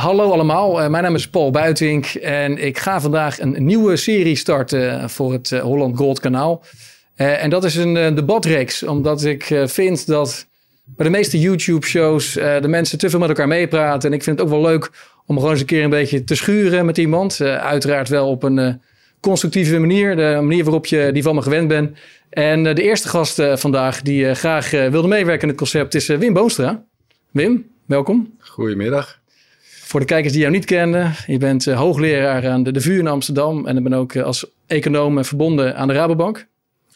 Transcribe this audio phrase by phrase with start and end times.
[0.00, 4.36] Hallo allemaal, uh, mijn naam is Paul Buitink en ik ga vandaag een nieuwe serie
[4.36, 6.64] starten voor het uh, Holland Gold kanaal.
[7.14, 10.46] En dat is een debatreeks, omdat ik vind dat
[10.84, 14.10] bij de meeste YouTube-shows de mensen te veel met elkaar meepraten.
[14.10, 14.90] En ik vind het ook wel leuk
[15.26, 17.40] om gewoon eens een keer een beetje te schuren met iemand.
[17.40, 18.82] uiteraard wel op een
[19.20, 21.98] constructieve manier, de manier waarop je die van me gewend bent.
[22.30, 26.84] En de eerste gast vandaag die graag wilde meewerken in het concept is Wim Boonstra.
[27.30, 28.36] Wim, welkom.
[28.38, 29.19] Goedemiddag.
[29.90, 32.98] Voor de kijkers die jou niet kennen, je bent uh, hoogleraar aan de, de VU
[32.98, 36.46] in Amsterdam en ik ben ook uh, als econoom verbonden aan de Rabobank.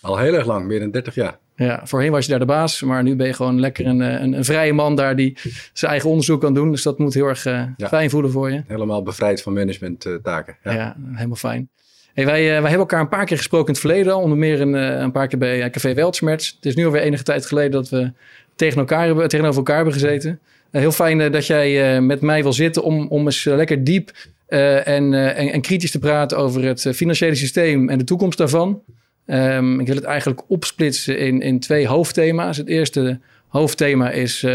[0.01, 1.39] Al heel erg lang, meer dan 30 jaar.
[1.57, 4.33] Ja, voorheen was je daar de baas, maar nu ben je gewoon lekker een, een,
[4.33, 5.39] een vrije man daar die
[5.73, 6.71] zijn eigen onderzoek kan doen.
[6.71, 8.63] Dus dat moet heel erg uh, fijn voelen voor je.
[8.67, 10.57] Helemaal bevrijd van managementtaken.
[10.63, 10.73] Ja.
[10.73, 11.69] ja, helemaal fijn.
[12.13, 14.73] Hey, wij, wij hebben elkaar een paar keer gesproken in het verleden, onder meer een,
[14.73, 16.53] een paar keer bij Café Weltschmerz.
[16.55, 18.13] Het is nu alweer enige tijd geleden dat we
[18.57, 20.41] tegen elkaar hebben, tegenover elkaar hebben gezeten.
[20.75, 23.85] Eh, heel fijn eh, dat jij eh, met mij wil zitten om, om eens lekker
[23.85, 24.11] diep
[24.47, 28.83] en, en, en, kritisch te praten over het financiële systeem en de toekomst daarvan.
[29.27, 32.57] Um, ik wil het eigenlijk opsplitsen in, in twee hoofdthema's.
[32.57, 34.47] Het eerste hoofdthema is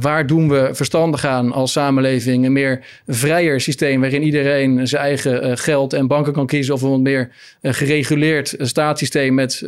[0.00, 2.44] waar doen we verstandig aan als samenleving?
[2.44, 6.74] Een meer vrijer systeem waarin iedereen zijn eigen geld en banken kan kiezen.
[6.74, 7.30] Of een wat meer
[7.62, 9.58] gereguleerd staatssysteem met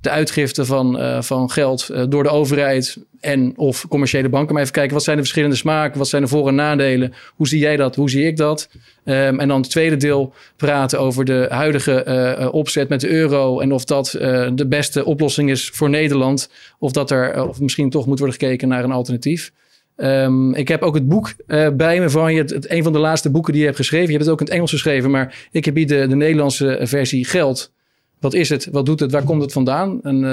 [0.00, 4.52] de uitgifte van, van geld door de overheid en of commerciële banken.
[4.52, 5.98] Maar even kijken, wat zijn de verschillende smaken?
[5.98, 7.12] Wat zijn de voor- en nadelen?
[7.34, 7.96] Hoe zie jij dat?
[7.96, 8.68] Hoe zie ik dat?
[9.04, 13.60] Um, en dan het tweede deel praten over de huidige opzet met de euro.
[13.60, 14.10] En of dat
[14.54, 16.50] de beste oplossing is voor Nederland.
[16.78, 19.52] Of dat er of misschien toch moet worden gekeken naar een alternatief.
[19.96, 21.34] Um, ik heb ook het boek
[21.76, 22.40] bij me van je.
[22.42, 24.06] Het, een van de laatste boeken die je hebt geschreven.
[24.06, 26.78] Je hebt het ook in het Engels geschreven, maar ik heb hier de, de Nederlandse
[26.82, 27.72] versie Geld.
[28.20, 28.68] Wat is het?
[28.70, 29.12] Wat doet het?
[29.12, 29.98] Waar komt het vandaan?
[30.02, 30.24] Een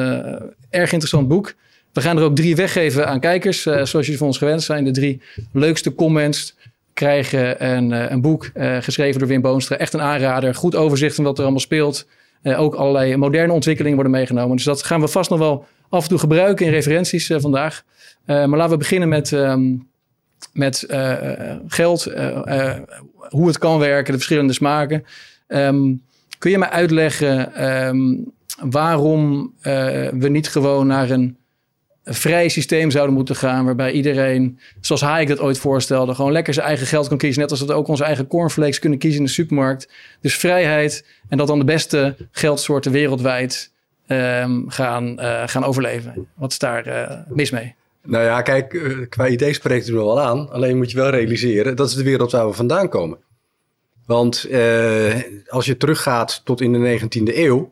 [0.70, 1.54] erg interessant boek.
[1.94, 4.84] We gaan er ook drie weggeven aan kijkers, uh, zoals jullie van ons gewend zijn.
[4.84, 5.22] De drie
[5.54, 6.56] leukste comments
[6.94, 9.78] krijgen een, een boek geschreven door Wim Boonstra.
[9.78, 10.56] Echt een aanrader.
[10.56, 12.08] Goed overzicht van wat er allemaal speelt.
[12.44, 14.56] ook allerlei moderne ontwikkelingen worden meegenomen.
[14.56, 17.84] Dus dat gaan we vast nog wel af en toe gebruiken in referenties vandaag.
[18.26, 19.76] Eh, maar laten we beginnen met, ehm,
[20.54, 22.78] met eh, geld, eh,
[23.30, 25.06] hoe het kan werken, de verschillende smaken.
[25.48, 25.94] Ehm,
[26.38, 28.16] kun je me uitleggen ehm,
[28.70, 29.54] waarom
[30.14, 31.38] we niet gewoon naar een
[32.10, 33.66] vrij systeem zouden moeten gaan.
[33.66, 37.42] Waarbij iedereen, zoals Hayek dat ooit voorstelde, gewoon lekker zijn eigen geld kan kiezen.
[37.42, 39.90] Net als dat we ook onze eigen cornflakes kunnen kiezen in de supermarkt.
[40.22, 43.72] Dus vrijheid en dat dan de beste geldsoorten wereldwijd
[44.68, 46.28] gaan, gaan overleven.
[46.36, 47.76] Wat is daar mis mee?
[48.04, 50.50] Nou ja, kijk, eh, qua idee spreekt het er wel aan.
[50.50, 53.18] Alleen moet je wel realiseren, dat is de wereld waar we vandaan komen.
[54.06, 55.16] Want eh,
[55.48, 57.72] als je teruggaat tot in de 19e eeuw,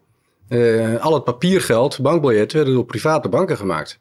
[0.99, 3.99] al het papiergeld, bankbiljetten, werden door private banken gemaakt.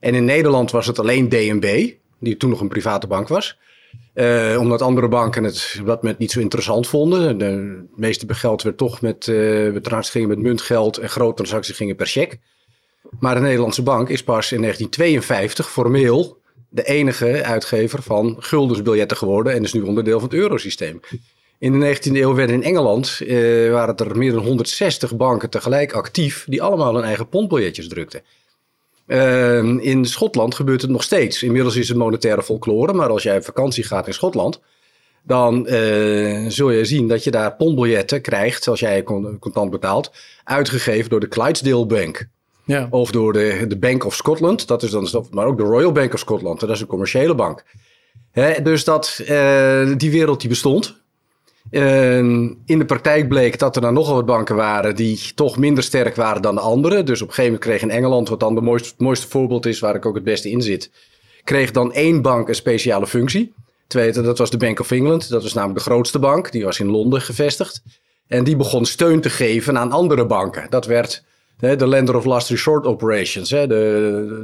[0.00, 3.58] En in Nederland was het alleen DNB, die toen nog een private bank was.
[4.14, 7.38] Uh, omdat andere banken het wat met niet zo interessant vonden.
[7.38, 11.96] De meeste geld werd toch met, uh, transacties gingen met muntgeld en grote transacties gingen
[11.96, 12.38] per cheque.
[13.20, 16.38] Maar de Nederlandse bank is pas in 1952 formeel
[16.68, 21.00] de enige uitgever van guldensbiljetten geworden en is nu onderdeel van het eurosysteem.
[21.58, 25.92] In de 19e eeuw werden in Engeland eh, waren er meer dan 160 banken tegelijk
[25.92, 28.22] actief die allemaal hun eigen pondbiljetjes drukten.
[29.08, 31.42] Uh, in Schotland gebeurt het nog steeds.
[31.42, 34.60] Inmiddels is het monetaire folklore, maar als jij op vakantie gaat in Schotland,
[35.22, 39.02] dan uh, zul je zien dat je daar pondbiljetten krijgt, als jij
[39.40, 40.12] contant betaalt,
[40.44, 42.28] uitgegeven door de Clydesdale Bank.
[42.64, 42.86] Ja.
[42.90, 46.12] Of door de, de Bank of Scotland, dat is dan, maar ook de Royal Bank
[46.12, 47.64] of Scotland, dat is een commerciële bank.
[48.30, 51.02] Hè, dus dat, uh, die wereld die bestond.
[51.70, 52.18] Uh,
[52.64, 56.16] in de praktijk bleek dat er dan nogal wat banken waren die toch minder sterk
[56.16, 57.02] waren dan de andere.
[57.02, 59.66] Dus op een gegeven moment kreeg in Engeland, wat dan de mooiste, het mooiste voorbeeld
[59.66, 60.90] is, waar ik ook het beste in zit,
[61.44, 63.52] kreeg dan één bank een speciale functie.
[63.86, 65.28] Tweede, dat was de Bank of England.
[65.28, 66.52] Dat was namelijk de grootste bank.
[66.52, 67.82] Die was in Londen gevestigd.
[68.26, 70.66] En die begon steun te geven aan andere banken.
[70.70, 71.24] Dat werd
[71.58, 73.66] de lender of last resort operations, de,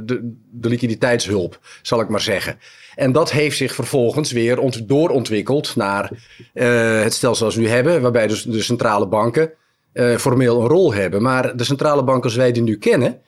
[0.05, 2.59] de, de, liquiditeitshulp, zal ik maar zeggen.
[2.95, 6.11] En dat heeft zich vervolgens weer doorontwikkeld naar
[6.53, 9.51] uh, het stelsel zoals we nu hebben, waarbij dus de centrale banken
[9.93, 11.21] uh, formeel een rol hebben.
[11.21, 13.19] Maar de centrale banken zoals wij die nu kennen,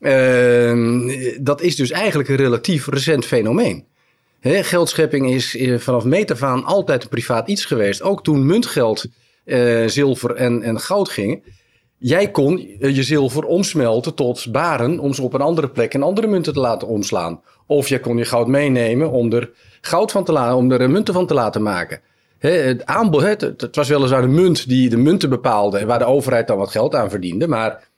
[0.00, 3.84] uh, dat is dus eigenlijk een relatief recent fenomeen.
[4.42, 8.02] Geldschepping is vanaf meet af altijd een privaat iets geweest.
[8.02, 9.06] Ook toen muntgeld,
[9.86, 11.42] zilver en, en goud gingen
[11.98, 16.26] Jij kon je zilver omsmelten tot baren om ze op een andere plek in andere
[16.26, 17.40] munten te laten omslaan.
[17.66, 19.50] Of je kon je goud meenemen om er
[19.80, 22.00] goud van te laten, om er munten van te laten maken.
[22.38, 26.46] het aanbod, het, was weliswaar de munt die de munten bepaalde en waar de overheid
[26.46, 27.88] dan wat geld aan verdiende, maar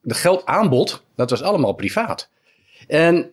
[0.00, 2.30] de geldaanbod, dat was allemaal privaat.
[2.86, 3.30] En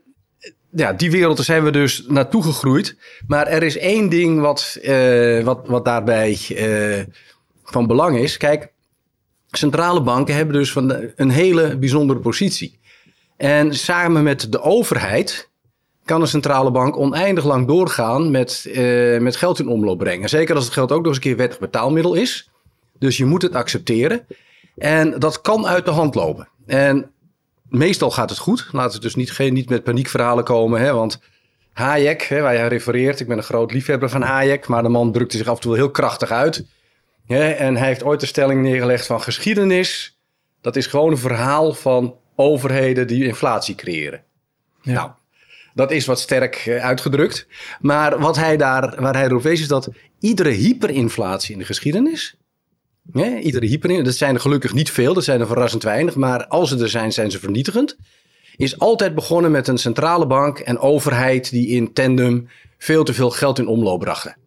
[0.69, 2.97] ja, die wereld zijn we dus naartoe gegroeid.
[3.27, 4.79] Maar er is één ding wat,
[5.43, 6.37] wat, wat daarbij
[7.63, 8.37] van belang is.
[8.37, 8.73] Kijk,
[9.57, 12.79] centrale banken hebben dus van een hele bijzondere positie.
[13.37, 15.49] En samen met de overheid
[16.05, 20.29] kan een centrale bank oneindig lang doorgaan met, uh, met geld in omloop brengen.
[20.29, 22.49] Zeker als het geld ook nog eens een keer wettig betaalmiddel is.
[22.99, 24.25] Dus je moet het accepteren.
[24.77, 26.47] En dat kan uit de hand lopen.
[26.65, 27.11] En
[27.69, 28.67] meestal gaat het goed.
[28.71, 30.81] Laten we dus niet, geen, niet met paniekverhalen komen.
[30.81, 31.19] Hè, want
[31.73, 34.67] Hayek, hè, waar jij refereert, ik ben een groot liefhebber van Hayek.
[34.67, 36.65] Maar de man drukte zich af en toe heel krachtig uit.
[37.27, 40.19] En hij heeft ooit de stelling neergelegd van geschiedenis.
[40.61, 44.23] Dat is gewoon een verhaal van overheden die inflatie creëren.
[44.81, 44.93] Ja.
[44.93, 45.11] Nou,
[45.73, 47.47] dat is wat sterk eh, uitgedrukt.
[47.79, 49.89] Maar wat hij daar, waar hij erop wees is dat
[50.19, 52.37] iedere hyperinflatie in de geschiedenis
[53.13, 56.15] iedere hyper, dat zijn er gelukkig niet veel, dat zijn er verrassend weinig.
[56.15, 57.97] Maar als ze er zijn, zijn ze vernietigend.
[58.55, 63.29] Is altijd begonnen met een centrale bank en overheid die in tandem veel te veel
[63.29, 64.37] geld in omloop brachten.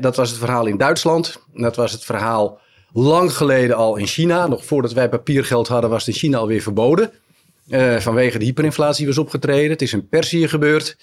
[0.00, 1.42] Dat was het verhaal in Duitsland.
[1.54, 2.60] Dat was het verhaal
[2.92, 4.46] lang geleden al in China.
[4.46, 7.10] Nog voordat wij papiergeld hadden, was het in China alweer verboden.
[7.68, 9.70] Uh, vanwege de hyperinflatie was opgetreden.
[9.70, 10.96] Het is in Perzië gebeurd.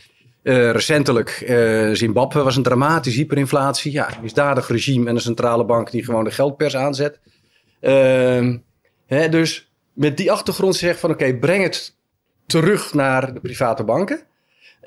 [0.43, 3.91] Uh, recentelijk, uh, Zimbabwe was een dramatische hyperinflatie.
[3.91, 7.19] Ja, een misdadig regime en een centrale bank die gewoon de geldpers aanzet.
[9.05, 11.95] Hè, dus met die achtergrond zeg van oké, breng het
[12.45, 14.27] terug naar de private banken.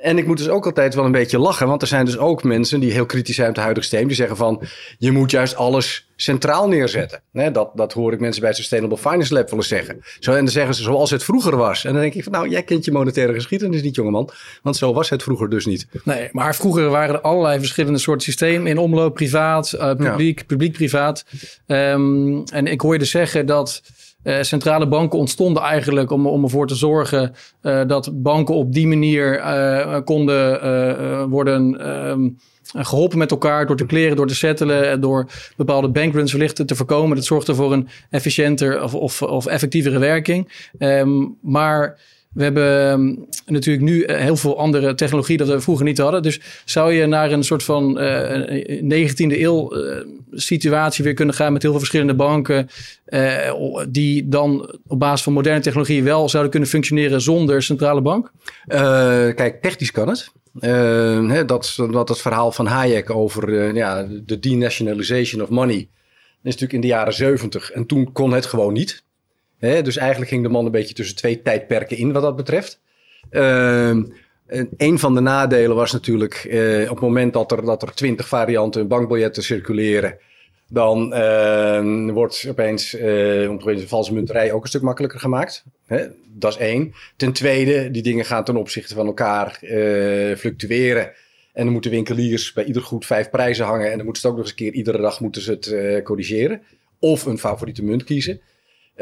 [0.02, 2.42] En ik moet dus ook altijd wel een beetje lachen, want er zijn dus ook
[2.42, 4.06] mensen die heel kritisch zijn op het huidige systeem.
[4.06, 4.62] Die zeggen van,
[4.98, 7.22] je moet juist alles centraal neerzetten.
[7.52, 10.02] dat, dat hoor ik mensen bij Sustainable Finance Lab willen zeggen.
[10.20, 11.84] Zo, en dan zeggen ze zoals het vroeger was.
[11.84, 14.30] En dan denk ik van, nou, jij kent je monetaire geschiedenis niet, jongeman.
[14.62, 15.86] Want zo was het vroeger dus niet.
[16.04, 19.14] Nee, maar vroeger waren er allerlei verschillende soorten systemen in omloop.
[19.14, 21.24] Privaat, uh, publiek, publiek-privaat.
[21.66, 23.82] Um, en ik hoor je dus zeggen dat...
[24.24, 28.86] Uh, centrale banken ontstonden eigenlijk om, om ervoor te zorgen uh, dat banken op die
[28.86, 32.36] manier uh, konden worden um,
[32.74, 35.26] geholpen met elkaar door te kleren, door te settelen en door
[35.56, 37.16] bepaalde bankruns wellicht te voorkomen.
[37.16, 40.70] Dat zorgde voor een efficiënter of, of, of effectievere werking.
[40.78, 41.98] Um, maar
[42.34, 43.14] we hebben ehm,
[43.46, 46.22] natuurlijk nu eh, heel veel andere technologie dat we vroeger niet hadden.
[46.22, 49.96] Dus zou je naar een soort van uh, eh, 19e eeuw uh,
[50.32, 52.68] situatie weer kunnen gaan met heel veel verschillende banken.
[53.88, 58.32] Die dan op basis van moderne technologie wel zouden kunnen functioneren zonder centrale bank?
[59.34, 60.32] kijk, technisch kan het.
[61.46, 65.76] Dat, dat het verhaal van Hayek over ja, de denationalization of money.
[65.76, 65.88] is
[66.42, 69.04] natuurlijk in de jaren 70 en toen kon het gewoon niet.
[69.62, 72.80] Dus eigenlijk ging de man een beetje tussen twee tijdperken in wat dat betreft.
[73.30, 73.96] Uh,
[74.76, 78.28] een van de nadelen was natuurlijk uh, op het moment dat er, dat er twintig
[78.28, 80.18] varianten bankbiljetten circuleren.
[80.68, 85.64] Dan uh, wordt opeens uh, een valse munterij ook een stuk makkelijker gemaakt.
[86.26, 86.94] Dat is één.
[87.16, 89.58] Ten tweede, die dingen gaan ten opzichte van elkaar
[90.36, 91.12] fluctueren.
[91.52, 93.90] En dan moeten winkeliers bij ieder goed vijf prijzen hangen.
[93.90, 96.62] En dan moeten ze ook nog eens een keer iedere dag moeten ze het corrigeren.
[96.98, 98.40] Of een favoriete munt kiezen.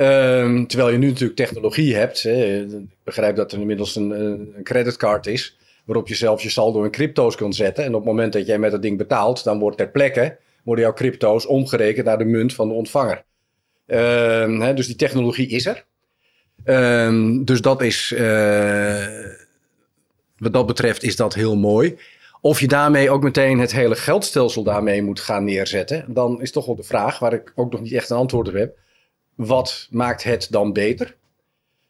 [0.01, 2.23] Um, terwijl je nu natuurlijk technologie hebt.
[2.23, 2.61] Hè.
[2.61, 5.59] Ik begrijp dat er inmiddels een, een creditcard is.
[5.85, 7.85] Waarop je zelf je saldo in crypto's kunt zetten.
[7.85, 10.85] En op het moment dat jij met dat ding betaalt, dan wordt ter plekke worden
[10.85, 13.25] jouw crypto's omgerekend naar de munt van de ontvanger.
[13.87, 15.85] Um, hè, dus die technologie is er.
[16.65, 19.07] Um, dus dat is, uh,
[20.39, 21.99] wat dat betreft, is dat heel mooi.
[22.41, 26.67] Of je daarmee ook meteen het hele geldstelsel daarmee moet gaan neerzetten, dan is toch
[26.67, 28.79] wel de vraag, waar ik ook nog niet echt een antwoord op heb
[29.47, 31.17] wat maakt het dan beter?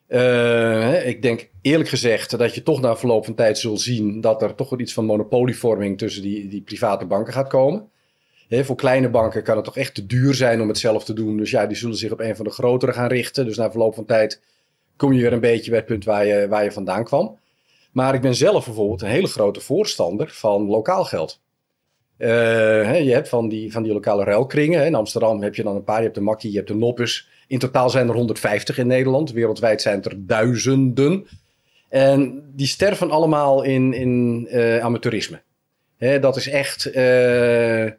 [0.08, 4.42] Uh, ik denk eerlijk gezegd dat je toch na verloop van tijd zult zien dat
[4.42, 7.88] er toch wel iets van monopolievorming tussen die, die private banken gaat komen.
[8.48, 11.36] voor kleine banken kan het toch echt te duur zijn om het zelf te doen.
[11.36, 13.44] Dus ja, die zullen zich op een van de grotere gaan richten.
[13.44, 14.42] Dus na verloop van tijd
[14.96, 17.38] kom je weer een beetje bij het punt waar je, waar je vandaan kwam.
[17.92, 21.40] Maar ik ben zelf bijvoorbeeld een hele grote voorstander van lokaal geld.
[22.20, 24.86] Uh, je hebt van die, van die lokale ruilkringen.
[24.86, 25.96] In Amsterdam heb je dan een paar.
[25.96, 27.28] Je hebt de Makkie, je hebt de Noppes.
[27.50, 29.32] In totaal zijn er 150 in Nederland.
[29.32, 31.26] Wereldwijd zijn er duizenden.
[31.88, 35.42] En die sterven allemaal in, in uh, amateurisme.
[36.20, 37.92] Dat is echt uh, uh,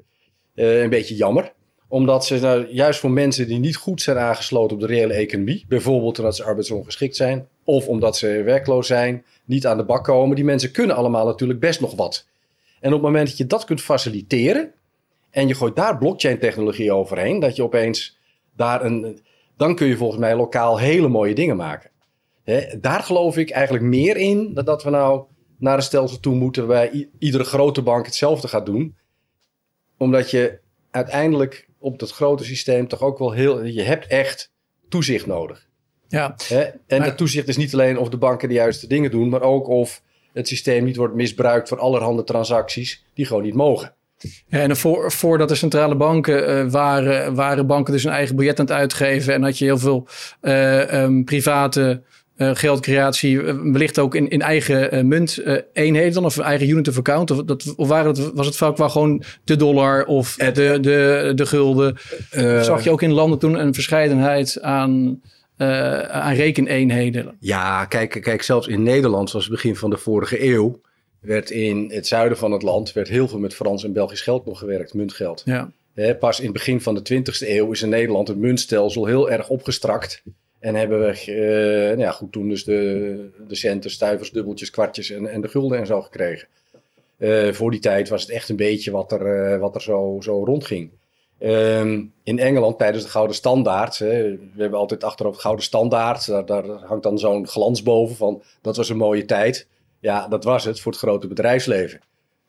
[0.56, 1.54] een beetje jammer.
[1.88, 5.66] Omdat ze nou, juist voor mensen die niet goed zijn aangesloten op de reële economie.
[5.68, 7.48] Bijvoorbeeld omdat ze arbeidsongeschikt zijn.
[7.64, 9.26] Of omdat ze werkloos zijn.
[9.46, 10.36] Niet aan de bak komen.
[10.36, 12.28] Die mensen kunnen allemaal natuurlijk best nog wat.
[12.80, 14.72] En op het moment dat je dat kunt faciliteren.
[15.30, 17.40] En je gooit daar blockchain technologie overheen.
[17.40, 18.18] Dat je opeens
[18.56, 19.20] daar een
[19.62, 21.90] dan kun je volgens mij lokaal hele mooie dingen maken.
[22.80, 25.24] daar geloof ik eigenlijk meer in dan dat we nou
[25.58, 26.90] naar een stelsel toe moeten waar
[27.20, 28.96] iedere grote bank hetzelfde gaat doen.
[29.98, 30.60] Omdat je
[30.92, 33.64] uiteindelijk op dat grote systeem toch ook wel heel.
[33.64, 34.52] Je hebt echt
[34.90, 35.68] toezicht nodig.
[36.08, 36.36] Ja.
[36.88, 39.68] en dat toezicht is niet alleen of de banken de juiste dingen doen, maar ook
[39.68, 40.02] of
[40.34, 43.96] het systeem niet wordt misbruikt voor allerhande transacties die gewoon niet mogen.
[44.48, 48.60] Ja, en voor, voordat de centrale banken uh, waren, waren banken dus een eigen budget
[48.60, 50.08] aan het uitgeven en had je heel veel
[50.42, 52.02] uh, um, private
[52.38, 55.40] uh, geldcreatie, wellicht ook in, in eigen munt
[55.74, 57.32] eenheden of eigen unit of account?
[57.32, 61.32] Of, dat, of waren het, was het vaak wel gewoon de dollar of de, de,
[61.36, 61.98] de gulden?
[62.62, 65.22] zag je ook in landen toen een verscheidenheid aan,
[66.08, 67.36] aan rekeneenheden?
[67.40, 70.82] Ja, kijk, kijk, zelfs in Nederland, zoals het begin van de vorige eeuw,
[71.22, 74.46] werd in het zuiden van het land werd heel veel met Frans en Belgisch geld
[74.46, 75.44] nog gewerkt, muntgeld.
[75.46, 75.72] Ja.
[76.20, 79.50] pas in het begin van de 20e eeuw is in Nederland het muntstelsel heel erg
[79.50, 80.24] opgestrakt.
[80.60, 85.10] En hebben we, uh, nou ja, goed, toen dus de, de centen, stuivers, dubbeltjes, kwartjes
[85.10, 86.48] en, en de gulden en zo gekregen.
[87.18, 90.18] Uh, voor die tijd was het echt een beetje wat er, uh, wat er zo,
[90.22, 90.90] zo rondging.
[91.40, 96.46] Um, in Engeland tijdens de Gouden Standaard, hè, we hebben altijd achterop Gouden Standaard, daar,
[96.46, 99.68] daar hangt dan zo'n glans boven van dat was een mooie tijd.
[100.02, 102.00] Ja, dat was het voor het grote bedrijfsleven.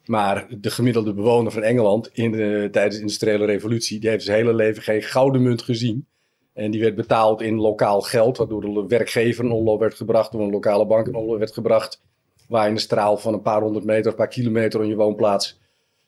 [0.05, 4.37] Maar de gemiddelde bewoner van Engeland in de, tijdens de industriële revolutie, die heeft zijn
[4.37, 6.07] hele leven geen gouden munt gezien.
[6.53, 10.41] En die werd betaald in lokaal geld, waardoor de werkgever een omloop werd gebracht, door
[10.41, 12.03] een lokale bank een omloop werd gebracht.
[12.49, 15.61] Waar in een straal van een paar honderd meter, een paar kilometer van je woonplaats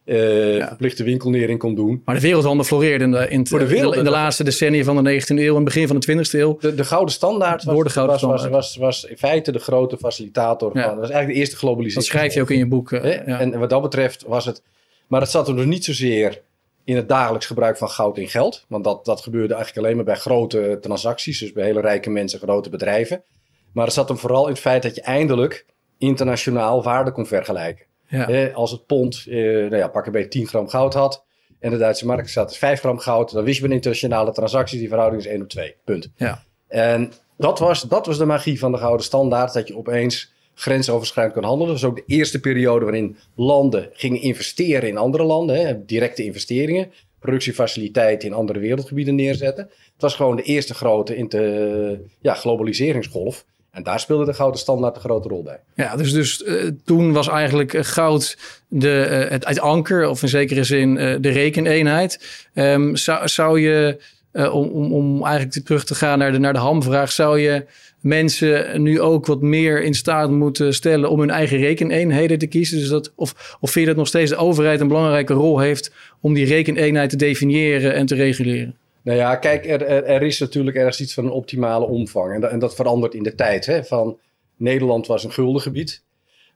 [0.05, 0.67] uh, ja.
[0.67, 2.03] verplichte winkelnering kon doen.
[2.05, 5.23] Maar de wereldhandel floreerde in de, in, de, wereld, in de laatste decennia van de
[5.23, 6.57] 19e eeuw en begin van de 20e eeuw.
[6.61, 8.51] De, de gouden standaard was, de gouden was, standaard.
[8.51, 10.71] Was, was, was, in feite de grote facilitator.
[10.77, 10.83] Ja.
[10.83, 12.11] Van, dat was eigenlijk de eerste globalisatie.
[12.11, 12.91] Dat schrijf je ook in je boek.
[12.91, 13.41] Uh, ja.
[13.41, 14.63] en, wat dat betreft was het...
[15.07, 16.43] Maar het zat er dus niet zozeer
[16.85, 18.65] in het dagelijks gebruik van goud in geld.
[18.69, 21.39] Want dat, dat gebeurde eigenlijk alleen maar bij grote transacties.
[21.39, 23.23] Dus bij hele rijke mensen, grote bedrijven.
[23.73, 25.67] Maar het zat hem vooral in het feit dat je eindelijk
[25.99, 27.87] internationaal waarde kon vergelijken.
[28.17, 28.51] Ja.
[28.53, 31.25] als het pond, eh, nou ja, pak een beetje 10 gram goud had.
[31.59, 33.33] En de Duitse markt staat 5 gram goud.
[33.33, 35.75] Dan wist je bij een internationale transactie, die verhouding is 1 op 2.
[35.85, 36.11] Punt.
[36.17, 36.45] Ja.
[36.69, 39.53] En dat was, dat was de magie van de gouden standaard.
[39.53, 41.73] Dat je opeens grensoverschrijdend kan handelen.
[41.73, 45.67] Dat was ook de eerste periode waarin landen gingen investeren in andere landen.
[45.67, 46.93] Hè, directe investeringen.
[47.19, 49.65] Productiefaciliteiten in andere wereldgebieden neerzetten.
[49.65, 53.45] Het was gewoon de eerste grote inter, ja, globaliseringsgolf.
[53.75, 55.61] En daar speelde de gouden standaard een grote rol bij.
[55.75, 58.39] Ja, dus, dus uh, toen was eigenlijk uh, goud
[58.69, 62.47] de, uh, het, anker, of in zekere zin de rekeneenheid.
[62.55, 64.01] Um, zou, zou je,
[64.33, 67.67] om, om, om eigenlijk terug te gaan naar de, naar de hamvraag, zou je
[68.01, 72.79] mensen nu ook wat meer in staat moeten stellen om hun eigen rekeneenheden te kiezen?
[72.79, 75.93] Dus dat, of, of vind je dat nog steeds de overheid een belangrijke rol heeft
[76.21, 78.77] om die rekeneenheid te definiëren en te reguleren?
[79.05, 82.45] Nou ja, kijk, er, er, is natuurlijk ergens iets van een optimale omvang.
[82.45, 83.67] En, dat, verandert in de tijd.
[83.67, 83.85] Hè?
[83.85, 84.19] Van
[84.57, 86.03] Nederland was een guldengebied.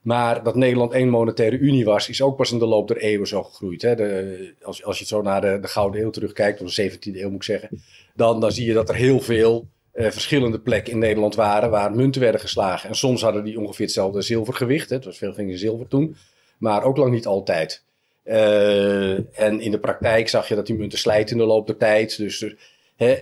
[0.01, 3.27] Maar dat Nederland één monetaire unie was, is ook pas in de loop der eeuwen
[3.27, 3.81] zo gegroeid.
[3.81, 3.95] Hè?
[3.95, 7.29] De, als, als je zo naar de, de Gouden Eeuw terugkijkt, of de 17e eeuw
[7.29, 7.69] moet ik zeggen,
[8.15, 11.91] dan, dan zie je dat er heel veel uh, verschillende plekken in Nederland waren waar
[11.91, 12.89] munten werden geslagen.
[12.89, 14.89] En soms hadden die ongeveer hetzelfde zilvergewicht.
[14.89, 14.95] Hè?
[14.95, 16.15] Het was veel ging zilver toen,
[16.57, 17.83] maar ook lang niet altijd.
[18.29, 21.77] Uh, en in de praktijk zag je dat die munten slijten in de loop der
[21.77, 22.17] tijd.
[22.17, 22.55] Dus,
[22.95, 23.17] hè,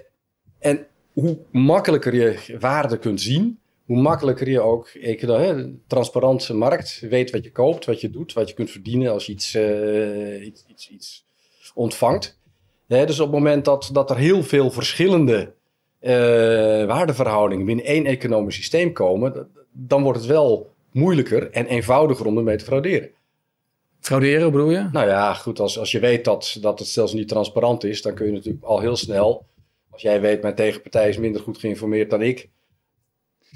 [0.59, 6.99] en hoe makkelijker je waarde kunt zien, hoe makkelijker je ook ik, hè, transparante markt
[7.09, 10.45] weet wat je koopt, wat je doet, wat je kunt verdienen als je iets, uh,
[10.45, 11.25] iets, iets,
[11.73, 12.39] ontvangt.
[12.87, 15.53] Hè, dus op het moment dat, dat er heel veel verschillende
[16.01, 16.09] uh,
[16.85, 22.57] waardeverhoudingen binnen één economisch systeem komen, dan wordt het wel moeilijker en eenvoudiger om ermee
[22.57, 23.09] te frauderen.
[24.07, 24.87] Frauderen bedoel je?
[24.91, 28.13] Nou ja, goed, als, als je weet dat, dat het stelsel niet transparant is, dan
[28.13, 29.45] kun je natuurlijk al heel snel,
[29.89, 32.49] als jij weet, mijn tegenpartij is minder goed geïnformeerd dan ik,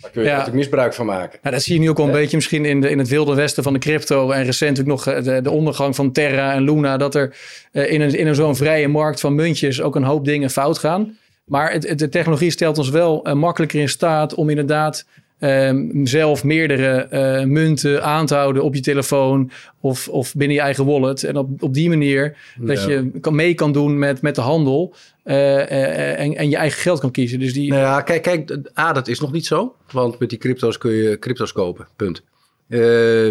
[0.01, 0.33] daar kun je ja.
[0.33, 1.39] natuurlijk misbruik van maken.
[1.41, 3.35] Nou, dat zie je nu ook al een beetje misschien in, de, in het wilde
[3.35, 4.31] westen van de crypto.
[4.31, 6.97] En recent nog eh, de, de ondergang van Terra en Luna.
[6.97, 7.37] Dat er
[7.71, 10.77] uh, in een, in een zo'n vrije markt van muntjes ook een hoop dingen fout
[10.77, 11.17] gaan.
[11.45, 15.05] Maar het, het, de technologie stelt ons wel uh, makkelijker in staat om inderdaad
[15.43, 20.63] um, zelf meerdere uh, munten aan te houden op je telefoon of, of binnen je
[20.63, 21.23] eigen wallet.
[21.23, 24.93] En op, op die manier dat je kan, mee kan doen met, met de handel
[25.25, 27.39] uh, en, en je eigen geld kan kiezen.
[27.39, 27.69] Dus die...
[27.69, 29.75] Nou ja, kijk, kijk, A, dat is nog niet zo.
[29.91, 32.23] Want met die crypto's kun je crypto's kopen, punt.
[32.67, 32.79] Uh,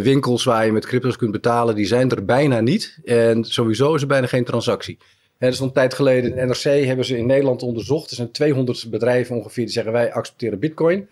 [0.02, 2.98] winkels waar je met crypto's kunt betalen, die zijn er bijna niet.
[3.04, 4.98] En sowieso is er bijna geen transactie.
[5.38, 8.10] Er is een tijd geleden in NRC hebben ze in Nederland onderzocht.
[8.10, 11.08] Er zijn 200 bedrijven ongeveer die zeggen wij accepteren bitcoin.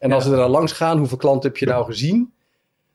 [0.00, 2.32] En als we er dan langs gaan, hoeveel klanten heb je nou gezien?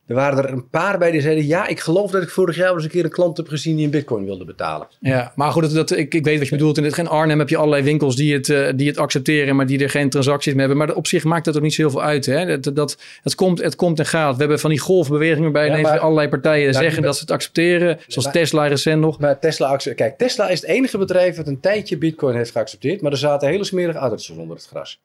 [0.08, 2.74] Er waren er een paar bij die zeiden: Ja, ik geloof dat ik vorig jaar
[2.74, 4.88] eens een keer een klant heb gezien die een Bitcoin wilde betalen.
[5.00, 6.78] Ja, maar goed, dat, dat, ik, ik weet wat je bedoelt.
[6.78, 9.84] In het Arnhem heb je allerlei winkels die het, uh, die het accepteren, maar die
[9.84, 10.78] er geen transacties mee hebben.
[10.78, 12.26] Maar op zich maakt dat ook niet zoveel uit.
[12.26, 12.60] Hè?
[12.60, 14.34] Dat, dat, het, komt, het komt en gaat.
[14.34, 17.32] We hebben van die golfbewegingen bij ja, maar, allerlei partijen nou, zeggen dat ze het
[17.32, 18.00] accepteren.
[18.08, 19.20] Zoals Tesla recent nog.
[19.20, 23.02] Maar Tesla, kijk, Tesla is het enige bedrijf dat een tijdje Bitcoin heeft geaccepteerd.
[23.02, 25.02] Maar er zaten hele smerige addertjes onder het gras.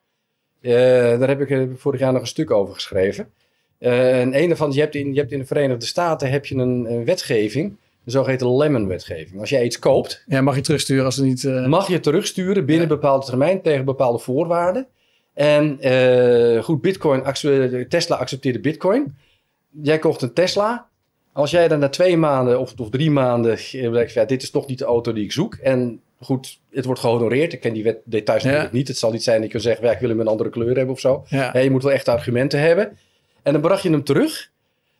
[0.61, 0.73] Uh,
[1.19, 3.29] daar heb ik vorig jaar nog een stuk over geschreven.
[3.79, 6.55] Uh, en een van, je hebt, in, je hebt in de Verenigde Staten heb je
[6.55, 9.39] een, een wetgeving, de zogeheten Lemon-wetgeving.
[9.39, 10.23] Als jij iets koopt...
[10.27, 11.43] Ja, mag je terugsturen als het niet...
[11.43, 11.67] Uh...
[11.67, 14.87] Mag je terugsturen binnen een bepaalde termijn tegen bepaalde voorwaarden.
[15.33, 15.79] En
[16.63, 17.23] goed, Bitcoin,
[17.89, 19.15] Tesla accepteerde Bitcoin.
[19.81, 20.89] Jij kocht een Tesla.
[21.33, 23.57] Als jij dan na twee maanden of, of drie maanden
[24.13, 25.55] ja, dit is toch niet de auto die ik zoek.
[25.55, 27.53] En goed, het wordt gehonoreerd.
[27.53, 28.87] Ik ken die wet, details natuurlijk niet.
[28.87, 30.75] Het zal niet zijn dat je kan zeggen, ja, ik wil hem een andere kleur
[30.75, 31.25] hebben of zo.
[31.27, 31.57] Ja.
[31.57, 32.97] je moet wel echt argumenten hebben.
[33.43, 34.49] En dan bracht je hem terug.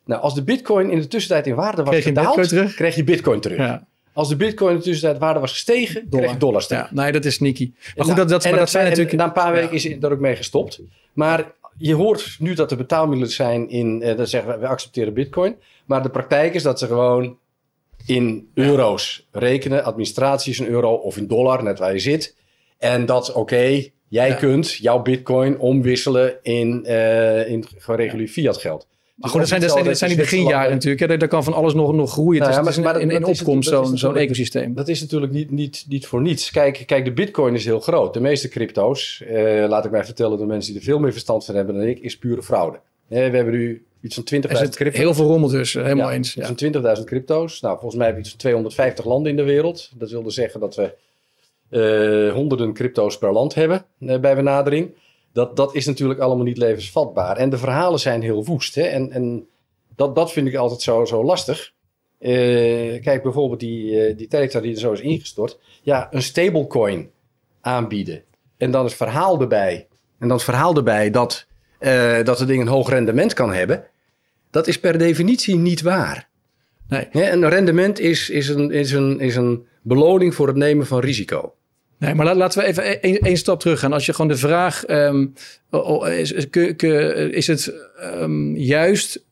[0.06, 3.40] Nou, als de bitcoin in de tussentijd in waarde was kreeg gedaald, kreeg je bitcoin
[3.40, 3.58] terug.
[3.58, 3.88] Ja.
[4.14, 6.26] Als de bitcoin in de tussentijd waarde was gestegen, Dollar.
[6.26, 6.84] kreeg je dollars terug.
[6.84, 7.72] Ja, nee, dat is sneaky.
[7.96, 9.16] Maar goed, dat, dat, maar dat, zijn natuurlijk...
[9.16, 10.82] Na een paar weken is er ook mee gestopt.
[11.14, 14.02] Maar je hoort nu dat er betaalmiddelen zijn in...
[14.02, 15.56] Eh, dat zeggen we, we accepteren bitcoin.
[15.86, 17.38] Maar de praktijk is dat ze gewoon
[18.06, 19.84] in euro's rekenen.
[19.84, 22.36] Administratie is een euro of in dollar, net waar je zit.
[22.78, 28.88] En dat, oké, jij kunt jouw bitcoin omwisselen in, uh, in gereguleerd fiat geld.
[29.16, 31.20] Maar goed, dat zijn, dat zijn, dat zijn die beginjaren natuurlijk.
[31.20, 32.42] Daar kan van alles nog, nog groeien.
[32.42, 34.74] Nou ja, is, maar, in, in opkomst zo'n ecosysteem.
[34.74, 36.52] Dat is natuurlijk niet, niet, niet voor niets.
[36.52, 38.14] Kijk, kijk, de bitcoin is heel groot.
[38.14, 41.46] De meeste crypto's, uh, laat ik mij vertellen door mensen die er veel meer verstand
[41.46, 42.78] van hebben dan ik, is pure fraude.
[42.78, 44.40] Uh, we hebben nu iets van 20.000
[44.70, 44.98] crypto's.
[44.98, 46.34] Heel veel rommel dus, helemaal ja, eens.
[46.34, 46.50] Ja.
[46.50, 47.62] Iets van 20.000 crypto's.
[47.62, 49.92] Nou, volgens mij hebben we iets van 250 landen in de wereld.
[49.94, 50.94] Dat wilde zeggen dat we
[51.70, 54.96] uh, honderden crypto's per land hebben uh, bij benadering.
[55.34, 57.38] Dat, dat is natuurlijk allemaal niet levensvatbaar.
[57.38, 58.76] En de verhalen zijn heel woest.
[58.76, 58.82] Hè?
[58.82, 59.48] En, en
[59.96, 61.74] dat, dat vind ik altijd zo, zo lastig.
[62.20, 62.30] Uh,
[63.02, 65.60] kijk, bijvoorbeeld die, die die er zo is ingestort.
[65.82, 67.10] Ja, een stablecoin
[67.62, 68.24] aanbieden.
[68.58, 69.88] En dan het verhaal erbij.
[70.20, 71.46] En dan het verhaal erbij dat,
[72.24, 73.86] dat het ding een hoog rendement kan hebben.
[74.52, 76.30] Dat is per definitie niet waar.
[76.88, 77.08] Nee.
[77.12, 81.00] Ja, een rendement is, is, een, is, een, is een beloning voor het nemen van
[81.00, 81.54] risico.
[81.98, 83.94] Nee, maar laten we even één stap terug gaan.
[83.94, 85.34] Als je gewoon de vraag, um,
[86.10, 86.32] is,
[87.32, 89.24] is het um, juist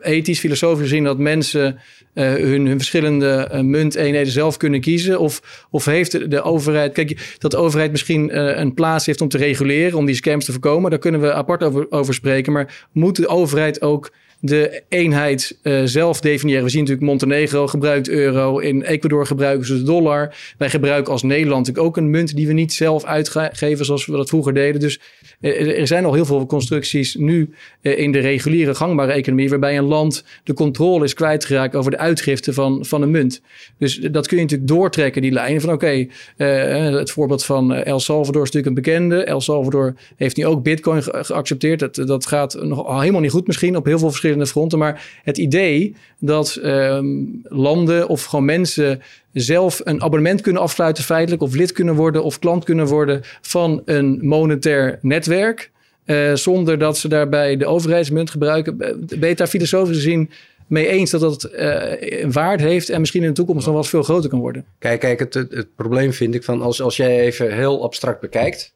[0.00, 1.80] ethisch, filosofisch gezien dat mensen
[2.14, 5.20] uh, hun, hun, verschillende uh, munteenheden zelf kunnen kiezen?
[5.20, 9.20] Of, of heeft de, de, overheid, kijk, dat de overheid misschien uh, een plaats heeft
[9.20, 12.52] om te reguleren, om die scams te voorkomen, daar kunnen we apart over, over spreken.
[12.52, 16.64] Maar moet de overheid ook de eenheid uh, zelf definiëren.
[16.64, 18.58] We zien natuurlijk Montenegro gebruikt euro.
[18.58, 20.34] In Ecuador gebruiken ze de dollar.
[20.58, 24.12] Wij gebruiken als Nederland natuurlijk ook een munt die we niet zelf uitgeven zoals we
[24.12, 24.80] dat vroeger deden.
[24.80, 25.00] Dus
[25.40, 27.50] er zijn al heel veel constructies nu
[27.82, 31.98] uh, in de reguliere gangbare economie waarbij een land de controle is kwijtgeraakt over de
[31.98, 33.40] uitgifte van, van een munt.
[33.78, 38.00] Dus dat kun je natuurlijk doortrekken, die lijn van oké, okay, het voorbeeld van El
[38.00, 39.24] Salvador is natuurlijk een bekende.
[39.24, 41.78] El Salvador heeft nu ook bitcoin ge geaccepteerd.
[41.78, 44.78] Dat, dat gaat nog helemaal niet goed misschien op heel veel verschillende verschillende fronten.
[44.78, 47.06] Maar het idee dat ehm,
[47.42, 51.42] landen of gewoon mensen zelf een abonnement kunnen afsluiten feitelijk...
[51.42, 55.70] of lid kunnen worden of klant kunnen worden van een monetair netwerk...
[56.06, 58.76] Uh, zonder dat ze daarbij de overheidsmunt gebruiken.
[59.18, 60.30] Ben je daar filosofisch gezien
[60.66, 63.82] mee eens dat dat uh, een waarde heeft en misschien in de toekomst nog wel
[63.82, 64.64] eens veel groter kan worden?
[64.78, 68.74] Kijk, kijk het, het, probleem vind ik van als, als jij even heel abstract bekijkt.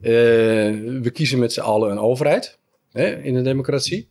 [0.00, 0.08] Uh,
[1.02, 2.58] we kiezen met z'n allen een overheid
[2.92, 4.08] hè, in een democratie.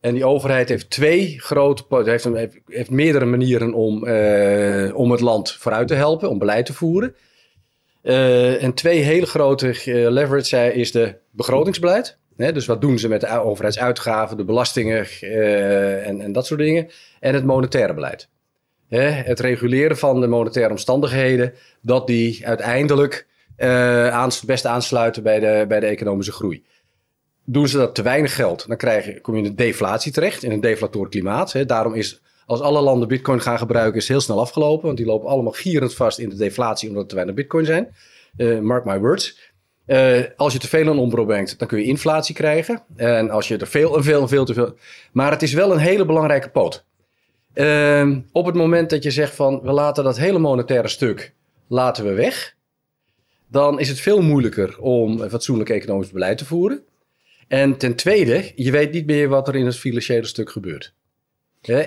[0.00, 2.28] En die overheid heeft twee grote, heeft,
[2.66, 7.14] heeft, meerdere manieren om, uh, om het land vooruit te helpen, om beleid te voeren.
[8.02, 12.16] Uh, en twee hele grote uh, leverage is de begrotingsbeleid.
[12.36, 15.06] Hè, dus wat doen ze met de overheidsuitgaven, de belastingen
[16.04, 16.88] en, en dat soort dingen.
[17.20, 18.28] En het monetaire beleid.
[18.88, 25.64] Hè, het reguleren van de monetaire omstandigheden, dat die uiteindelijk het beste aansluiten bij de,
[25.68, 26.64] bij de economische groei.
[27.50, 30.42] Doen ze dat te weinig geld, dan krijg je, kom je in een deflatie terecht,
[30.42, 31.52] in een deflator klimaat.
[31.52, 31.64] Hè.
[31.64, 34.86] Daarom is, als alle landen bitcoin gaan gebruiken, is het heel snel afgelopen.
[34.86, 37.94] Want die lopen allemaal gierend vast in de deflatie, omdat er te weinig bitcoin zijn.
[38.36, 39.52] Uh, mark my words.
[39.86, 42.82] Uh, als je te veel aan ombro brengt, dan kun je inflatie krijgen.
[42.96, 44.74] En als je er veel en veel en veel te veel...
[45.12, 46.84] Maar het is wel een hele belangrijke poot.
[47.54, 51.34] Uh, op het moment dat je zegt van, we laten dat hele monetaire stuk,
[51.68, 52.54] laten we weg.
[53.50, 56.82] Dan is het veel moeilijker om fatsoenlijk economisch beleid te voeren.
[57.48, 60.94] En ten tweede, je weet niet meer wat er in het financiële stuk gebeurt.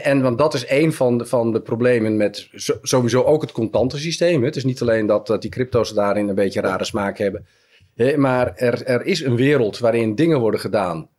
[0.04, 2.50] en want dat is een van de, van de problemen met
[2.82, 4.44] sowieso ook het contante systeem.
[4.44, 7.46] Het is niet alleen dat, dat die crypto's daarin een beetje rare smaak hebben.
[8.16, 11.10] maar er, er is een wereld waarin dingen worden gedaan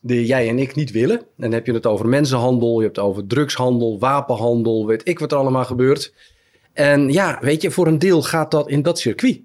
[0.00, 1.18] die jij en ik niet willen.
[1.18, 5.18] En dan heb je het over mensenhandel, je hebt het over drugshandel, wapenhandel, weet ik
[5.18, 6.14] wat er allemaal gebeurt.
[6.72, 9.40] En ja, weet je, voor een deel gaat dat in dat circuit.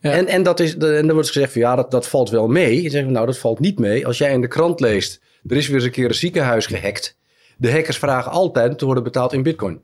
[0.00, 2.82] En, en, dat is, en dan wordt gezegd van ja, dat, dat valt wel mee.
[2.82, 4.06] Je zegt nou, dat valt niet mee.
[4.06, 7.18] Als jij in de krant leest, er is weer eens een keer een ziekenhuis gehackt.
[7.56, 9.80] De hackers vragen altijd te worden betaald in bitcoin.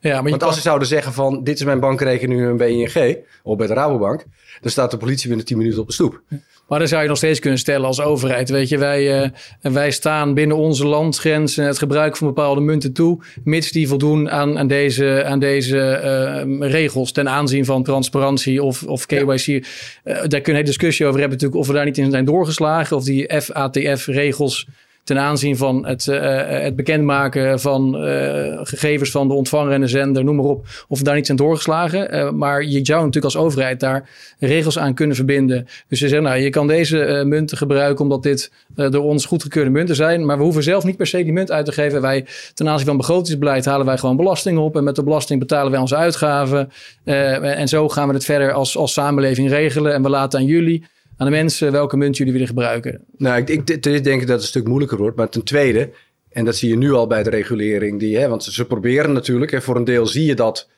[0.00, 2.70] Ja, maar je Want kan- als ze zouden zeggen van dit is mijn bankrekening bij
[2.70, 4.24] ING of bij de Rabobank,
[4.60, 6.22] dan staat de politie binnen 10 minuten op de stoep.
[6.68, 8.50] Maar dan zou je nog steeds kunnen stellen als overheid.
[8.50, 13.22] Weet je, wij, eh, wij staan binnen onze landgrenzen het gebruik van bepaalde munten toe.
[13.44, 18.82] Mits die voldoen aan, aan deze, aan deze eh, regels ten aanzien van transparantie of,
[18.82, 19.46] of KYC.
[19.46, 19.62] Eh,
[20.04, 22.96] daar kunnen we een discussie over hebben natuurlijk of we daar niet in zijn doorgeslagen.
[22.96, 24.66] Of die FATF-regels
[25.06, 29.86] ten aanzien van het, eh, het bekendmaken van eh, gegevens van de ontvanger en de
[29.86, 32.10] zender, noem maar op, of daar niet zijn doorgeslagen.
[32.10, 35.66] Eh, maar je zou natuurlijk als overheid daar regels aan kunnen verbinden.
[35.88, 39.24] Dus ze zeggen, nou, je kan deze eh, munten gebruiken omdat dit eh, door ons
[39.24, 40.26] goedgekeurde munten zijn.
[40.26, 42.00] Maar we hoeven zelf niet per se die munt uit te geven.
[42.00, 44.76] Wij, ten aanzien van begrotingsbeleid, halen wij gewoon belasting op.
[44.76, 46.70] En met de belasting betalen wij onze uitgaven.
[47.04, 49.94] Eh, en zo gaan we het verder als, als samenleving regelen.
[49.94, 50.84] En we laten aan jullie,
[51.16, 53.04] aan de mensen, welke munt jullie willen gebruiken.
[53.16, 55.16] Nou, ik, ik, denk dat het een stuk moeilijker wordt.
[55.16, 55.90] Maar ten tweede,
[56.28, 59.50] en dat zie je nu al bij de regulering, die, hè, want ze, proberen natuurlijk,
[59.50, 60.68] hè, voor een deel zie je dat,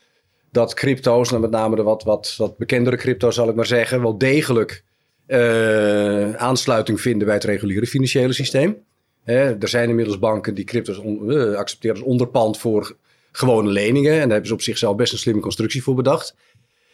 [0.52, 4.02] dat crypto's, en met name de wat, wat, wat bekendere crypto's zal ik maar zeggen,
[4.02, 4.84] wel degelijk
[5.26, 8.76] eh, aansluiting vinden bij het reguliere financiële systeem.
[9.24, 12.96] Hè, er zijn inmiddels banken die crypto's eh, accepteren als onderpand voor
[13.32, 14.12] gewone leningen.
[14.12, 16.34] En daar hebben ze op zichzelf best een slimme constructie voor bedacht.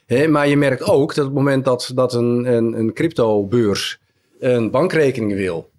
[0.06, 3.98] Maar je merkt ook dat op het moment dat, dat een, een, een cryptobeurs
[4.38, 5.70] een bankrekening wil.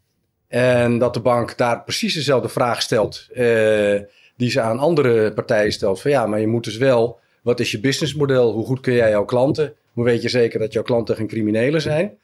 [0.47, 3.99] En dat de bank daar precies dezelfde vraag stelt eh,
[4.35, 6.01] die ze aan andere partijen stelt.
[6.01, 8.51] Van ja, maar je moet dus wel, wat is je businessmodel?
[8.51, 9.73] Hoe goed kun jij jouw klanten?
[9.93, 12.17] Hoe weet je zeker dat jouw klanten geen criminelen zijn?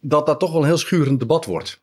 [0.00, 1.80] Dat dat toch wel een heel schurend debat wordt.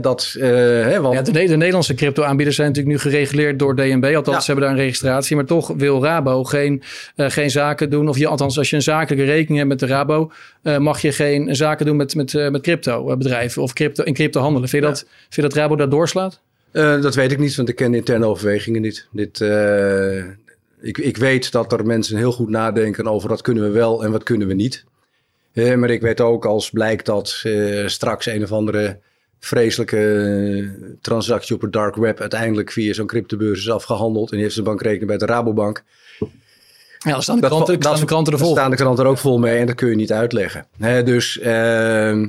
[0.00, 4.04] Dat, eh, want, Ja, de, de Nederlandse crypto-aanbieders zijn natuurlijk nu gereguleerd door DNB.
[4.04, 4.40] Althans, Ja.
[4.40, 5.36] ze hebben daar een registratie.
[5.36, 6.82] Maar toch wil Rabo geen,
[7.16, 8.08] eh, geen zaken doen.
[8.08, 10.30] Of je, althans, als je een zakelijke rekening hebt met de Rabo,
[10.62, 14.68] eh, mag je geen zaken doen met, met, met crypto-bedrijven of crypto, in crypto handelen.
[14.68, 16.40] Vind je, dat, vind je dat Rabo dat doorslaat?
[16.72, 19.08] Dat weet ik niet, want ik ken de interne overwegingen niet.
[19.10, 19.40] Dit,
[20.80, 24.10] ik, ik weet dat er mensen heel goed nadenken over wat kunnen we wel en
[24.10, 24.84] wat kunnen we niet.
[25.54, 28.98] Eh, maar ik weet ook als blijkt dat eh, straks een of andere
[29.40, 34.42] vreselijke eh, transactie op het dark web uiteindelijk via zo'n cryptobeurs is afgehandeld en die
[34.42, 35.82] heeft zijn bankrekening bij de Rabobank.
[36.98, 38.56] Ja, dan staan de kranten, dat- staan de kranten er Daar vol.
[38.56, 40.66] staan de kranten er ook vol mee en dat kun je niet uitleggen.
[41.04, 42.28] Dus ehm,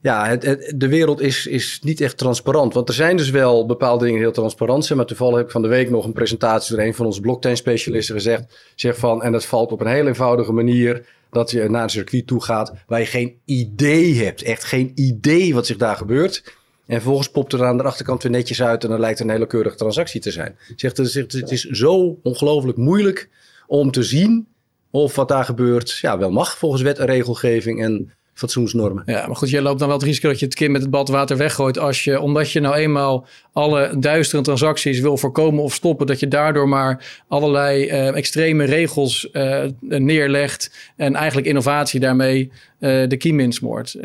[0.00, 2.74] ja, het, het- de wereld is, is niet echt transparant.
[2.74, 4.98] Want er zijn dus wel bepaalde dingen heel transparant zijn.
[4.98, 7.56] Maar toevallig heb ik van de week nog een presentatie door een van onze blockchain
[7.56, 8.42] specialisten gezegd.
[8.74, 11.04] Zeg van, en dat valt op een heel eenvoudige manier
[11.36, 14.42] dat je naar een circuit toe gaat waar je geen idee hebt.
[14.42, 16.54] Echt geen idee wat zich daar gebeurt.
[16.86, 19.32] En vervolgens popt er aan de achterkant weer netjes uit en dan lijkt het een
[19.32, 20.56] hele keurige transactie te zijn.
[20.76, 23.28] Zegt, het, is zo ongelooflijk moeilijk
[23.66, 24.46] om te zien
[24.90, 29.02] of wat daar gebeurt ja, wel mag volgens wet en regelgeving en fatsoensnormen.
[29.06, 30.90] Ja, maar goed, jij loopt dan wel het risico dat je het kind met het
[30.90, 31.78] badwater weggooit.
[31.78, 36.28] Als je, omdat je nou eenmaal alle duistere transacties wil voorkomen of stoppen, dat je
[36.28, 43.40] daardoor maar allerlei eh, extreme regels eh, neerlegt en eigenlijk innovatie daarmee eh, de kiem
[43.40, 43.96] insmoort.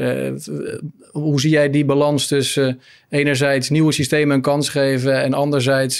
[1.12, 6.00] Hoe zie jij die balans tussen enerzijds nieuwe systemen een kans geven en anderzijds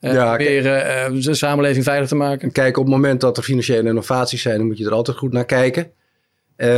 [0.00, 2.42] Ja, proberen de samenleving veilig te maken?
[2.42, 5.16] En kijk, op het moment dat er financiële innovaties zijn, dan moet je er altijd
[5.16, 5.90] goed naar kijken.
[6.56, 6.68] Eh,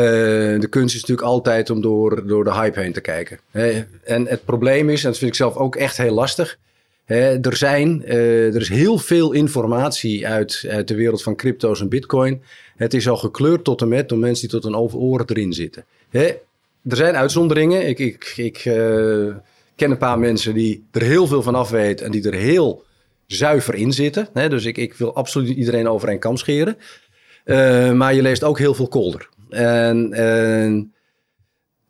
[0.60, 3.38] de kunst is natuurlijk altijd om door, door de hype heen te kijken.
[3.50, 3.84] Hè.
[4.04, 6.58] En het probleem is, en dat vind ik zelf ook echt heel lastig.
[7.04, 11.80] Hè, er, zijn, eh, er is heel veel informatie uit, uit de wereld van crypto's
[11.80, 12.42] en bitcoin.
[12.76, 15.52] Het is al gekleurd tot en met door mensen die tot een over oren erin
[15.52, 15.84] zitten.
[16.08, 16.26] Hè,
[16.88, 17.88] er zijn uitzonderingen.
[17.88, 19.34] Ik, ik, ik eh,
[19.76, 22.84] ken een paar mensen die er heel veel van af weten en die er heel
[23.26, 24.28] zuiver in zitten.
[24.32, 26.76] Dus ik, ik wil absoluut iedereen over een kam scheren.
[27.96, 29.28] Maar je leest ook heel veel kolder.
[29.50, 30.92] En, en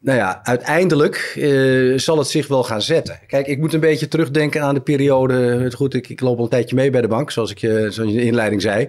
[0.00, 3.20] nou ja, uiteindelijk eh, zal het zich wel gaan zetten.
[3.26, 5.34] Kijk, ik moet een beetje terugdenken aan de periode.
[5.34, 7.86] Het goed, ik, ik loop al een tijdje mee bij de bank, zoals ik je
[7.90, 8.88] zoals je in de inleiding zei.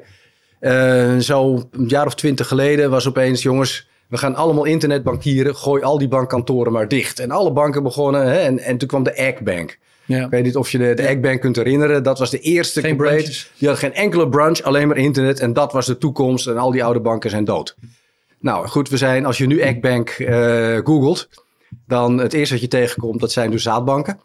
[0.59, 5.55] Eh, zo een jaar of twintig geleden was opeens, jongens, we gaan allemaal internetbankieren.
[5.55, 7.19] Gooi al die bankkantoren maar dicht.
[7.19, 8.25] En alle banken begonnen.
[8.25, 9.77] Hè, en, en toen kwam de Eggbank.
[10.05, 10.23] Ja.
[10.25, 12.03] Ik weet niet of je de, de Eggbank kunt herinneren.
[12.03, 13.15] Dat was de eerste Geen compleet.
[13.15, 13.51] branches.
[13.57, 15.39] Die had geen enkele branch, alleen maar internet.
[15.39, 16.47] En dat was de toekomst.
[16.47, 17.75] En al die oude banken zijn dood.
[18.39, 21.29] Nou goed, we zijn, als je nu Eggbank eh googelt,
[21.87, 24.19] dan het eerste wat je tegenkomt, dat zijn dus zaadbanken.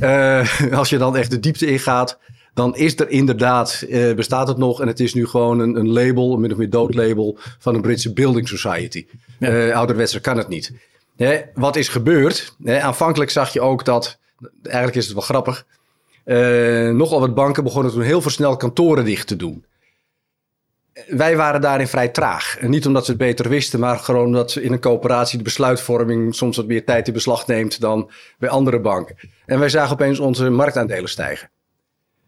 [0.00, 2.18] Eh, als je dan echt de diepte ingaat,
[2.54, 4.80] dan is er inderdaad, eh, bestaat het nog.
[4.80, 7.74] En het is nu gewoon een, een label, een min of meer dood label van
[7.74, 9.06] een Britse Building Society.
[9.72, 10.72] Ouderwetser kan het niet.
[11.16, 12.56] Hè, wat is gebeurd?
[12.64, 14.18] Hè, aanvankelijk zag je ook dat,
[14.62, 15.66] eigenlijk is het wel grappig,
[16.24, 19.64] eh, nogal wat banken begonnen toen heel veel snel kantoren dicht te doen.
[21.08, 22.56] Wij waren daarin vrij traag.
[22.58, 25.44] En niet omdat ze het beter wisten, maar gewoon omdat ze in een coöperatie de
[25.44, 29.16] besluitvorming soms wat meer tijd in beslag neemt dan bij andere banken.
[29.46, 31.50] En wij zagen opeens onze marktaandelen stijgen.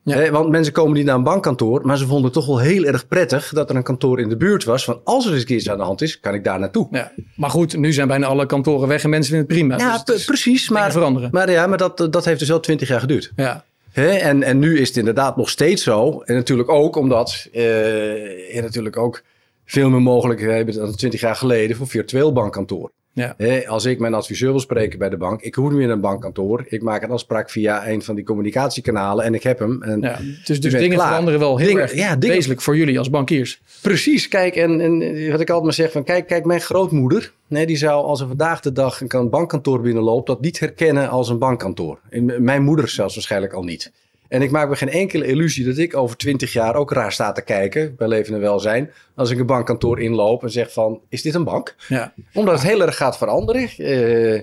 [0.05, 0.31] Ja.
[0.31, 3.09] Want mensen komen niet naar een bankkantoor, maar ze vonden het toch wel heel erg
[3.09, 4.85] prettig dat er een kantoor in de buurt was.
[4.85, 6.89] Van als er eens iets aan de hand is, kan ik daar naartoe.
[6.91, 7.13] Ja.
[7.37, 9.79] Maar goed, nu zijn bijna alle kantoren weg en mensen vinden het prima.
[9.79, 10.69] Ja, Dus het precies.
[10.69, 11.29] Maar, veranderen.
[11.33, 13.33] maar, ja, maar dat, dat heeft dus wel twintig jaar geduurd.
[13.37, 13.65] Ja.
[13.93, 16.21] En, en nu is het inderdaad nog steeds zo.
[16.21, 19.23] En natuurlijk ook omdat eh, je natuurlijk ook
[19.65, 22.93] veel meer mogelijkheden hebt dan twintig jaar geleden voor virtueel bankkantoor.
[23.15, 23.37] Ja.
[23.67, 26.01] Als ik mijn adviseur wil spreken bij de bank, ik hoef niet meer naar een
[26.03, 26.65] bankkantoor.
[26.69, 29.83] Ik maak een afspraak via een van die communicatiekanalen en ik heb hem.
[29.83, 31.09] En Ja, dus, dus dingen klaar.
[31.09, 33.61] veranderen wel heel Dingen- erg ja, dingen- wezenlijk voor jullie als bankiers.
[33.83, 34.99] Precies, kijk, en, en
[35.31, 38.27] wat ik altijd maar zeg van, kijk, kijk mijn grootmoeder, nee, die zou als er
[38.29, 41.99] vandaag de dag een kan- bankkantoor binnenloopt, dat niet herkennen als een bankkantoor.
[42.11, 43.93] En mijn moeder zelfs waarschijnlijk al niet.
[44.33, 47.33] En ik maak me geen enkele illusie dat ik over twintig jaar ook raar sta
[47.33, 51.23] te kijken, bij leven en welzijn, als ik een bankkantoor inloop en zeg van, is
[51.23, 51.75] dit een bank?
[51.89, 52.15] Ja.
[52.33, 53.69] Omdat het heel erg gaat veranderen.
[53.77, 54.35] Eh,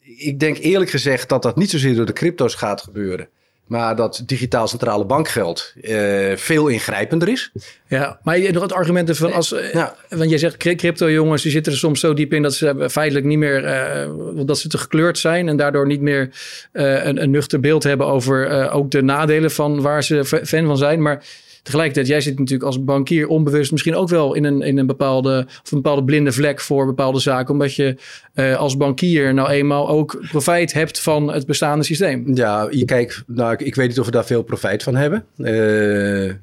[0.00, 3.28] ik denk eerlijk gezegd dat dat niet zozeer door de crypto's gaat gebeuren.
[3.66, 7.50] Maar dat digitaal centrale bankgeld eh, veel ingrijpender is.
[7.88, 9.94] Ja, maar je- nog het argument van als, eh, Ja.
[10.08, 12.86] want jij zegt cry- crypto jongens, die zitten er soms zo diep in dat ze
[12.90, 14.08] feitelijk niet meer, eh,
[14.46, 16.30] dat ze te gekleurd zijn en daardoor niet meer
[16.72, 20.76] een, een nuchter beeld hebben over ook de nadelen van waar ze fa- fan van
[20.76, 21.02] zijn.
[21.02, 21.24] Maar
[21.64, 25.44] tegelijkertijd, jij zit natuurlijk als bankier onbewust misschien ook wel in een, in een bepaalde,
[25.46, 27.96] of een bepaalde blinde vlek voor bepaalde zaken, omdat je
[28.34, 32.34] eh, als bankier nou eenmaal ook profijt hebt van het bestaande systeem.
[32.34, 35.24] Ja, je kijkt, nou, ik, ik weet niet of we daar veel profijt van hebben.
[35.36, 36.34] Eh,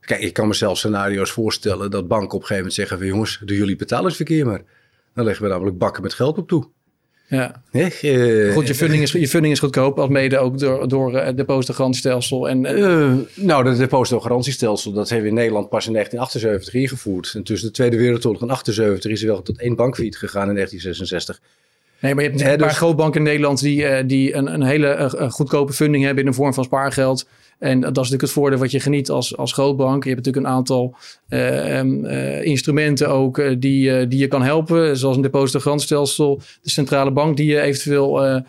[0.00, 3.40] kijk, ik kan mezelf scenario's voorstellen dat banken op een gegeven moment zeggen van jongens,
[3.44, 4.62] doen jullie betalingsverkeer maar.
[5.14, 6.68] Dan leggen we namelijk bakken met geld op toe.
[7.30, 7.62] Ja.
[7.70, 11.24] Eh, Goed, je funding is, je funding is goedkoop, als mede ook door, door eh,
[11.24, 12.48] het depositogarantstelsel.
[12.48, 17.32] En eh, Eh, nou, dat depositogarantiestelsel, dat hebben we in Nederland pas in 1978 ingevoerd.
[17.34, 20.54] En tussen de Tweede Wereldoorlog en 78 is er wel tot één bankfiet gegaan in
[20.54, 21.40] 1966.
[22.00, 24.62] Nee, maar je hebt een paar dus- grootbanken in Nederland die, eh, die een, een
[24.62, 27.26] hele eh, eh, goedkope funding hebben in de vorm van spaargeld.
[27.60, 30.04] En dat is natuurlijk het voordeel wat je geniet als, als grootbank.
[30.04, 30.94] Je hebt natuurlijk een aantal
[31.28, 34.96] eh, em, eh, instrumenten ook eh, die, die je kan helpen.
[34.96, 38.42] Zoals een depositogarantstelsel, de centrale bank die je eventueel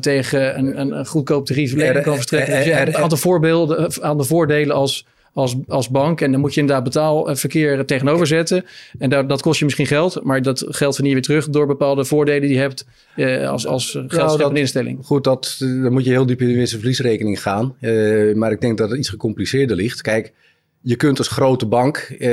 [0.00, 2.54] tegen een, een, een goedkoop tarief lening Er- kan verstrekken.
[2.54, 6.20] er- Dus een aantal voorbeelden, aan de voordelen als, als, als bank.
[6.20, 8.64] En dan moet je inderdaad betaalverkeer tegenover zetten.
[8.98, 11.66] En dat, dat kost je misschien geld, maar dat geld verdien je weer terug door
[11.66, 14.98] bepaalde voordelen die je hebt eh, als, als geldscheppende dat- instelling.
[15.04, 17.76] Goed, dat, dan moet je heel diep in de winst- en verliesrekening gaan.
[17.80, 20.00] Eh, maar ik denk dat het iets gecompliceerder ligt.
[20.00, 20.32] Kijk,
[20.80, 22.28] je kunt als grote bank, eh,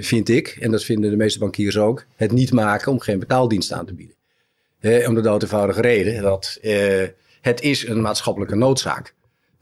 [0.00, 3.72] vind ik, en dat vinden de meeste bankiers ook, het niet maken om geen betaaldienst
[3.72, 4.14] aan te bieden.
[5.08, 6.58] Om de dood eenvoudige reden dat
[7.40, 9.14] het is een maatschappelijke noodzaak.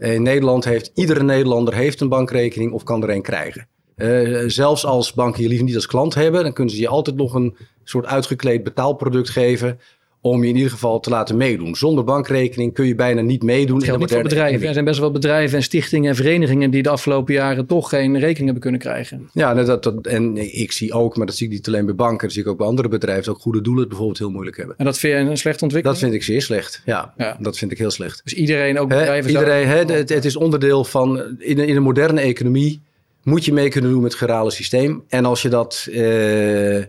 [0.03, 3.69] Eh, In Nederland heeft iedere Nederlander heeft een bankrekening of kan er een krijgen.
[3.95, 7.17] Eh, zelfs als banken je liever niet als klant hebben, dan kunnen ze je altijd
[7.17, 9.79] nog een soort uitgekleed betaalproduct geven
[10.25, 11.77] om je in ieder geval te laten meedoen.
[11.77, 13.79] Zonder bankrekening kun je bijna niet meedoen.
[13.79, 14.45] Dat geldt niet voor bedrijven.
[14.47, 14.69] economie.
[14.69, 18.13] Er zijn best wel bedrijven en stichtingen en verenigingen die de afgelopen jaren toch geen
[18.19, 19.29] rekening hebben kunnen krijgen.
[19.33, 21.95] Ja, nou, dat, dat, en ik zie ook, maar dat zie ik niet alleen bij
[21.95, 24.31] banken, dat zie ik ook bij andere bedrijven, dat ook goede doelen het bijvoorbeeld heel
[24.31, 24.75] moeilijk hebben.
[24.79, 26.01] En dat vind je een slechte ontwikkeling?
[26.01, 26.83] Dat vind ik zeer slecht.
[26.85, 27.37] Ja, Ja.
[27.41, 28.21] dat vind ik heel slecht.
[28.25, 29.31] Dus iedereen, ook bedrijven...
[29.31, 32.81] iedereen, hè, zouden- het, het is onderdeel van, in, een- in een moderne economie
[33.23, 35.03] moet je mee kunnen doen met het gerale systeem.
[35.09, 36.83] En als je dat, eh,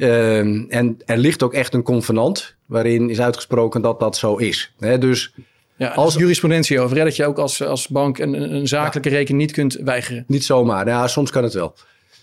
[0.00, 4.72] ehm, en er ligt ook echt een convenant waarin is uitgesproken dat dat zo is.
[4.78, 5.34] Hè, dus
[5.76, 9.40] ja, als- jurisprudentie over, hè, dat je ook als, als bank een, een zakelijke rekening
[9.42, 10.24] niet kunt weigeren.
[10.26, 11.74] niet zomaar, ja, soms kan het wel.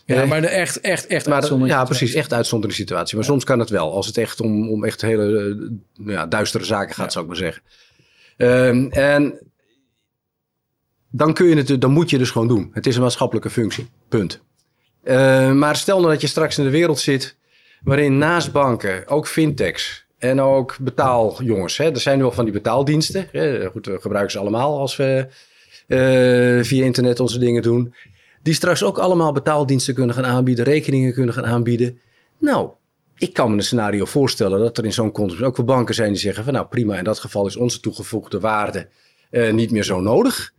[0.05, 2.13] Ja, maar de echt, echt, echt Maar, ja, precies.
[2.13, 3.15] Echt uitzonderlijke situatie.
[3.15, 3.93] Maar soms kan het wel.
[3.93, 7.29] Als het echt om, om echt hele eh, nou ja, duistere zaken gaat, zou ik
[7.31, 7.63] maar zeggen.
[8.37, 9.39] Ehm, en
[11.11, 12.69] dan, kun je het, dan moet je dus gewoon doen.
[12.73, 13.87] Het is een maatschappelijke functie.
[14.09, 14.41] Punt.
[15.03, 17.36] Eh, maar stel nou dat je straks in de wereld zit
[17.87, 21.77] waarin naast banken ook fintechs en ook betaaljongens.
[21.77, 23.27] Hè, er zijn nu al van die betaaldiensten.
[23.31, 25.27] Hè, goed, we gebruiken ze allemaal als we
[25.87, 27.93] eh, via internet onze dingen doen.
[28.41, 31.99] Die straks ook allemaal betaaldiensten kunnen gaan aanbieden, rekeningen kunnen gaan aanbieden.
[32.39, 32.69] Nou,
[33.17, 36.09] ik kan me een scenario voorstellen dat er in zo'n context ook wel banken zijn
[36.11, 38.87] die zeggen van nou prima, in dat geval is onze toegevoegde waarde
[39.29, 40.53] eh, niet meer zo nodig.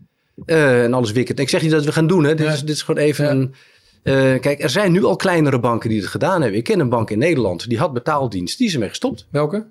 [0.44, 1.38] Eh, en alles wikkend.
[1.38, 2.34] Ik zeg niet dat we gaan doen, hè.
[2.34, 2.52] Dit, Ja.
[2.52, 3.30] is, dit is gewoon even Ja.
[3.30, 3.54] een...
[4.02, 6.58] eh, kijk, er zijn nu al kleinere banken die het gedaan hebben.
[6.58, 8.58] Ik ken een bank in Nederland, die had betaaldienst.
[8.58, 9.26] Die is ermee gestopt.
[9.30, 9.66] Welke?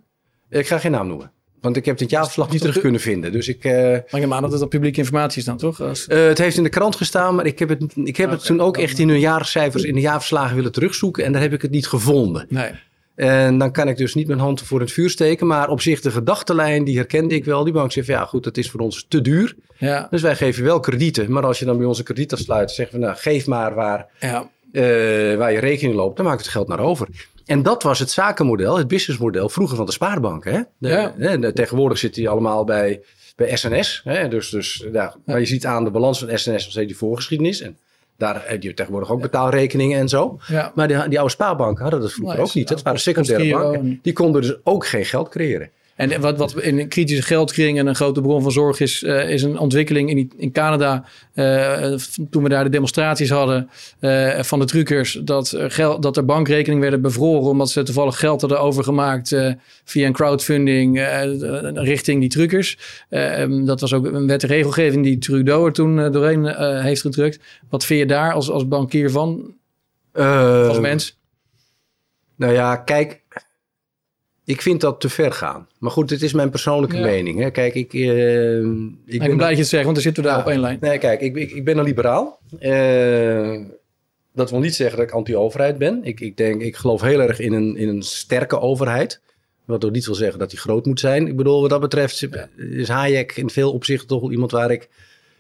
[0.50, 1.32] Ik ga geen naam noemen.
[1.62, 3.32] Want ik heb het jaarverslag niet terug de- kunnen vinden.
[3.32, 3.64] Dus ik...
[3.64, 5.82] eh, Maar ik neem aan dat het op publieke informatie is dan, toch?
[5.82, 8.40] Als, eh, het heeft in de krant gestaan, maar ik heb het, ik heb het
[8.40, 11.24] Oké, toen ook echt in hun jaarcijfers, in de jaarverslagen willen terugzoeken.
[11.24, 12.46] En daar heb ik het niet gevonden.
[12.50, 12.72] nee.
[13.18, 15.48] En dan kan ik dus niet mijn hand voor het vuur steken.
[15.48, 17.64] Maar op zich de gedachtenlijn, die herkende ik wel.
[17.64, 19.56] Die bank zegt, ja goed, dat is voor ons te duur.
[19.78, 21.32] Ja, Dus wij geven wel kredieten.
[21.32, 24.50] Maar als je dan bij onze krediet afsluit, zeggen we, nou geef maar waar, ja.
[24.72, 24.82] eh,
[25.38, 26.16] waar je rekening loopt.
[26.18, 27.08] Dan maakt het geld naar over.
[27.46, 30.54] En dat was het zakenmodel, het businessmodel vroeger van de spaarbanken.
[30.54, 30.62] Hè?
[30.78, 31.38] De- Ja.
[31.38, 33.02] de- tegenwoordig zitten die allemaal bij
[33.36, 34.02] bij SNS.
[34.04, 34.28] Hè?
[34.28, 37.62] Dus, dus, ja, Maar je ziet aan de balans van SNS nog steeds die voorgeschiedenis.
[37.62, 37.78] En
[38.18, 40.40] daar heb je tegenwoordig ook betaalrekeningen en zo.
[40.48, 40.72] Ja.
[40.76, 42.68] Maar die, die oude spaarbanken hadden dat vroeger Nee, ook niet.
[42.68, 43.80] Dat waren secundaire banken.
[43.80, 45.70] en- Die konden dus ook geen geld creëren.
[45.98, 49.44] En wat, wat in een kritische geldkringen een grote bron van zorg is, eh, is
[49.44, 51.06] een ontwikkeling in, in Canada.
[51.34, 51.94] eh,
[52.30, 56.26] toen we daar de demonstraties hadden eh, van de truckers, dat er, geld, dat er
[56.26, 59.36] bankrekeningen werden bevroren omdat ze toevallig geld hadden overgemaakt
[59.84, 61.00] via een crowdfunding
[61.74, 62.78] richting die truckers.
[63.10, 66.46] Eh, em, dat was ook een wet en regelgeving die Trudeau er toen doorheen
[66.82, 67.40] heeft gedrukt.
[67.70, 69.56] Wat vind je daar als, als bankier van,
[70.14, 71.18] als mens?
[72.36, 73.24] Nou ja, kijk,
[74.48, 75.68] ik vind dat te ver gaan.
[75.80, 77.06] Maar goed, het is mijn persoonlijke Ja.
[77.06, 77.40] mening.
[77.40, 77.50] Hè.
[77.52, 78.66] Kijk, ik, eh, ik
[79.06, 80.44] Ik ben blij dat je het zegt, want dan zitten we daar Ja.
[80.44, 80.78] op één lijn.
[80.82, 82.40] Nee, kijk, ik, ik, ik ben een liberaal.
[82.60, 83.60] Eh,
[84.34, 86.00] dat wil niet zeggen dat ik anti-overheid ben.
[86.04, 89.22] Ik, ik, denk, ik geloof heel erg in een, in een sterke overheid.
[89.66, 91.28] Wat ook niet wil zeggen dat die groot moet zijn.
[91.28, 94.90] Ik bedoel, wat dat betreft is Hayek in veel opzichten toch iemand waar ik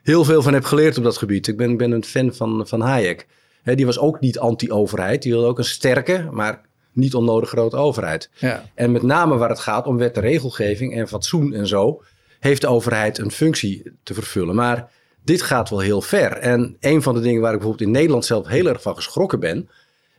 [0.03, 1.47] heel veel van heb geleerd op dat gebied.
[1.47, 3.27] Ik ben, ben een fan van, van Hayek.
[3.63, 5.21] Die was ook niet anti-overheid.
[5.21, 6.61] Die wilde ook een sterke, maar
[6.97, 8.29] niet onnodig grote overheid.
[8.35, 8.63] Ja.
[8.73, 12.03] En met name waar het gaat om wet en regelgeving en fatsoen en zo,
[12.39, 14.55] heeft de overheid een functie te vervullen.
[14.55, 14.91] Maar
[15.23, 16.31] dit gaat wel heel ver.
[16.31, 19.39] En een van de dingen waar ik bijvoorbeeld in Nederland zelf heel erg van geschrokken
[19.39, 19.69] ben,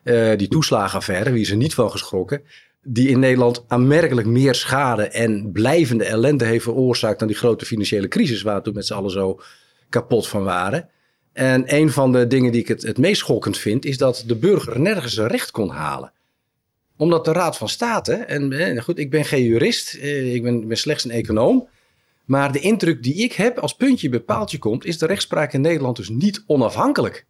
[0.03, 2.43] eh, die toeslagenaffaire, wie is er niet van geschrokken,
[2.83, 8.09] die in Nederland aanmerkelijk meer schade en blijvende ellende heeft veroorzaakt dan die grote financiële
[8.09, 9.41] crisis waar we toen met z'n allen zo
[9.89, 10.89] kapot van waren.
[11.33, 14.37] En een van de dingen die ik het, het meest schokkend vind, is dat de
[14.37, 16.13] burger nergens zijn recht kon halen
[16.99, 20.69] omdat de Raad van State, en eh, goed, ik ben geen jurist, eh, ik ben,
[20.69, 21.69] ben slechts een econoom.
[22.25, 25.61] Maar de indruk die ik heb als puntje bij paaltje komt, is de rechtspraak in
[25.61, 27.27] Nederland dus niet onafhankelijk.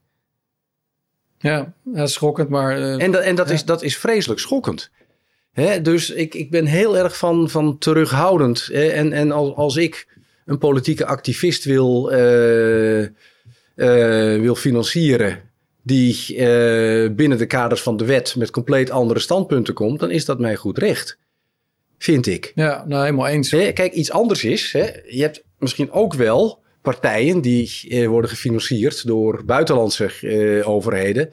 [1.38, 2.76] Ja, dat is schokkend, maar...
[2.76, 3.54] eh, En, dat, en dat, Ja.
[3.54, 4.90] is, dat is vreselijk schokkend.
[5.52, 8.68] Hè, dus ik, ik ben heel erg van, van terughoudend.
[8.72, 10.06] Hè, en en als, als ik
[10.44, 13.10] een politieke activist wil, eh, eh,
[14.40, 15.47] wil financieren.
[15.88, 20.00] Die eh, binnen de kaders van de wet met compleet andere standpunten komt.
[20.00, 21.18] dan is dat mijn goed recht.
[21.98, 22.52] Vind ik.
[22.54, 23.50] Ja, nou helemaal eens.
[23.50, 28.30] Hè, Kijk, iets anders is, hè, je hebt misschien ook wel partijen die eh, worden
[28.30, 31.32] gefinancierd door buitenlandse eh, overheden.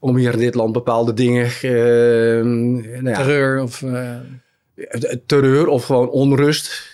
[0.00, 2.44] Om hier in dit land bepaalde dingen, eh,
[3.00, 3.84] nou ja, Terreur of...
[5.26, 6.92] terreur of gewoon onrust.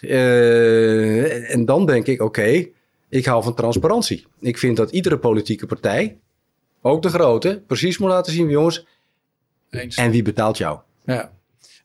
[1.49, 2.67] En dan denk ik, oké,
[3.09, 4.27] ik hou van transparantie.
[4.41, 6.19] Ik vind dat iedere politieke partij,
[6.87, 8.87] ook de grote, precies moet laten zien, jongens,
[9.71, 9.97] eens.
[9.97, 10.79] en wie betaalt jou?
[11.05, 11.33] Ja.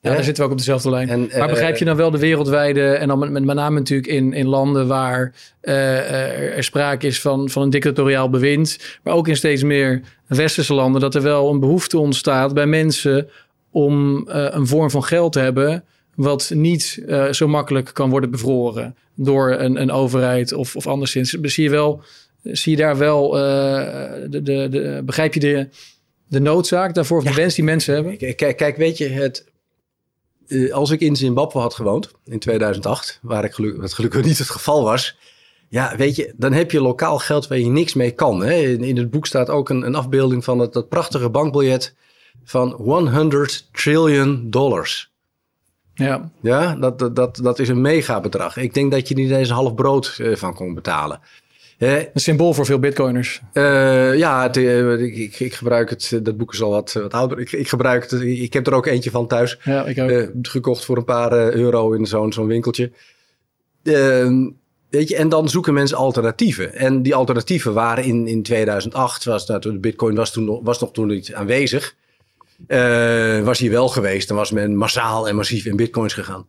[0.02, 1.10] Daar zitten we ook op dezelfde lijn.
[1.10, 2.92] En, maar eh, begrijp je dan wel de wereldwijde...
[2.92, 7.22] en dan met, met, name natuurlijk in, in landen waar eh, er, er sprake is
[7.22, 9.00] van, van een dictatoriaal bewind...
[9.04, 11.02] maar ook in steeds meer westerse landen...
[11.02, 13.30] dat er wel een behoefte ontstaat bij mensen...
[13.72, 15.84] om eh, een vorm van geld te hebben...
[16.16, 18.96] wat niet eh, zo makkelijk kan worden bevroren...
[19.16, 21.30] door een, een overheid of, of anderszins.
[21.30, 22.04] Zie je, wel,
[22.44, 23.38] zie je daar wel...
[23.38, 23.42] eh,
[24.30, 25.70] de, de, de, begrijp je de,
[26.28, 27.18] de noodzaak daarvoor...
[27.18, 28.36] of de wens die mensen hebben?
[28.36, 29.52] Kijk, kijk weet je, het,
[30.48, 34.38] eh, als ik in Zimbabwe had gewoond in 2008, waar ik geluk, wat gelukkig niet
[34.38, 35.18] het geval was.
[35.70, 38.44] Ja, weet je, dan heb je lokaal geld waar je niks mee kan.
[38.44, 38.54] Hè?
[38.54, 41.96] In, in het boek staat ook een, een afbeelding van het, dat prachtige bankbiljet
[42.44, 45.12] van 100 trillion dollars.
[45.94, 48.58] Ja, Ja, dat, dat, dat, dat is een megabedrag.
[48.58, 51.20] Ik denk dat je niet eens een half brood eh, van kon betalen.
[51.80, 51.98] Hè?
[52.00, 53.42] een symbool voor veel bitcoiners.
[53.54, 56.10] Eh, ja, het, eh, ik, ik, ik gebruik het.
[56.14, 57.40] eh, Dat boek is al wat, wat ouder.
[57.40, 58.22] Ik, ik gebruik het.
[58.22, 59.60] Ik heb er ook eentje van thuis.
[59.64, 60.10] Ja, ik ook.
[60.10, 62.92] Eh, gekocht voor een paar eh, euro in zo'n zo'n winkeltje.
[63.84, 64.50] Ehm,
[64.90, 66.74] weet je, en dan zoeken mensen alternatieven.
[66.74, 70.80] En die alternatieven waren in, in 2008, was, toen de bitcoin was, toen, nog- was
[70.80, 71.96] nog toen niet aanwezig.
[72.68, 74.28] Eh, was hier wel geweest.
[74.28, 76.48] Dan was men massaal en massief in bitcoins gegaan.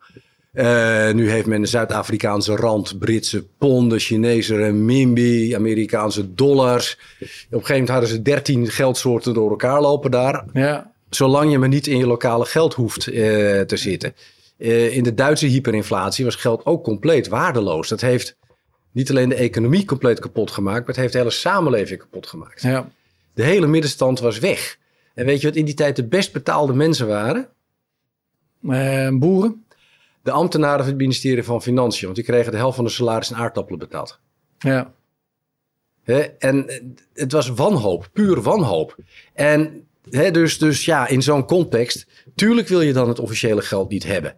[0.53, 6.93] Eh, nu heeft men de Zuid-Afrikaanse rand, Britse ponden, Chinese renminbi, Amerikaanse dollars.
[6.93, 11.59] Op een gegeven moment hadden ze 13 geldsoorten door elkaar lopen daar Ja, zolang je
[11.59, 13.13] maar niet in je lokale geld hoeft eh,
[13.61, 14.15] te zitten.
[14.59, 17.89] Eh, in de Duitse hyperinflatie was geld ook compleet waardeloos.
[17.89, 18.37] Dat heeft
[18.93, 22.63] niet alleen de economie compleet kapot gemaakt, maar het heeft de hele samenleving kapot gemaakt.
[22.63, 22.91] ja.
[23.35, 24.79] De hele middenstand was weg.
[25.15, 27.49] En weet je wat in die tijd de best betaalde mensen waren?
[29.19, 29.65] Boeren.
[30.23, 33.31] De ambtenaren van het ministerie van Financiën, want die kregen de helft van de salaris
[33.31, 34.21] in aardappelen betaald.
[34.59, 34.93] Ja?
[36.39, 36.67] En
[37.15, 38.97] het was wanhoop, puur wanhoop.
[39.35, 39.87] En
[40.33, 44.35] dus, dus ja, in zo'n context, tuurlijk wil je dan het officiële geld niet hebben.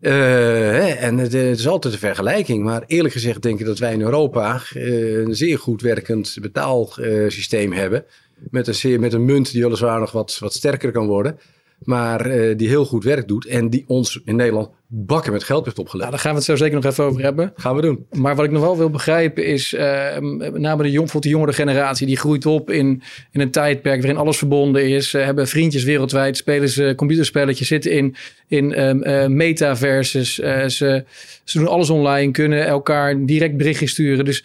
[0.00, 3.92] Eh, en het, het is altijd een vergelijking, maar eerlijk gezegd denk ik dat wij
[3.92, 8.04] in Europa eh, een zeer goed werkend betaalsysteem hebben.
[8.50, 11.38] Met een, zeer, met een munt die weliswaar nog wat, wat sterker kan worden,
[11.78, 15.64] maar eh, die heel goed werk doet en die ons in Nederland bakken met geld
[15.64, 16.10] heeft opgelegd.
[16.10, 17.52] Nou, daar gaan we het zo zeker nog even over hebben.
[17.56, 18.06] Gaan we doen.
[18.10, 21.52] Maar wat ik nog wel wil begrijpen is, uh, met name de, jong, de jongere
[21.52, 25.10] generatie, die groeit op in, in een tijdperk waarin alles verbonden is.
[25.10, 28.14] Ze hebben vriendjes wereldwijd, spelen ze computerspelletjes, zitten in,
[28.46, 30.38] in um, uh, metaverses.
[30.38, 31.04] Uh, ze,
[31.44, 34.24] ze doen alles online, kunnen elkaar direct berichtjes sturen.
[34.24, 34.44] Dus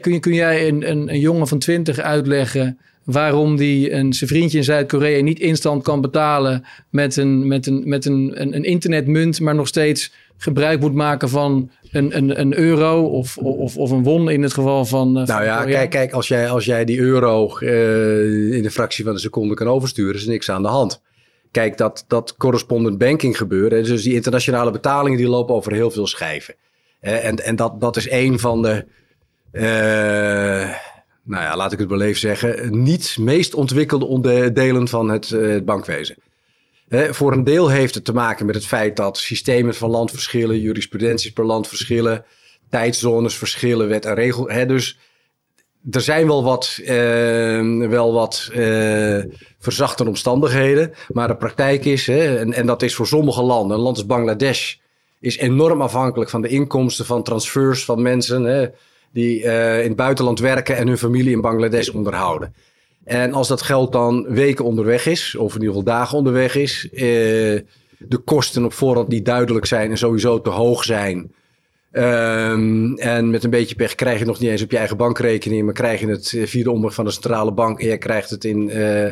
[0.00, 2.78] kun, je, kun jij een, een, een jongen van 20 uitleggen
[3.08, 7.88] waarom die een, zijn vriendje in Zuid-Korea niet instant kan betalen met, een, met, een,
[7.88, 12.58] met een, een, een, internetmunt, maar nog steeds gebruik moet maken van een, een, een
[12.58, 15.18] euro of, of, of een won in het geval van.
[15.18, 19.04] Uh, nou ja, kijk, kijk als, jij, als jij die euro uh, in de fractie
[19.04, 21.02] van een seconde kan oversturen, is er niks aan de hand.
[21.50, 26.06] Kijk, dat, dat correspondent banking gebeuren, dus die internationale betalingen, die lopen over heel veel
[26.06, 26.54] schijven.
[27.02, 28.84] Uh, en en dat, dat is een van de
[31.28, 36.16] nou ja, laat ik het beleefd zeggen, niet meest ontwikkelde delen van het, uh, bankwezen.
[36.90, 40.60] voor een deel heeft het te maken met het feit dat systemen van land verschillen,
[40.60, 42.24] jurisprudenties per land verschillen,
[42.70, 44.66] tijdzones verschillen, wet en regel.
[44.66, 44.98] Dus
[45.90, 49.22] er zijn wel wat, uh, wel wat uh,
[49.58, 53.96] verzachte omstandigheden, maar de praktijk is, en, en dat is voor sommige landen, een land
[53.96, 54.74] als Bangladesh
[55.20, 58.72] is enorm afhankelijk van de inkomsten van transfers van mensen.
[59.12, 62.54] Die uh, in het buitenland werken en hun familie in Bangladesh onderhouden.
[63.04, 66.88] En als dat geld dan weken onderweg is, of in ieder geval dagen onderweg is,
[66.92, 67.00] uh,
[67.98, 71.32] de kosten op voorhand niet duidelijk zijn en sowieso te hoog zijn.
[71.92, 74.96] Um, en met een beetje pech krijg je het nog niet eens op je eigen
[74.96, 78.30] bankrekening, maar krijg je het via de omweg van de centrale bank en je krijgt
[78.30, 79.06] het in, uh,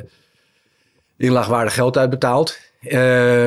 [1.17, 2.59] in laagwaardig geld uitbetaald.
[2.81, 2.93] Uh,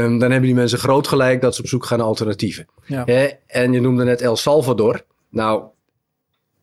[0.02, 2.68] dan hebben die mensen groot gelijk dat ze op zoek gaan naar alternatieven.
[2.86, 3.06] Ja.
[3.48, 5.02] en je noemde net El Salvador.
[5.30, 5.64] Nou,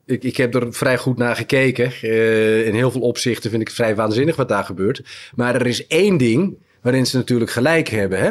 [0.07, 1.92] ik, ik heb er vrij goed naar gekeken.
[2.02, 5.02] Uh, in heel veel opzichten vind ik het vrij waanzinnig wat daar gebeurt.
[5.34, 8.18] Maar er is één ding waarin ze natuurlijk gelijk hebben.
[8.18, 8.30] Hè?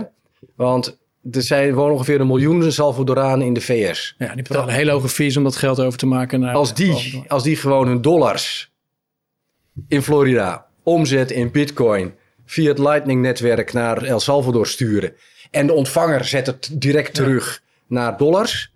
[0.55, 0.97] Want
[1.32, 4.15] er zijn wonen ongeveer een miljoen Salvadoranen in de VS.
[4.17, 6.39] Ja, die betalen een hele hoge fees om dat geld over te maken.
[6.39, 8.71] Naar als, die, als die gewoon hun dollars
[9.88, 12.13] in Florida omzet in bitcoin
[12.45, 15.13] via het Lightning-netwerk naar El Salvador sturen.
[15.51, 18.73] En de ontvanger zet het direct terug naar dollars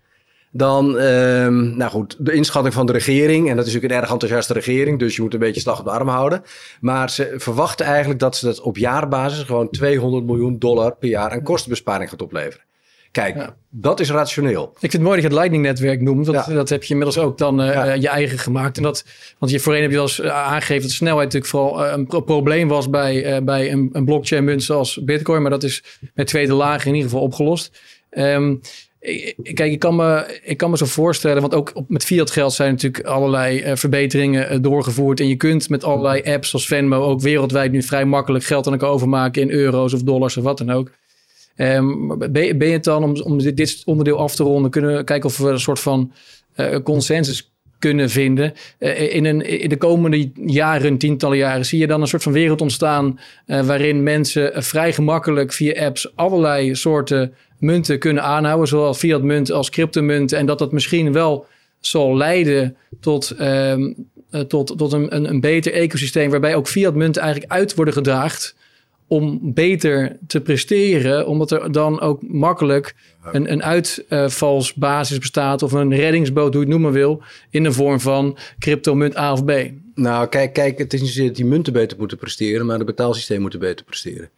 [0.52, 3.48] dan, um, nou goed, de inschatting van de regering.
[3.48, 4.98] En dat is natuurlijk een erg enthousiaste regering.
[4.98, 6.42] Dus je moet een beetje slag op de arm houden.
[6.80, 11.30] Maar ze verwachten eigenlijk dat ze dat op jaarbasis gewoon 200 miljoen dollar per jaar
[11.30, 12.64] aan kostenbesparing gaat opleveren.
[13.12, 14.70] Kijk, dat is rationeel.
[14.72, 16.26] Ik vind het mooi dat je het Lightning-netwerk noemt.
[16.26, 18.76] Want dat heb je inmiddels ook dan uh, je eigen gemaakt.
[18.76, 19.04] En dat,
[19.38, 22.24] want je voorheen heb je wel eens eh, aangegeven dat snelheid natuurlijk vooral uh, een
[22.24, 25.42] probleem was bij, uh, bij een, een blockchain-munt zoals Bitcoin.
[25.42, 25.84] Maar dat is
[26.14, 27.80] met tweede laag in ieder geval opgelost.
[28.10, 28.60] Um,
[29.42, 32.70] Kijk, ik kan, me, ik kan me zo voorstellen, want ook met fiat geld zijn
[32.70, 35.20] natuurlijk allerlei uh, verbeteringen uh, doorgevoerd.
[35.20, 38.72] En je kunt met allerlei apps zoals Venmo ook wereldwijd nu vrij makkelijk geld aan
[38.72, 40.90] elkaar overmaken in euro's of dollars of wat dan ook.
[41.56, 45.38] Um, ben, je het dan, om, om dit, onderdeel af te ronden, kunnen kijken of
[45.38, 46.12] we een soort van
[46.56, 47.49] uh, consensus
[47.80, 48.52] kunnen vinden.
[48.78, 52.32] Uh, in, een, in de komende jaren, tientallen jaren, zie je dan een soort van
[52.32, 58.94] wereld ontstaan uh, waarin mensen vrij gemakkelijk via apps allerlei soorten munten kunnen aanhouden, zowel
[58.94, 60.38] fiat munt als cryptomunten.
[60.38, 61.46] En dat dat misschien wel
[61.80, 63.94] zal leiden tot, um,
[64.48, 68.54] tot, tot een, een, een, beter ecosysteem, waarbij ook fiat munten eigenlijk uit worden gedraagd
[69.10, 72.94] om beter te presteren, omdat er dan ook makkelijk
[73.32, 78.00] een, een uitvalsbasis bestaat of een reddingsboot, hoe je het noemen wil, in de vorm
[78.00, 79.52] van cryptomunt A of B.
[79.94, 83.40] Nou, kijk, kijk het is niet dat die munten beter moeten presteren, maar de betaalsysteem
[83.40, 84.30] moeten beter presteren.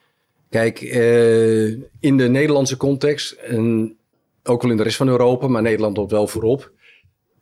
[0.50, 1.66] Kijk, uh,
[2.00, 3.96] in de Nederlandse context, en
[4.42, 6.70] ook wel in de rest van Europa, maar Nederland loopt wel voorop,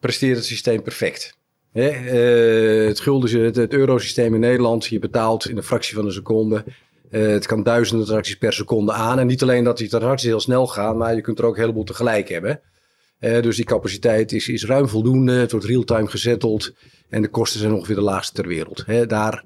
[0.00, 1.36] presteert het systeem perfect.
[1.72, 1.88] Hè?
[1.90, 6.12] Uh, het gulden, het, het eurosysteem in Nederland, je betaalt in een fractie van een
[6.12, 6.64] seconde.
[7.10, 9.18] Uh, het kan duizenden transacties per seconde aan.
[9.18, 11.60] En niet alleen dat die transacties heel snel gaan, maar je kunt er ook een
[11.60, 12.60] heleboel tegelijk hebben.
[13.20, 15.32] Uh, dus die capaciteit is, is ruim voldoende.
[15.32, 16.72] Het wordt real-time gezetteld.
[17.08, 18.82] En de kosten zijn ongeveer de laagste ter wereld.
[18.86, 19.44] Hè, daar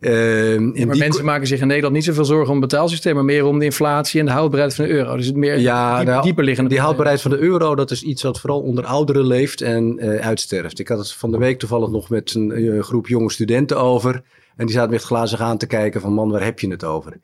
[0.00, 3.44] uh, maar mensen maken zich in Nederland niet zoveel zorgen om het betaalsysteem, maar meer
[3.44, 5.16] om de inflatie en de houdbaarheid van de euro.
[5.16, 6.70] Dus het meer ja, diep, nou, dieper liggende.
[6.70, 10.26] Die houdbaarheid van de euro, dat is iets wat vooral onder ouderen leeft en uh,
[10.26, 10.78] uitsterft.
[10.78, 14.22] Ik had het van de week toevallig nog met een uh, groep jonge studenten over.
[14.56, 17.18] En die zaten met glazig aan te kijken van man, waar heb je het over?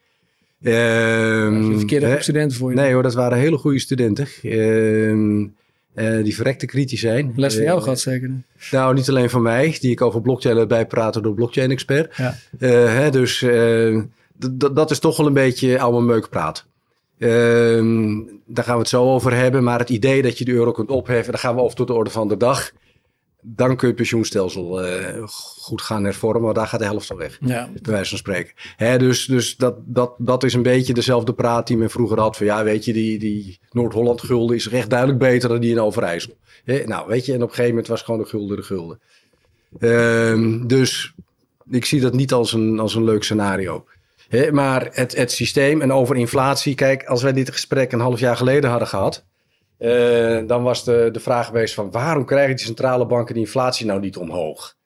[0.60, 2.76] Uh, verkeerde studenten voor je?
[2.76, 4.26] Nee hoor, dat waren hele goede studenten.
[4.42, 5.10] Uh,
[5.94, 7.32] uh, die verrekte kritisch zijn.
[7.36, 8.30] Les van jou uh, gehad zeker?
[8.70, 12.16] Nou, niet alleen van mij, die ik over blockchain heb bijpraten door blockchain-expert.
[12.16, 12.34] Ja.
[12.58, 13.44] Uh, hè, dus
[14.72, 16.66] dat is toch wel een beetje oude meukpraat.
[17.18, 19.64] Ehm, daar gaan we het zo over hebben.
[19.64, 21.92] Maar het idee dat je de euro kunt opheffen, daar gaan we over tot de
[21.92, 22.72] orde van de dag.
[23.48, 26.42] Dan kun je het pensioenstelsel eh, goed gaan hervormen.
[26.42, 27.68] Maar daar gaat de helft van weg, Ja.
[27.82, 28.52] bij wijze van spreken.
[28.76, 32.36] Hè, dus dus dat, dat, dat is een beetje dezelfde praat die men vroeger had.
[32.36, 35.80] Van ja, weet je, die, die Noord-Holland gulden is echt duidelijk beter dan die in
[35.80, 36.36] Overijssel.
[36.64, 39.00] Hè, nou, weet je, en op een gegeven moment was gewoon de gulden de gulden.
[39.78, 41.12] Ehm, dus
[41.70, 43.84] ik zie dat niet als een, als een leuk scenario.
[44.28, 46.74] Hè, maar het, het systeem en over inflatie.
[46.74, 49.24] Kijk, als wij dit gesprek een half jaar geleden hadden gehad.
[49.78, 53.86] Eh, dan was de, de vraag geweest van waarom krijgen die centrale banken die inflatie
[53.86, 54.76] nou niet omhoog?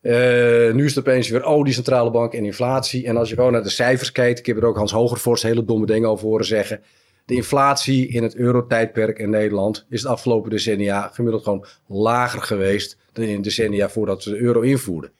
[0.00, 3.06] Eh, nu is het opeens weer, oh, die centrale bank en inflatie.
[3.06, 5.64] En als je gewoon naar de cijfers kijkt, ik heb er ook Hans Hogervorst hele
[5.64, 6.82] domme dingen over horen zeggen.
[7.24, 12.96] De inflatie in het eurotijdperk in Nederland is de afgelopen decennia gemiddeld gewoon lager geweest
[13.12, 15.12] dan in de decennia voordat we de euro invoerden.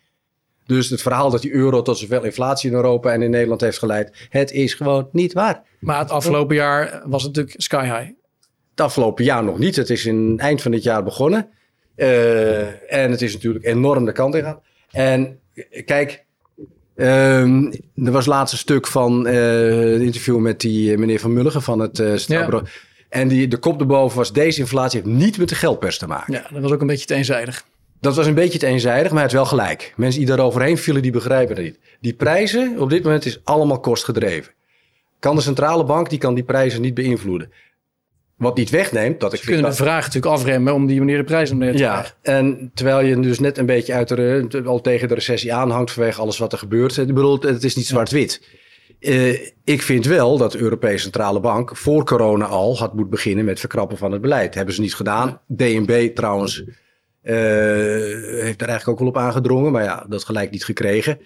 [0.67, 3.79] Dus het verhaal dat die euro tot zoveel inflatie in Europa en in Nederland heeft
[3.79, 5.63] geleid, het is gewoon niet waar.
[5.81, 8.22] Maar het afgelopen jaar was het natuurlijk sky high.
[8.73, 9.77] Het afgelopen jaar nog niet.
[9.77, 11.49] Het is in het eind van dit jaar begonnen.
[11.95, 14.61] Eh, en het is natuurlijk enorm de kant in gaan.
[14.91, 15.39] En
[15.85, 16.25] kijk,
[16.97, 21.63] ehm, er was laatst een stuk van het interview met die eh, meneer Van Mulligen
[21.63, 22.61] van het uh.
[23.09, 26.33] En die, de kop erboven was, deze inflatie heeft niet met de geldpers te maken.
[26.33, 27.65] Ja, dat was ook een beetje te eenzijdig.
[28.01, 29.93] Dat was een beetje te eenzijdig, maar het is wel gelijk.
[29.97, 31.79] Mensen die daar overheen vielen, die begrijpen het niet.
[32.01, 34.53] Die prijzen op dit moment is allemaal kostgedreven.
[35.19, 37.53] Kan de centrale bank, die kan die prijzen niet beïnvloeden.
[38.43, 41.25] Wat niet wegneemt, dat ik Ze kunnen de vraag natuurlijk afremmen om die manier de
[41.25, 42.15] prijs omneer te Ja, krijgen.
[42.23, 46.21] en terwijl je dus net een beetje uit de, al tegen de recessie aanhangt vanwege
[46.21, 46.97] alles wat er gebeurt.
[46.97, 48.43] Ik bedoel, het is niet zwart-wit.
[49.01, 53.45] Eh, ik vind wel dat de Europese Centrale Bank voor corona al had moeten beginnen
[53.45, 54.55] met verkrappen van het beleid.
[54.55, 55.41] Hebben ze niet gedaan.
[55.47, 56.65] DNB trouwens
[57.23, 57.35] eh,
[58.43, 61.19] heeft daar eigenlijk ook wel op aangedrongen, maar ja, dat gelijk niet gekregen.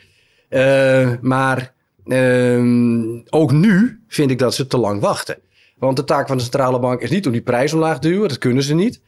[0.49, 1.73] Eh, maar
[2.07, 5.37] ehm, ook nu vind ik dat ze te lang wachten.
[5.79, 8.29] Want de taak van de centrale bank is niet om die prijs omlaag te duwen,
[8.29, 9.01] dat kunnen ze niet.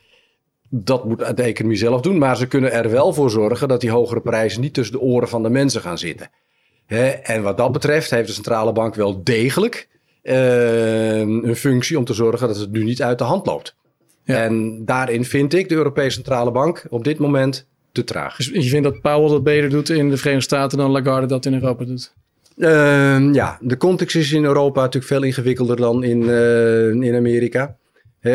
[0.71, 3.91] Dat moet de economie zelf doen, maar ze kunnen er wel voor zorgen dat die
[3.91, 6.31] hogere prijzen niet tussen de oren van de mensen gaan zitten.
[7.23, 9.89] En wat dat betreft heeft de centrale bank wel degelijk
[10.23, 13.77] eh, een functie om te zorgen dat het nu niet uit de hand loopt.
[14.25, 14.43] Ja.
[14.43, 18.37] En daarin vind ik de Europese Centrale Bank op dit moment te traag.
[18.37, 21.47] Dus je vindt dat Powell dat beter doet in de Verenigde Staten dan Lagarde dat
[21.47, 22.15] in Europa doet?
[22.59, 27.77] Ehm, ja, de context is in Europa natuurlijk veel ingewikkelder dan in, eh, in Amerika.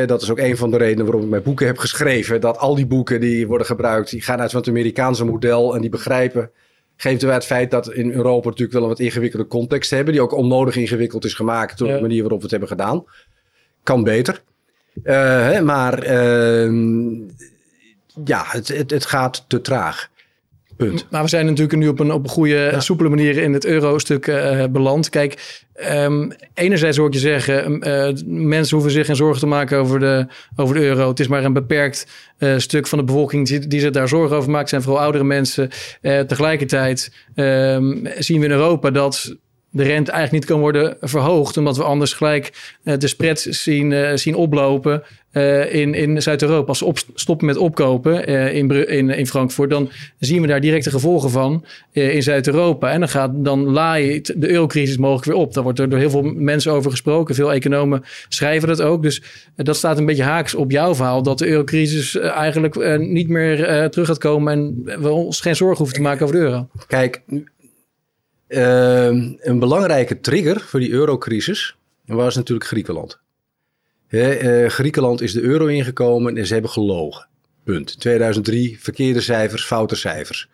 [0.05, 2.41] Dat is ook een van de redenen waarom ik mijn boeken heb geschreven.
[2.41, 5.81] Dat al die boeken die worden gebruikt, die gaan uit van het Amerikaanse model en
[5.81, 6.51] die begrijpen.
[6.95, 10.13] Geeft erbij het feit dat in Europa natuurlijk wel een wat ingewikkelde context hebben.
[10.13, 11.95] Die ook onnodig ingewikkeld is gemaakt door Ja.
[11.95, 13.03] de manier waarop we het hebben gedaan.
[13.83, 14.41] Kan beter.
[15.03, 17.13] Eh, maar ehm,
[18.25, 20.09] ja, het, het, het gaat te traag.
[20.77, 21.07] Punt.
[21.11, 24.27] Maar we zijn natuurlijk nu op een, op een goede, soepele manier in het euro-stuk
[24.27, 25.09] eh, beland.
[25.09, 29.77] Kijk, ehm, enerzijds hoor ik je zeggen, eh, mensen hoeven zich geen zorgen te maken
[29.77, 31.09] over de, over de euro.
[31.09, 32.07] Het is maar een beperkt
[32.37, 34.61] eh, stuk van de bevolking die, die zich daar zorgen over maakt.
[34.61, 35.69] Het zijn vooral oudere mensen.
[36.01, 39.35] Eh, tegelijkertijd ehm, zien we in Europa dat
[39.73, 43.91] de rente eigenlijk niet kan worden verhoogd, omdat we anders gelijk eh, de spreads zien,
[43.91, 46.67] eh, zien oplopen eh, in, in Zuid-Europa.
[46.67, 50.89] Als ze op, stoppen met opkopen in, in, in Frankfurt, dan zien we daar directe
[50.89, 52.91] gevolgen van in Zuid-Europa.
[52.91, 55.53] En dan, gaat, dan laait de eurocrisis mogelijk weer op.
[55.53, 57.35] Daar wordt er door heel veel mensen over gesproken.
[57.35, 59.03] Veel economen schrijven dat ook.
[59.03, 59.21] Dus
[59.55, 64.07] dat staat een beetje haaks op jouw verhaal, dat de eurocrisis eigenlijk niet meer terug
[64.07, 66.67] gaat komen en we ons geen zorgen hoeven te maken over de euro.
[66.87, 67.21] Kijk,
[68.59, 71.75] een belangrijke trigger voor die eurocrisis
[72.05, 73.19] was natuurlijk Griekenland.
[74.07, 77.27] Hè, eh, Griekenland is de euro ingekomen en ze hebben gelogen.
[77.63, 77.99] Punt.
[77.99, 80.49] 2003, verkeerde cijfers, foute cijfers.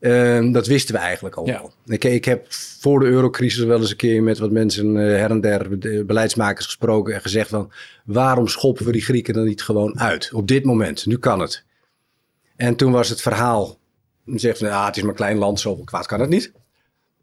[0.00, 1.62] Ehm, dat wisten we eigenlijk al Ja.
[1.86, 2.46] Ik, ik heb
[2.80, 6.04] voor de eurocrisis wel eens een keer met wat mensen eh, her en der, de
[6.04, 7.72] beleidsmakers gesproken en gezegd van...
[8.04, 10.30] waarom schoppen we die Grieken dan niet gewoon uit?
[10.32, 11.64] Op dit moment, nu kan het.
[12.56, 13.78] En toen was het verhaal,
[14.24, 16.52] zegt van, ah, het is maar een klein land, zoveel kwaad kan het niet.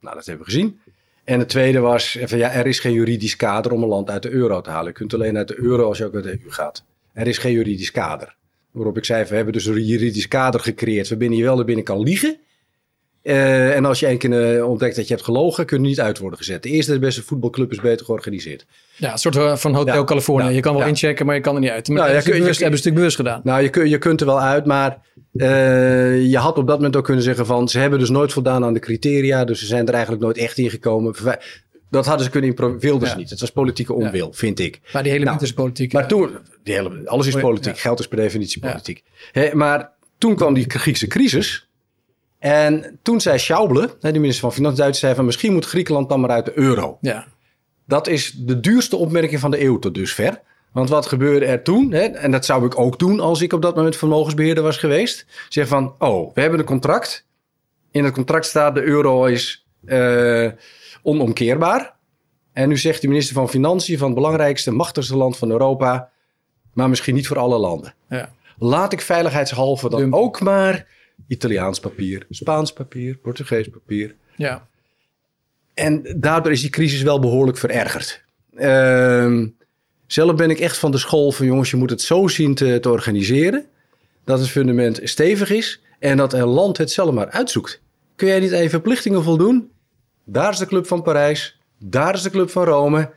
[0.02, 0.80] Nou, dat hebben we gezien.
[1.24, 4.24] En het tweede was, van, ja, er is geen juridisch kader om een land uit
[4.24, 4.88] de euro te halen.
[4.88, 6.84] Je kunt alleen uit de euro als je ook uit de EU gaat.
[7.14, 8.36] Er is geen juridisch kader.
[8.72, 11.84] Waarop ik zei, we hebben dus een juridisch kader gecreëerd waarbinnen je wel naar binnen
[11.86, 12.38] kan liegen.
[13.22, 16.00] Eh, en als je één keer eh, ontdekt dat je hebt gelogen, kun je niet
[16.00, 16.64] uit worden gezet.
[16.64, 18.66] De eerste de beste voetbalclub is beter georganiseerd.
[18.98, 20.54] Ja, een soort van Hotel Ja, Californië.
[20.56, 20.88] je kan wel ja.
[20.88, 21.88] inchecken, maar je kan er niet uit.
[21.88, 23.42] Maar Nou, ja, ze kun- je- bewust, hebben ze natuurlijk bewust gedaan.
[23.54, 24.98] Nou, je, kun, je kunt er wel uit, maar
[25.38, 27.70] eh, je had op dat moment ook kunnen zeggen van...
[27.70, 30.58] ze hebben dus nooit voldaan aan de criteria, dus ze zijn er eigenlijk nooit echt
[30.58, 31.16] in gekomen.
[31.90, 33.20] Dat hadden ze kunnen wilden ze Ja.
[33.20, 33.30] niet.
[33.30, 34.80] Het was politieke onwil, vind ik.
[34.94, 35.94] Maar die hele Nou, is politiek.
[35.94, 37.40] Maar toen, die hele, alles is Ja.
[37.40, 37.78] politiek.
[37.78, 39.04] Geld is per definitie politiek.
[39.32, 41.70] Hè, maar toen kwam die Griekse crisis.
[42.40, 46.20] En toen zei Schauble, de minister van Financiën, Duits, zei van misschien moet Griekenland dan
[46.20, 46.98] maar uit de euro.
[47.02, 47.28] ja.
[47.86, 50.42] Dat is de duurste opmerking van de eeuw tot dusver.
[50.72, 51.92] Want wat gebeurde er toen?
[51.92, 52.04] Hè?
[52.04, 55.26] En dat zou ik ook doen als ik op dat moment vermogensbeheerder was geweest.
[55.50, 57.26] Zeg van, oh, we hebben een contract.
[57.92, 60.52] In het contract staat de euro is uh,
[61.02, 61.96] onomkeerbaar.
[62.54, 66.10] En nu zegt de minister van Financiën van het belangrijkste, machtigste land van Europa,
[66.74, 67.94] maar misschien niet voor alle landen.
[68.10, 68.34] Ja.
[68.58, 70.88] Laat ik veiligheidshalve dan ook maar
[71.28, 74.16] Italiaans papier, Spaans papier, Portugees papier.
[74.36, 74.68] Ja.
[75.74, 78.24] En daardoor is die crisis wel behoorlijk verergerd.
[78.54, 79.46] Uh,
[80.08, 82.80] zelf ben ik echt van de school van jongens, je moet het zo zien te,
[82.84, 83.66] organiseren.
[84.24, 87.82] Dat het fundament stevig is en dat een land het zelf maar uitzoekt.
[88.16, 89.72] Kun jij niet even verplichtingen voldoen?
[90.24, 93.12] Daar is de Club van Parijs, daar is de Club van Rome.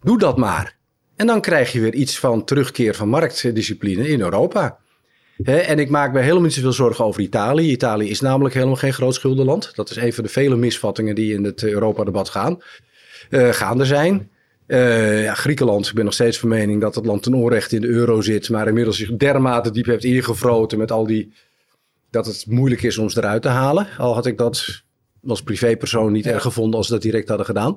[0.00, 0.76] Doe dat maar.
[1.16, 4.78] En dan krijg je weer iets van terugkeer van marktdiscipline in Europa.
[5.44, 7.70] en ik maak me helemaal niet zoveel zorgen over Italië.
[7.70, 9.74] Italië is namelijk helemaal geen groot schuldenland.
[9.74, 12.62] Dat is een van de vele misvattingen die in het Europa-debat gaan,
[13.30, 14.30] uh, gaande zijn.
[14.66, 17.80] Uh, ja, Griekenland, ik ben nog steeds van mening dat het land ten onrechte in
[17.80, 21.32] de euro zit, maar inmiddels zich dermate diep heeft ingevroten met al die.
[22.10, 23.88] dat het moeilijk is om ze eruit te halen.
[23.98, 24.84] Al had ik dat
[25.26, 27.76] als privépersoon niet erg gevonden als ze dat direct hadden gedaan.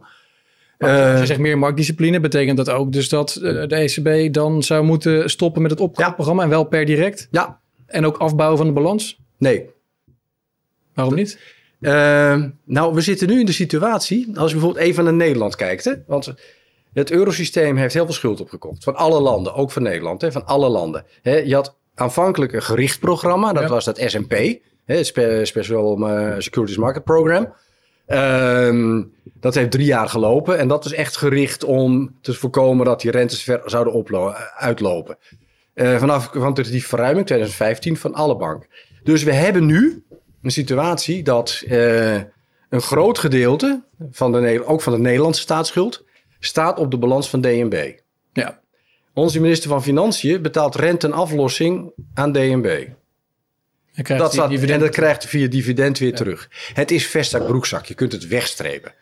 [0.78, 4.64] als je eh, zegt meer marktdiscipline, betekent dat ook dus dat eh, de ECB dan
[4.64, 7.28] zou moeten stoppen met het opkoopprogramma en wel per direct?
[7.32, 7.60] Ja.
[7.86, 9.20] En ook afbouwen van de balans?
[9.38, 9.70] Nee.
[10.94, 11.40] Waarom niet?
[11.80, 15.84] Uh, nou, we zitten nu in de situatie, als je bijvoorbeeld even naar Nederland kijkt.
[15.84, 15.94] Hè?
[16.08, 16.34] Want
[16.94, 18.84] het eurosysteem heeft heel veel schuld opgekocht.
[18.84, 20.32] Van alle landen, ook van Nederland, hè?
[20.32, 21.06] van alle landen.
[21.22, 21.38] Hè?
[21.38, 25.06] Je had aanvankelijk een gericht programma, dat was dat SMP het
[25.48, 27.54] Special uh, Securities Market Program.
[28.06, 33.02] Ehm, dat heeft drie jaar gelopen en dat is echt gericht om te voorkomen dat
[33.02, 35.18] die rentes ver zouden uitlopen.
[35.76, 38.70] Uh, vanaf kwantitatieve verruiming 2015 van alle banken.
[39.04, 40.04] Dus we hebben nu
[40.42, 42.14] een situatie dat uh,
[42.70, 46.06] een groot gedeelte, van de, ook van de Nederlandse staatsschuld,
[46.40, 47.94] staat op de balans van DNB.
[48.34, 48.60] Ja.
[49.14, 52.88] Onze minister van Financiën betaalt rente en aflossing aan DNB
[54.04, 56.50] dat staat, en dat krijgt via dividend weer terug.
[56.74, 57.86] Het is vestzak broekzak.
[57.86, 58.94] Je kunt het wegstrepen.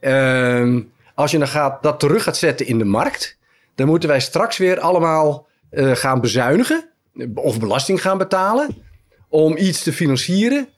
[0.00, 0.80] Uh,
[1.14, 3.38] als je dan gaat, dat terug gaat zetten in de markt,
[3.74, 6.88] dan moeten wij straks weer allemaal uh, gaan bezuinigen
[7.34, 8.82] of belasting gaan betalen
[9.28, 10.68] om iets te financieren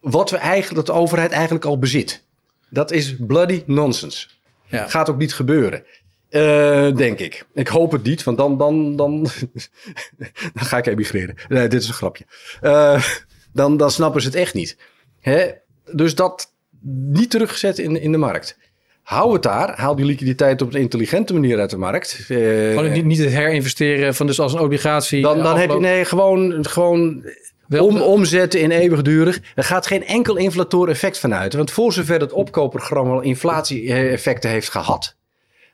[0.00, 2.24] wat we eigenlijk, dat de overheid eigenlijk al bezit.
[2.70, 4.28] Dat is bloody nonsense.
[4.68, 4.88] Ja.
[4.88, 5.84] Gaat ook niet gebeuren.
[6.30, 7.46] Uh, denk ik.
[7.54, 9.22] Ik hoop het niet, want dan, dan, dan,
[10.54, 11.34] dan ga ik emigreren.
[11.48, 12.24] Nee, dit is een grapje.
[12.62, 13.02] Uh,
[13.52, 14.76] dan, dan snappen ze het echt niet.
[15.20, 15.50] Hè?
[15.92, 16.52] Dus dat
[16.84, 18.58] niet teruggezet in, in de markt.
[19.02, 19.76] Hou het daar.
[19.76, 22.26] Haal die liquiditeit op een intelligente manier uit de markt.
[22.28, 25.22] Uh, niet, niet het herinvesteren van dus als een obligatie.
[25.22, 27.24] Dan, dan heb je nee, gewoon, gewoon
[27.70, 29.40] om, omzetten in eeuwigdurig.
[29.54, 31.54] Er gaat geen enkel inflator effect vanuit.
[31.54, 35.16] Want voor zover het opkoopprogramma inflatie-effecten heeft gehad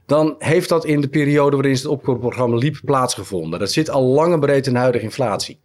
[0.07, 3.59] dan heeft dat in de periode waarin het opkoopprogramma liep plaatsgevonden.
[3.59, 5.59] Dat zit al lang en breed in de huidige inflatie.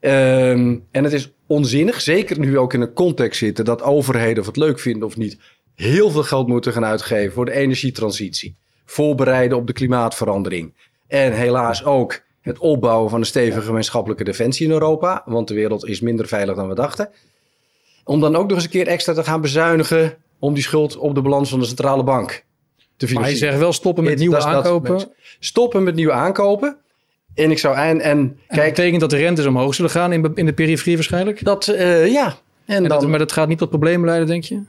[0.00, 4.40] Um, en het is onzinnig, zeker nu we ook in een context zitten dat overheden,
[4.40, 5.38] of het leuk vinden of niet,
[5.74, 8.56] heel veel geld moeten gaan uitgeven voor de energietransitie.
[8.84, 10.74] Voorbereiden op de klimaatverandering.
[11.08, 15.22] En helaas ook het opbouwen van een stevige gemeenschappelijke defensie in Europa.
[15.24, 17.10] Want de wereld is minder veilig dan we dachten.
[18.04, 21.14] Om dan ook nog eens een keer extra te gaan bezuinigen om die schuld op
[21.14, 22.44] de balans van de centrale bank
[22.96, 25.10] te Maar je zegt wel stoppen met nieuwe aankopen.
[25.38, 26.76] stoppen met nieuwe aankopen.
[27.34, 30.46] En ik zou en, en, kijk, betekent dat de rentes omhoog zullen gaan in, in
[30.46, 31.44] de periferie waarschijnlijk?
[31.44, 32.36] Dat uh, ja.
[32.66, 34.62] En, dan, dat, maar dat gaat niet tot problemen leiden, denk je?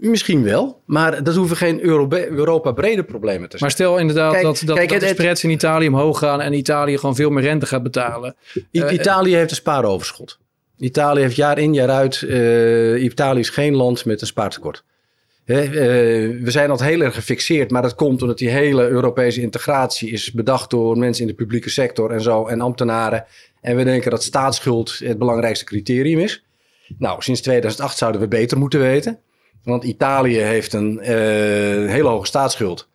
[0.00, 1.84] Misschien wel, maar dat hoeven geen
[2.30, 3.60] Europa brede problemen te zijn.
[3.60, 6.98] Maar stel inderdaad dat, dat, kijk, dat de spreads in Italië omhoog gaan en Italië
[6.98, 8.36] gewoon veel meer rente gaat betalen.
[8.72, 10.38] Uh, Italië heeft een spaaroverschot.
[10.76, 12.20] Italië heeft jaar in jaar uit.
[12.20, 14.84] Uh, Italië is geen land met een spaartekort.
[15.44, 15.70] Eh,
[16.42, 20.32] we zijn al heel erg gefixeerd, maar dat komt omdat die hele Europese integratie is
[20.32, 23.24] bedacht door mensen in de publieke sector en zo en ambtenaren.
[23.60, 26.44] En we denken dat staatsschuld het belangrijkste criterium is.
[26.98, 29.18] Nou, sinds 2008 zouden we beter moeten weten.
[29.64, 31.06] Want Italië heeft een uh,
[31.90, 32.88] hele hoge staatsschuld,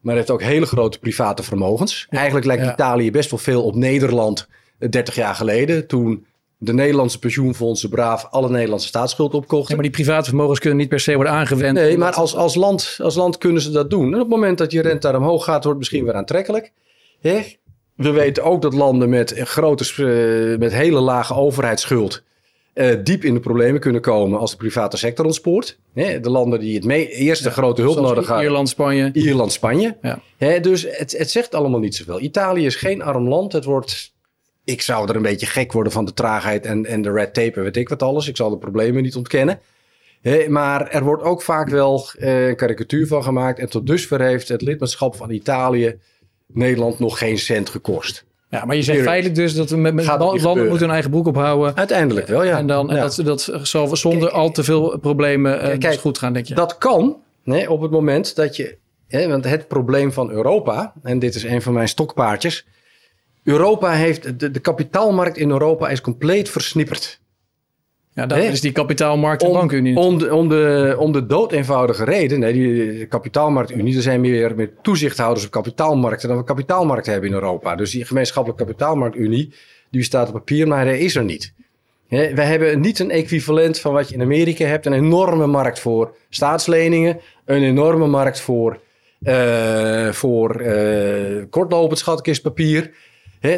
[0.00, 2.06] maar heeft ook hele grote private vermogens.
[2.10, 4.48] Eigenlijk lijkt Italië best wel veel op Nederland
[4.78, 6.26] 30 jaar geleden, toen
[6.58, 9.68] de Nederlandse pensioenfondsen braaf alle Nederlandse staatsschuld opkochten.
[9.68, 11.74] Ja, maar die private vermogens kunnen niet per se worden aangewend.
[11.74, 14.06] Nee, maar als, als, land, als land kunnen ze dat doen.
[14.06, 16.72] En op het moment dat je rente daar omhoog gaat, wordt het misschien weer aantrekkelijk.
[17.94, 22.22] We weten ook dat landen met, grote, uh, met hele lage overheidsschuld
[22.78, 25.78] uh, diep in de problemen kunnen komen als de private sector ontspoort.
[25.92, 28.44] de landen die het mee, eerste grote hulp nodig hebben.
[28.44, 29.10] Ierland, Spanje.
[29.12, 29.96] Ierland, Spanje.
[30.02, 30.58] Ja.
[30.58, 32.20] dus het, het zegt allemaal niet zoveel.
[32.20, 33.52] Italië is geen arm land.
[33.52, 34.16] Het wordt
[34.68, 37.56] ik zou er een beetje gek worden van de traagheid en, en de red tape
[37.56, 38.28] en weet ik wat alles.
[38.28, 39.60] Ik zal de problemen niet ontkennen.
[40.48, 43.58] maar er wordt ook vaak wel eh, een karikatuur van gemaakt.
[43.58, 45.98] En tot dusver heeft het lidmaatschap van Italië
[46.46, 48.24] Nederland nog geen cent gekost.
[48.50, 51.26] Ja, maar je zegt feitelijk dus dat we met, met landen moeten hun eigen broek
[51.26, 51.76] ophouden.
[51.76, 52.58] Uiteindelijk wel, ja.
[52.58, 56.46] En, dan, en dat, dat zal zonder al te veel problemen kijk, goed gaan, denk
[56.46, 56.54] je?
[56.54, 57.16] Dat kan
[57.48, 58.76] nee, op het moment dat je...
[59.08, 62.66] Hè, want het probleem van Europa, en dit is een van mijn stokpaardjes...
[63.44, 64.40] Europa heeft...
[64.40, 67.17] De, de kapitaalmarkt in Europa is compleet versnipperd.
[68.18, 69.96] Ja, dat is die kapitaalmarkt en bankunie.
[69.96, 74.54] Om de, om, de, om de dood eenvoudige reden, nee, die kapitaalmarktunie, er zijn meer,
[74.54, 77.74] meer toezichthouders op kapitaalmarkten dan we kapitaalmarkten hebben in Europa.
[77.74, 79.52] Dus die gemeenschappelijke kapitaalmarktunie,
[79.90, 81.52] die staat op papier, maar hij is er niet.
[82.08, 84.86] we hebben niet een equivalent van wat je in Amerika hebt.
[84.86, 88.80] Een enorme markt voor staatsleningen, een enorme markt voor,
[89.20, 92.90] uh, voor uh, kortlopend schatkistpapier.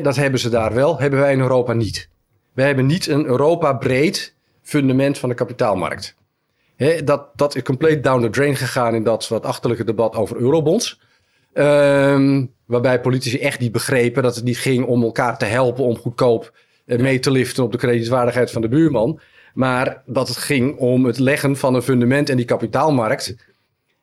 [0.02, 2.08] dat hebben ze daar wel, hebben wij in Europa niet.
[2.52, 4.38] We hebben niet een Europa breed
[4.70, 6.16] fundament van de kapitaalmarkt.
[7.04, 11.00] dat, dat is compleet down the drain gegaan in dat wat achterlijke debat over eurobonds.
[11.52, 15.96] Ehm, waarbij politici echt niet begrepen dat het niet ging om elkaar te helpen om
[15.96, 16.52] goedkoop
[16.86, 19.20] eh, mee te liften op de kredietwaardigheid van de buurman.
[19.54, 23.36] Maar dat het ging om het leggen van een fundament in die kapitaalmarkt.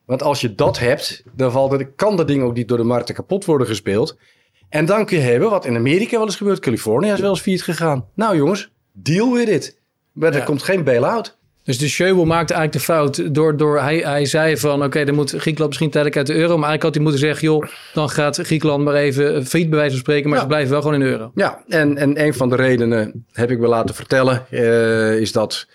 [0.05, 3.15] Want als je dat hebt, dan valt kan dat ding ook niet door de markten
[3.15, 4.17] kapot worden gespeeld.
[4.69, 6.59] En dan kun je hebben wat in Amerika wel eens gebeurt.
[6.59, 8.05] Californië is wel eens failliet gegaan.
[8.13, 9.76] Nou jongens, deal with it.
[10.17, 11.37] Maar er komt geen bail-out.
[11.63, 15.15] Dus de Schöbel maakte eigenlijk de fout door, door hij, hij zei van oké, dan
[15.15, 16.57] moet Griekenland misschien tijdelijk uit de euro.
[16.57, 19.93] Maar eigenlijk had hij moeten zeggen, joh, dan gaat Griekenland maar even failliet bij wijze
[19.93, 20.29] van spreken.
[20.29, 21.31] Maar ze blijven wel gewoon in de euro.
[21.35, 25.67] Ja, en, en een van de redenen, heb ik me laten vertellen, uh, is dat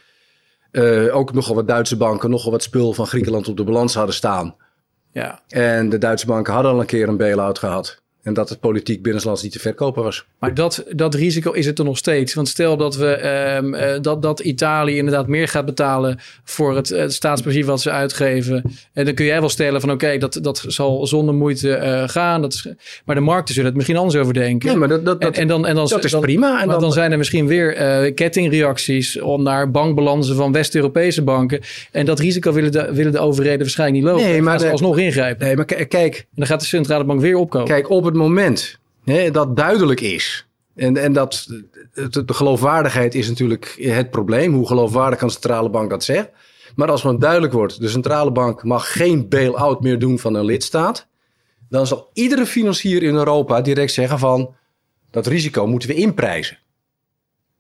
[0.72, 4.14] uh, ook nogal wat Duitse banken nogal wat spul van Griekenland op de balans hadden
[4.14, 4.56] staan.
[5.12, 5.40] Ja.
[5.48, 8.01] En de Duitse banken hadden al een keer een bail-out gehad.
[8.22, 10.24] En dat het politiek binnenlands niet te verkopen was.
[10.38, 12.34] Maar dat, dat risico is het er nog steeds.
[12.34, 17.64] Want stel dat, we, um, dat, dat Italië inderdaad meer gaat betalen voor het, het
[17.64, 18.62] wat ze uitgeven.
[18.92, 22.42] En dan kun jij wel stellen van oké, dat, dat zal zonder moeite uh, gaan.
[22.42, 22.68] Dat is,
[23.04, 24.70] maar de markten zullen het misschien anders over denken.
[24.70, 26.62] Ja, maar dat, dat, en, en dan, en dan, dat is prima.
[26.62, 31.60] En dan, dan, zijn er misschien weer uh, kettingreacties om naar bankbalansen van West-Europese banken.
[31.90, 34.26] En dat risico willen de, willen de overheden waarschijnlijk niet lopen.
[34.26, 35.46] Nee, maar de, alsnog ingrijpen.
[35.46, 36.16] Nee, maar kijk.
[36.16, 37.68] En dan gaat de centrale bank weer opkomen.
[37.68, 40.46] Kijk, op het moment hè, dat duidelijk is.
[40.74, 41.46] En, en dat
[41.94, 44.54] de, de, geloofwaardigheid is natuurlijk het probleem.
[44.54, 46.30] Hoe geloofwaardig kan de centrale bank dat zegt.
[46.74, 50.44] Maar als het duidelijk wordt, de centrale bank mag geen bail-out meer doen van een
[50.44, 51.06] lidstaat.
[51.68, 54.54] Dan zal iedere financier in Europa direct zeggen van
[55.10, 56.58] dat risico moeten we inprijzen.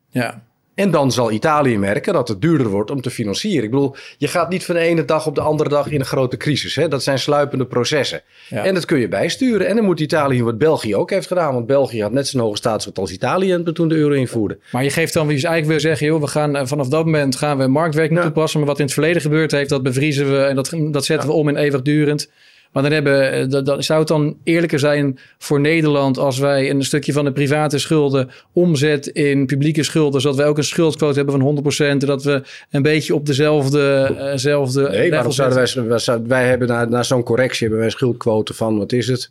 [0.08, 0.42] Ja.
[0.74, 3.64] En dan zal Italië merken dat het duurder wordt om te financieren.
[3.64, 6.06] Ik bedoel, je gaat niet van de ene dag op de andere dag in een
[6.06, 6.76] grote crisis.
[6.76, 6.88] Hè?
[6.88, 8.22] Dat zijn sluipende processen.
[8.50, 9.66] En dat kun je bijsturen.
[9.66, 11.54] En dan moet Italië wat België ook heeft gedaan.
[11.54, 14.58] Want België had net zo'n hoge staatsschuld als Italië toen de euro invoerde.
[14.72, 17.04] Maar je geeft dan, wie je eigenlijk wil zeggen, joh, we gaan eh, vanaf dat
[17.04, 18.58] moment gaan we marktwerking toepassen.
[18.58, 21.34] Maar wat in het verleden gebeurd heeft, dat bevriezen we en dat, dat zetten we
[21.34, 22.30] om in eeuwigdurend.
[22.72, 26.84] Maar dan hebben, eh, dat, zou het dan eerlijker zijn voor Nederland als wij een
[26.84, 31.40] stukje van de private schulden omzet in publieke schulden, zodat wij ook een schuldquote hebben
[31.40, 35.58] van 100% en dat we een beetje op dezelfde uh, zelfde Nee, waarom zouden
[35.88, 39.30] wij, wij, hebben na, na zo'n correctie hebben wij een schuldquote van, wat is het?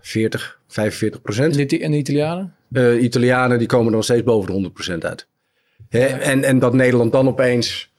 [0.00, 1.56] 40, 45 procent.
[1.56, 2.54] En de, Italianen?
[2.72, 5.26] Uh, Italianen die komen nog steeds boven de 100 procent uit.
[5.88, 6.06] Hè?
[6.06, 7.91] En, en dat Nederland dan opeens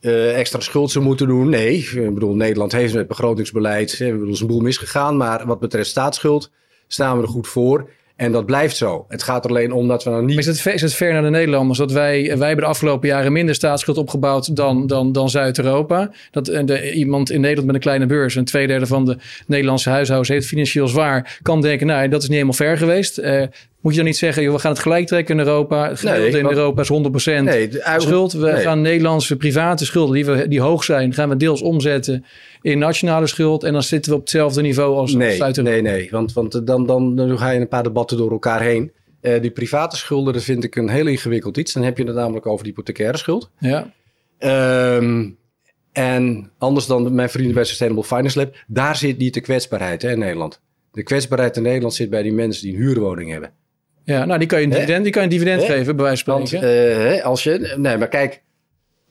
[0.00, 1.48] uh, extra schuld zou moeten doen.
[1.48, 5.16] Nee, ik bedoel, Nederland heeft met begrotingsbeleid, we bedoel, is een boel misgegaan.
[5.16, 6.50] Maar wat betreft staatsschuld
[6.86, 7.90] staan we er goed voor.
[8.16, 9.04] En dat blijft zo.
[9.08, 10.38] Het gaat er alleen om dat we dan niet.
[10.38, 11.78] Is het, is het ver naar de Nederlanders?
[11.78, 16.10] Dat wij, wij hebben de afgelopen jaren minder staatsschuld opgebouwd dan, dan, dan Zuid-Europa.
[16.30, 16.48] Dat
[16.94, 20.88] iemand in Nederland met een kleine beurs, een tweederde van de Nederlandse huishoudens heeft financieel
[20.88, 23.18] zwaar, kan denken, nou, dat is niet helemaal ver geweest.
[23.18, 23.42] Uh,
[23.80, 25.88] moet je dan niet zeggen, joh, we gaan het gelijk trekken in Europa.
[25.88, 28.32] Het geld in Europa is 100% nee, de, schuld.
[28.32, 32.24] We gaan Nederlandse private schulden die, we, die hoog zijn, gaan we deels omzetten
[32.62, 33.64] in nationale schuld.
[33.64, 35.38] En dan zitten we op hetzelfde niveau als nee.
[35.62, 38.92] Nee, nee, want, want dan, dan, dan ga je een paar debatten door elkaar heen.
[39.22, 41.72] Uh, die private schulden, dat vind ik een heel ingewikkeld iets.
[41.72, 43.50] Dan heb je het namelijk over de hypothecaire schuld.
[43.58, 43.92] Ja.
[44.96, 45.38] Um,
[45.92, 50.10] en anders dan mijn vrienden bij Sustainable Finance Lab, daar zit niet de kwetsbaarheid hè,
[50.10, 50.60] in Nederland.
[50.92, 53.52] De kwetsbaarheid in Nederland zit bij die mensen die een huurwoning hebben.
[54.10, 56.46] Ja, nou die kan je een dividend, die kan je dividend geven, bij wijze van
[56.46, 57.16] spreken.
[57.16, 58.42] Uh, als je, nee, maar kijk,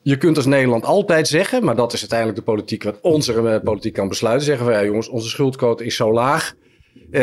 [0.02, 3.56] je kunt als Nederland altijd zeggen, maar dat is uiteindelijk de politiek wat onze uh,
[3.64, 4.46] politiek kan besluiten.
[4.46, 6.54] Zeggen van ja, jongens, onze schuldquote is zo laag.
[7.10, 7.20] Uh,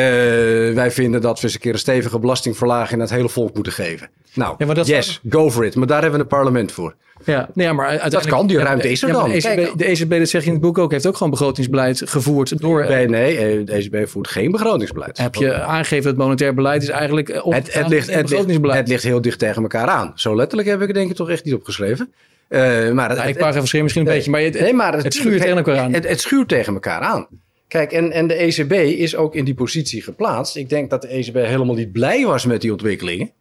[0.74, 3.74] wij vinden dat we eens een keer een stevige belastingverlaging aan het hele volk moeten
[3.74, 4.10] geven.
[4.34, 5.76] Nou, ja, maar dat yes, go for it.
[5.76, 6.96] Maar daar hebben we een parlement voor.
[7.24, 8.30] Ja, nee, maar uiteindelijk...
[8.30, 9.30] Dat kan, die ruimte is er dan.
[9.30, 12.02] De ECB, de ECB, dat zeg je in het boek ook, heeft ook gewoon begrotingsbeleid
[12.06, 12.86] gevoerd door...
[12.88, 15.18] Nee, nee, de ECB voert geen begrotingsbeleid.
[15.18, 18.88] Heb je aangegeven dat monetair beleid is eigenlijk op het, het, ligt, het, ligt, het
[18.88, 20.12] ligt heel dicht tegen elkaar aan.
[20.16, 22.14] Zo letterlijk heb ik het denk ik toch echt niet opgeschreven.
[22.50, 25.58] Uh, maar ja, ik paraphraseer misschien een beetje, maar het, nee, maar het, schuurt tegen
[25.58, 25.94] elkaar aan.
[25.94, 27.28] Het, het schuurt tegen elkaar aan.
[27.68, 30.56] Kijk, en, en de ECB is ook in die positie geplaatst.
[30.56, 33.32] Ik denk dat de ECB helemaal niet blij was met die ontwikkelingen.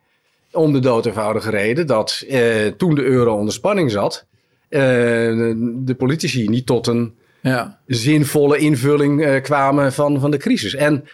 [0.52, 4.26] Om de dood eenvoudige reden dat eh, toen de euro onder spanning zat,
[4.68, 7.78] eh, de politici niet tot een ja.
[7.86, 10.74] zinvolle invulling eh, kwamen van, van de crisis.
[10.74, 11.04] En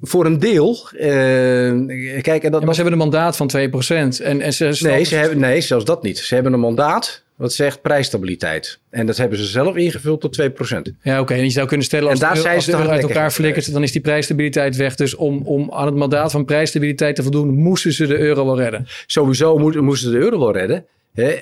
[0.00, 0.88] voor een deel.
[0.92, 1.00] Uh,
[2.22, 3.60] kijk, en dat, maar ze hebben een mandaat van 2%.
[4.22, 6.18] En, en ze nee, ze hebben, nee, zelfs dat niet.
[6.18, 8.78] Ze hebben een mandaat wat zegt prijsstabiliteit.
[8.90, 10.44] En dat hebben ze zelf ingevuld tot 2%.
[11.02, 11.34] Ja, oké.
[11.34, 13.72] En je zou kunnen stellen, als, en daar de, als de euro uit elkaar flikkert,
[13.72, 14.94] dan is die prijsstabiliteit weg.
[14.94, 18.58] Dus om, om aan het mandaat van prijsstabiliteit te voldoen, moesten ze de euro wel
[18.58, 18.86] redden.
[19.06, 20.84] Sowieso moesten ze de euro wel redden.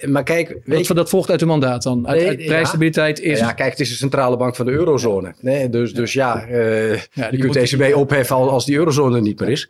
[0.07, 2.09] maar kijk, weet je, dat volgt uit de mandaat dan?
[2.09, 3.39] Uit, prijsstabiliteit is...
[3.39, 5.35] Ja, kijk, het is de centrale bank van de eurozone.
[5.41, 9.23] Nee, dus, dus ja, uh, ja je kunt de ECB opheffen als die eurozone er
[9.23, 9.69] niet meer is.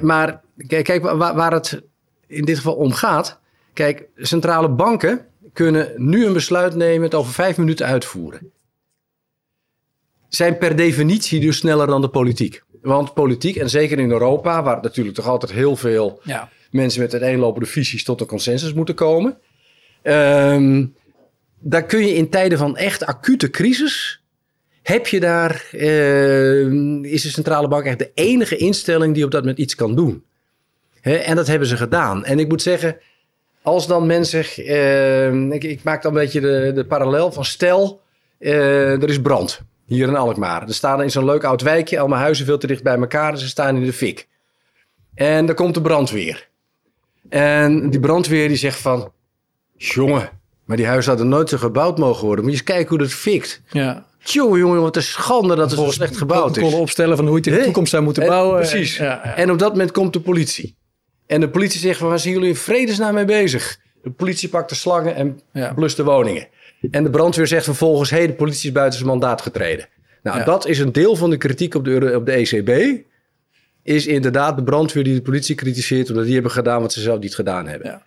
[0.00, 1.82] maar kijk, waar, waar het
[2.26, 3.40] in dit geval om gaat...
[3.78, 5.27] Kijk, centrale banken
[5.58, 8.52] kunnen nu een besluit nemen, het over vijf minuten uitvoeren.
[10.28, 12.62] Zijn per definitie dus sneller dan de politiek.
[12.82, 16.50] Want politiek, en zeker in Europa, waar natuurlijk toch altijd heel veel ja.
[16.70, 19.38] mensen met uiteenlopende visies tot een consensus moeten komen.
[20.02, 20.94] Um,
[21.58, 24.22] daar kun je in tijden van echt acute crisis.
[24.82, 29.40] Heb je daar, uh, is de centrale bank echt de enige instelling die op dat
[29.40, 30.22] moment iets kan doen?
[31.02, 32.24] en dat hebben ze gedaan.
[32.24, 32.98] En ik moet zeggen,
[33.68, 38.00] als dan mensen, uh, ik, ik, maak dan een beetje de, de parallel van stel,
[38.38, 40.62] uh, er is brand hier in Alkmaar.
[40.62, 43.48] Er staan in zo'n leuk oud wijkje allemaal huizen veel te dicht bij elkaar ze
[43.48, 44.28] staan in de fik.
[45.14, 46.48] En dan komt de brandweer.
[47.28, 49.12] En die brandweer die zegt van,
[49.76, 50.30] jongen,
[50.64, 52.44] maar die huizen hadden nooit zo gebouwd mogen worden.
[52.44, 53.62] Moet je eens kijken hoe dat fikt.
[53.70, 54.06] Ja.
[54.22, 56.74] Tjonge, jongen, wat een schande dat het zo slecht gebouwd is.
[56.74, 58.56] opstellen van hoe je het in de toekomst zou moeten bouwen.
[58.56, 58.96] Precies.
[58.96, 59.36] Ja, ja.
[59.36, 60.76] En op dat moment komt de politie.
[61.28, 63.78] En de politie zegt, waar zijn jullie in vredesnaam mee bezig?
[64.02, 65.72] De politie pakt de slangen en ja.
[65.74, 66.48] blust de woningen.
[66.90, 69.88] En de brandweer zegt vervolgens, hé, hey, de politie is buiten zijn mandaat getreden.
[70.22, 73.02] Nou, dat is een deel van de kritiek op de, op de ECB.
[73.82, 76.08] Is inderdaad de brandweer die de politie kritiseert...
[76.08, 77.88] omdat die hebben gedaan wat ze zelf niet gedaan hebben.
[77.88, 78.02] Ja.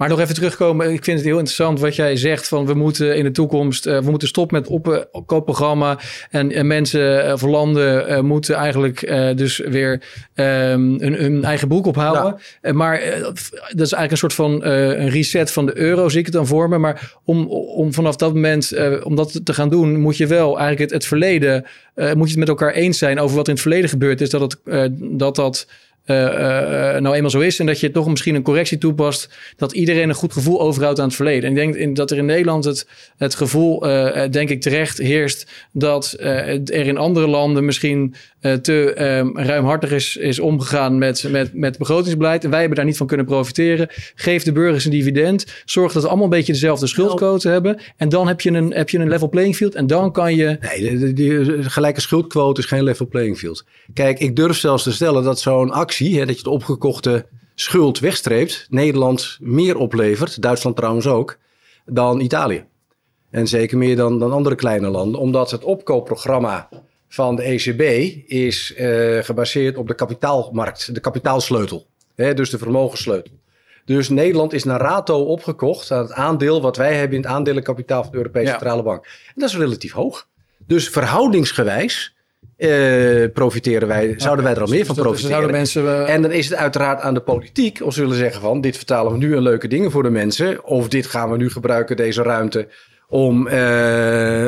[0.00, 0.92] Maar nog even terugkomen.
[0.92, 3.98] Ik vind het heel interessant wat jij zegt van we moeten in de toekomst, uh,
[3.98, 4.68] we moeten stoppen met
[5.10, 5.98] opkoopprogramma.
[6.30, 9.00] En, en mensen uh, voor landen uh, moeten eigenlijk
[9.36, 9.92] dus weer
[10.34, 12.40] um, hun, hun, eigen broek ophouden.
[12.62, 12.72] Ja.
[12.72, 16.34] maar dat is eigenlijk een soort van een reset van de euro, zie ik het
[16.34, 16.78] dan voor me.
[16.78, 20.78] Maar om, om vanaf dat moment, om dat te gaan doen, moet je wel eigenlijk
[20.78, 23.88] het, het verleden, moet je het met elkaar eens zijn over wat in het verleden
[23.88, 24.30] gebeurd is.
[24.30, 25.66] Dat het, dat, dat
[27.00, 27.58] nou eenmaal zo is.
[27.58, 29.28] En dat je toch misschien een correctie toepast.
[29.56, 31.42] Dat iedereen een goed gevoel overhoudt aan het verleden.
[31.44, 32.86] En ik denk in, dat er in Nederland het,
[33.16, 33.78] het gevoel,
[34.30, 35.50] denk ik terecht, heerst.
[35.72, 41.78] Dat er in andere landen misschien te ehm, ruimhartig is, is omgegaan met, met, met
[41.78, 42.44] begrotingsbeleid.
[42.44, 43.88] En wij hebben daar niet van kunnen profiteren.
[44.14, 45.62] Geef de burgers een dividend.
[45.64, 47.60] Zorg dat we allemaal een beetje dezelfde schuldquote nou.
[47.60, 47.82] hebben.
[47.96, 49.74] En dan heb je, een, heb je een level playing field.
[49.74, 50.58] En dan kan je.
[50.60, 53.64] Nee, de, de gelijke schuldquote is geen level playing field.
[53.92, 57.98] Kijk, ik durf zelfs te stellen dat zo'n actie hè, dat je de opgekochte schuld
[57.98, 61.38] wegstreept, Nederland meer oplevert, Duitsland trouwens ook,
[61.84, 62.64] dan Italië.
[63.30, 66.68] En zeker meer dan, dan andere kleine landen, omdat het opkoopprogramma
[67.12, 67.80] van de ECB
[68.30, 73.32] is uh, gebaseerd op de kapitaalmarkt, de kapitaalsleutel, hè, dus de vermogenssleutel.
[73.84, 78.02] Dus Nederland is naar rato opgekocht aan het aandeel wat wij hebben in het aandelenkapitaal
[78.02, 79.04] van de Europese Centrale Bank.
[79.04, 80.26] En dat is relatief hoog.
[80.66, 82.14] Dus verhoudingsgewijs
[82.56, 85.50] uh, profiteren wij, zouden wij er al meer van profiteren.
[85.50, 86.08] Mensen, uh...
[86.14, 89.18] En dan is het uiteraard aan de politiek om zullen zeggen van dit vertalen we
[89.18, 90.64] nu een leuke dingen voor de mensen.
[90.64, 92.68] Of dit gaan we nu gebruiken, deze ruimte,
[93.08, 93.48] om,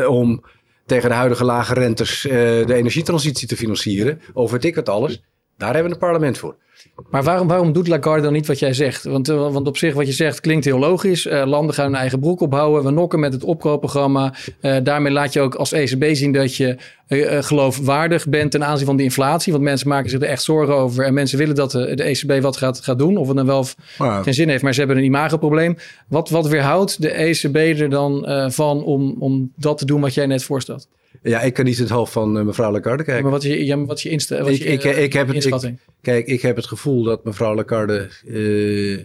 [0.07, 0.43] om
[0.87, 2.20] tegen de huidige lage rentes
[2.66, 4.20] de energietransitie te financieren.
[4.33, 5.22] Of weet ik het alles.
[5.57, 6.57] Daar hebben we een parlement voor.
[7.11, 9.05] Maar waarom, waarom doet Lagarde dan niet wat jij zegt?
[9.05, 11.27] Want, eh, want op zich wat je zegt klinkt heel logisch.
[11.27, 12.85] Uh, landen gaan hun eigen broek ophouden.
[12.85, 14.35] We nokken met het opkoopprogramma.
[14.61, 16.77] Uh, daarmee laat je ook als ECB zien dat je
[17.41, 19.53] geloofwaardig bent ten aanzien van die inflatie.
[19.53, 21.05] Want mensen maken zich er echt zorgen over.
[21.05, 23.17] En mensen willen dat de, de ECB wat gaat, gaat doen.
[23.17, 23.67] Of het dan wel
[23.99, 24.63] geen zin heeft.
[24.63, 25.77] Maar ze hebben een imagoprobleem.
[26.09, 30.27] Wat, wat weerhoudt de ECB er dan van om, om dat te doen wat jij
[30.27, 30.89] net voorstelt?
[31.23, 33.23] Ja, ik kan niet het hoofd van uh, mevrouw Lagarde kijken.
[33.23, 35.75] maar wat is je, wat is je, insta wat ik, ik, ik, heb het, ik,
[36.01, 38.99] kijk, ik heb het gevoel dat mevrouw Lagarde uh,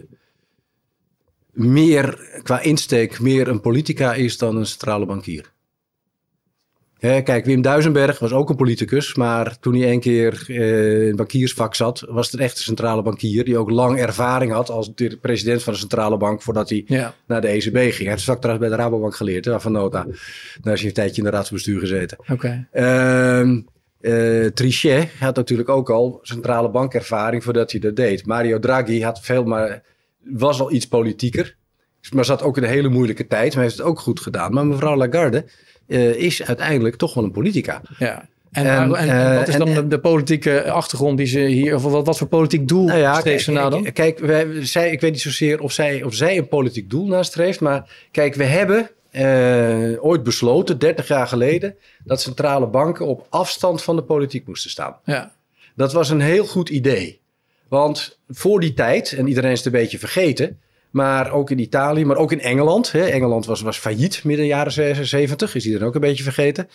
[1.52, 5.52] meer qua insteek meer een politica is dan een centrale bankier
[6.98, 11.16] kijk, Wim Duisenberg was ook een politicus, maar toen hij een keer uh, in het
[11.16, 15.62] bankiersvak zat, was het echt een centrale bankier die ook lang ervaring had als president
[15.62, 17.98] van de centrale bank voordat hij naar de ECB ging.
[17.98, 20.06] Hij heeft straks trouwens bij de Rabobank geleerd, hè, van nota.
[20.60, 22.18] Daar is hij een tijdje in de raadsbestuur gezeten.
[22.30, 22.68] Oké.
[22.72, 23.60] Ehm,
[24.00, 28.26] eh, Trichet had natuurlijk ook al centrale bankervaring voordat hij dat deed.
[28.26, 29.82] Mario Draghi had veel, maar
[30.22, 31.56] was al iets politieker.
[32.14, 34.52] Maar zat ook in een hele moeilijke tijd, maar heeft het ook goed gedaan.
[34.52, 35.44] Maar mevrouw Lagarde
[35.96, 37.82] is uiteindelijk toch wel een politica.
[37.98, 38.28] Ja.
[38.50, 41.82] En, en, en, en wat is dan de, de, politieke achtergrond die ze hier, of
[41.82, 43.92] wat, wat voor politiek doel nou ja, streeft ze nou dan?
[43.92, 47.60] Kijk, wij, zij, ik weet niet zozeer of zij, of zij een politiek doel nastreeft,
[47.60, 51.74] maar kijk, we hebben uh, ooit besloten, 30 jaar geleden,
[52.04, 54.96] dat centrale banken op afstand van de politiek moesten staan.
[55.04, 55.32] Ja.
[55.74, 57.20] Dat was een heel goed idee.
[57.68, 60.58] Want voor die tijd, en iedereen is het een beetje vergeten,
[60.90, 62.92] maar ook in Italië, maar ook in Engeland.
[62.92, 66.68] Hè, Engeland was, was failliet midden jaren 70, is iedereen ook een beetje vergeten.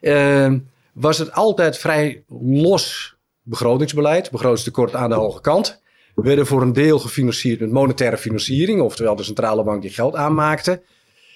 [0.00, 0.52] Uh,
[0.92, 5.82] was het altijd vrij los begrotingsbeleid, begrotingstekort aan de hoge kant.
[6.14, 10.14] We werden voor een deel gefinancierd met monetaire financiering, oftewel de centrale bank die geld
[10.14, 10.82] aanmaakte.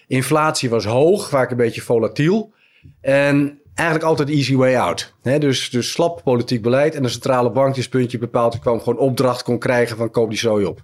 [0.07, 2.53] Inflatie was hoog, vaak een beetje volatiel.
[3.01, 5.15] En eigenlijk altijd easy way out.
[5.23, 9.43] dus, dus slap politiek beleid en de centrale bank die puntje bepaald kwam gewoon opdracht
[9.43, 10.83] kon krijgen van koop die zooi op.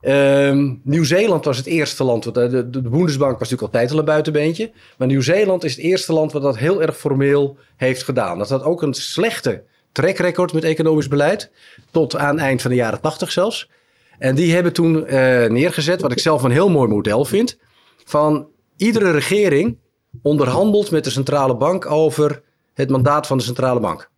[0.00, 4.04] Um, Nieuw-Zeeland was het eerste land, de, de, de Bundesbank was natuurlijk altijd al een
[4.04, 4.70] buitenbeentje.
[4.98, 8.38] Maar Nieuw-Zeeland is het eerste land wat dat heel erg formeel heeft gedaan.
[8.38, 9.62] Dat had ook een slechte
[9.92, 11.50] track record met economisch beleid,
[11.90, 13.70] tot aan eind van de jaren tachtig zelfs.
[14.18, 15.10] En die hebben toen uh,
[15.46, 17.58] neergezet, wat ik zelf een heel mooi model vind,
[18.04, 19.78] van iedere regering
[20.22, 22.42] onderhandelt met de centrale bank over
[22.74, 24.10] het mandaat van de centrale bank.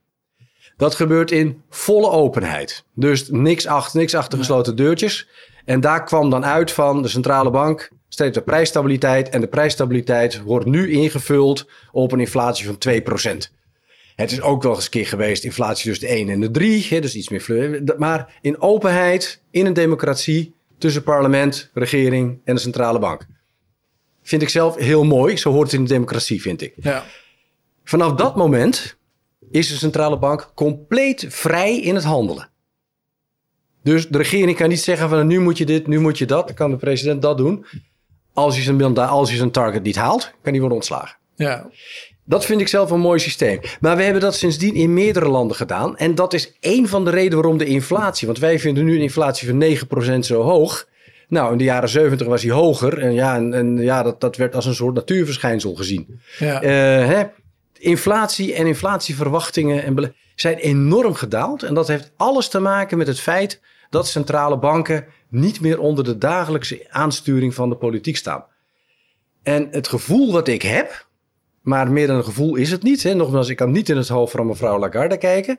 [0.77, 2.85] Dat gebeurt in volle openheid.
[2.95, 5.29] Dus niks achter, niks achter gesloten deurtjes.
[5.65, 9.29] En daar kwam dan uit van de centrale bank streept de prijsstabiliteit.
[9.29, 12.79] En de prijsstabiliteit wordt nu ingevuld op een inflatie van
[13.47, 13.59] 2%.
[14.15, 16.87] Het is ook wel eens een keer geweest, inflatie tussen de 1 en de 3.
[16.89, 17.95] Hè, dus iets meer fleur.
[17.99, 23.27] Maar in openheid, in een democratie, tussen parlement, regering en de centrale bank.
[24.23, 25.37] Vind ik zelf heel mooi.
[25.37, 26.75] Zo hoort het in de democratie, vind ik.
[26.77, 27.05] Ja.
[27.85, 28.99] Vanaf dat moment
[29.51, 32.51] is de centrale bank compleet vrij in het handelen.
[33.83, 36.47] Dus de regering kan niet zeggen van nu moet je dit, nu moet je dat.
[36.47, 37.67] Dan kan de president dat doen.
[38.33, 41.17] Als hij zijn, als hij zijn target niet haalt, kan hij worden ontslagen.
[41.35, 41.71] Ja.
[42.25, 43.61] Dat vind ik zelf een mooi systeem.
[43.81, 45.97] Maar we hebben dat sindsdien in meerdere landen gedaan.
[45.97, 48.27] En dat is één van de redenen waarom de inflatie...
[48.27, 50.89] want wij vinden nu een inflatie van 9% zo hoog...
[51.29, 52.99] Nou, in de jaren 70 was hij hoger.
[52.99, 56.21] En ja, en, en ja dat, dat werd als een soort natuurverschijnsel gezien.
[56.39, 56.63] Ja.
[56.63, 56.69] Uh,
[57.07, 57.23] hè?
[57.79, 61.63] Inflatie en inflatieverwachtingen en zijn enorm gedaald.
[61.63, 63.61] En dat heeft alles te maken met het feit
[63.91, 68.45] dat centrale banken niet meer onder de dagelijkse aansturing van de politiek staan.
[69.43, 71.09] En het gevoel wat ik heb,
[71.61, 73.03] maar meer dan een gevoel is het niet.
[73.03, 73.15] Hè.
[73.15, 75.59] Nogmaals, ik kan niet in het hoofd van mevrouw Lagarde kijken.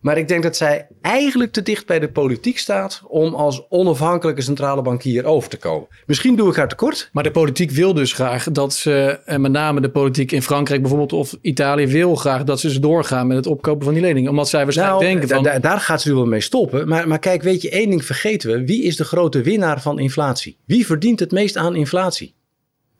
[0.00, 4.42] Maar ik denk dat zij eigenlijk te dicht bij de politiek staat om als onafhankelijke
[4.42, 5.88] centrale bankier over te komen.
[6.06, 7.08] Misschien doe ik haar tekort.
[7.12, 10.80] Maar de politiek wil dus graag dat ze, en met name de politiek in Frankrijk
[10.80, 14.30] bijvoorbeeld of Italië wil graag dat ze dus doorgaan met het opkopen van die leningen.
[14.30, 15.60] Omdat zij waarschijnlijk nou, denken van...
[15.60, 16.88] Daar gaat ze nu wel mee stoppen.
[16.88, 18.64] Maar, maar kijk, weet je, één ding vergeten we.
[18.64, 20.58] Wie is de grote winnaar van inflatie?
[20.66, 22.34] Wie verdient het meest aan inflatie?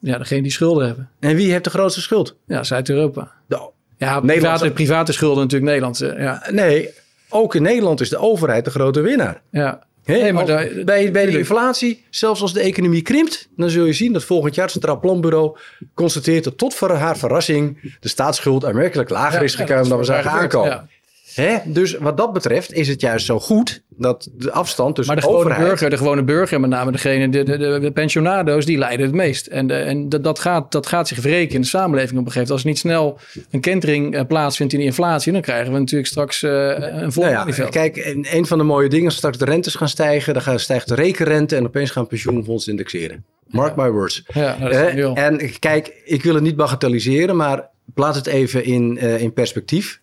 [0.04, 1.08] Ja, degene die schulden hebben.
[1.20, 2.36] En wie heeft de grootste schuld?
[2.46, 3.32] Ja, Zuid-Europa.
[3.48, 6.00] Nou, ja, private, private schulden natuurlijk Nederland.
[6.00, 6.42] eh, Ja.
[6.50, 6.90] Nee,
[7.28, 9.40] ook in Nederland is de overheid de grote winnaar.
[9.50, 9.82] ja.
[10.06, 13.92] Nee, maar daar- bij, bij de inflatie, zelfs als de economie krimpt, dan zul je
[13.92, 15.56] zien dat volgend jaar het Centraal Planbureau
[15.94, 20.30] constateert dat tot voor haar verrassing de staatsschuld aanmerkelijk lager is gekomen dan we zagen
[20.30, 20.70] aankomen.
[20.70, 20.86] Ja.
[21.34, 21.56] Hè?
[21.64, 25.28] Dus wat dat betreft is het juist zo goed dat de afstand tussen Maar de
[25.28, 25.70] de gewone overheid...
[25.70, 29.14] burger, de gewone burger, met name degene, de, de, de, de pensionado's, die lijden het
[29.14, 29.46] meest.
[29.46, 32.32] En, de, en dat, dat, gaat, dat gaat zich wreken in de samenleving op een
[32.32, 32.50] gegeven moment.
[32.50, 33.18] Als er niet snel
[33.50, 37.22] een kentering eh, plaatsvindt in die inflatie, dan krijgen we natuurlijk straks eh, een vol
[37.22, 37.70] Nou ja, maniveld.
[37.70, 40.58] kijk, en een van de mooie dingen is straks de rentes gaan stijgen, dan gaan,
[40.58, 43.24] stijgt de rekenrente en opeens gaan pensioenfondsen indexeren.
[43.46, 44.24] Mark my words.
[44.34, 48.26] Ja, nou, dat is Eh, en kijk, ik wil het niet bagatelliseren, maar plaats het
[48.26, 50.00] even in, eh, in perspectief.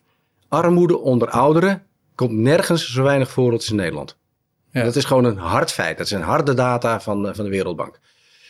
[0.52, 1.82] Armoede onder ouderen
[2.14, 4.16] komt nergens zo weinig voor als in Nederland.
[4.72, 4.84] Ja.
[4.84, 5.98] Dat is gewoon een hard feit.
[5.98, 7.98] Dat zijn harde data van, eh, van de Wereldbank.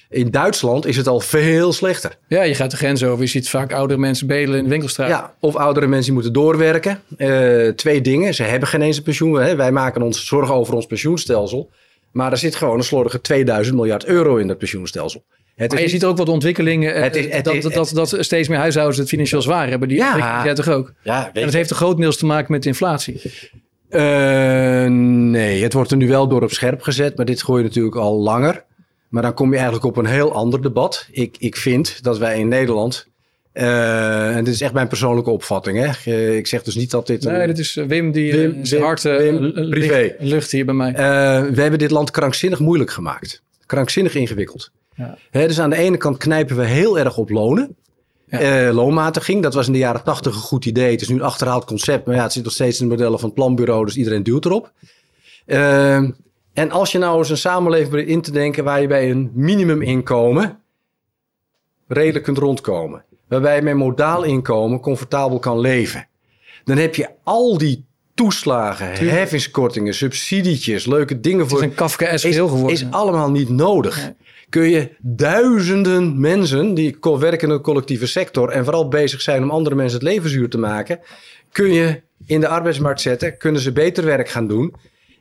[0.08, 2.18] In Duitsland is het al veel slechter.
[2.28, 3.24] Ja, je gaat de grens over.
[3.24, 5.08] Je ziet vaak oudere mensen bedelen in de winkelstraat.
[5.08, 7.02] Ja, of oudere mensen die moeten doorwerken.
[7.16, 8.34] Eh, twee dingen.
[8.34, 9.40] Ze hebben geen eens een pensioen.
[9.40, 9.56] Hè.
[9.56, 11.70] Wij maken ons zorgen over ons pensioenstelsel.
[12.12, 15.24] Maar er zit gewoon een slordige 2000 miljard euro in dat pensioenstelsel.
[15.56, 16.94] Het Maar je ziet ook wat ontwikkelingen.
[16.94, 19.68] eh, Het is- het dat, is- dat, dat, dat steeds meer huishoudens het financieel zwaar
[19.68, 19.88] hebben.
[19.88, 20.44] Die Ja.
[20.44, 20.92] jij toch ook?
[21.02, 23.20] ja, En dat heeft een grotendeels te maken met inflatie.
[23.88, 24.86] Eh,
[25.30, 27.96] nee, het wordt er nu wel door op scherp gezet, maar dit gooi je natuurlijk
[27.96, 28.64] al langer.
[29.08, 31.08] Maar dan kom je eigenlijk op een heel ander debat.
[31.10, 33.06] Ik, ik vind dat wij in Nederland,
[33.52, 36.12] eh, en dit is echt mijn persoonlijke opvatting, hè?
[36.36, 37.24] Ik zeg dus niet dat dit.
[37.24, 39.02] een- Nee, dit is Wim die Wim, zijn hart
[39.70, 40.14] privé.
[40.18, 40.92] lucht hier bij mij.
[41.52, 43.42] We hebben dit land krankzinnig moeilijk gemaakt.
[43.66, 44.70] Krankzinnig ingewikkeld.
[44.94, 45.16] Ja.
[45.30, 47.76] Dus aan de ene kant knijpen we heel erg op lonen.
[48.26, 48.38] Ja.
[48.38, 50.90] Eh, loonmatiging, dat was in de jaren tachtig een goed idee.
[50.90, 53.18] Het is nu een achterhaald concept, maar ja, het zit nog steeds in de modellen
[53.18, 54.72] van het planbureau, dus iedereen duwt erop.
[55.46, 55.96] Eh,
[56.52, 59.30] En als je nou eens een samenleving probeert in te denken waar je bij een
[59.34, 60.58] minimuminkomen
[61.88, 63.04] redelijk kunt rondkomen.
[63.28, 66.08] Waarbij je met modaal inkomen comfortabel kan leven.
[66.64, 67.84] Dan heb je al die
[68.14, 71.62] toeslagen, heffingskortingen, subsidietjes, leuke dingen Het is voor
[72.08, 72.72] een geheel geworden.
[72.76, 73.96] is allemaal niet nodig.
[73.96, 74.14] Nee.
[74.52, 79.50] Kun je duizenden mensen die werken in de collectieve sector en vooral bezig zijn om
[79.50, 81.00] andere mensen het leven zuur te maken,
[81.52, 84.74] kun je in de arbeidsmarkt zetten, kunnen ze beter werk gaan doen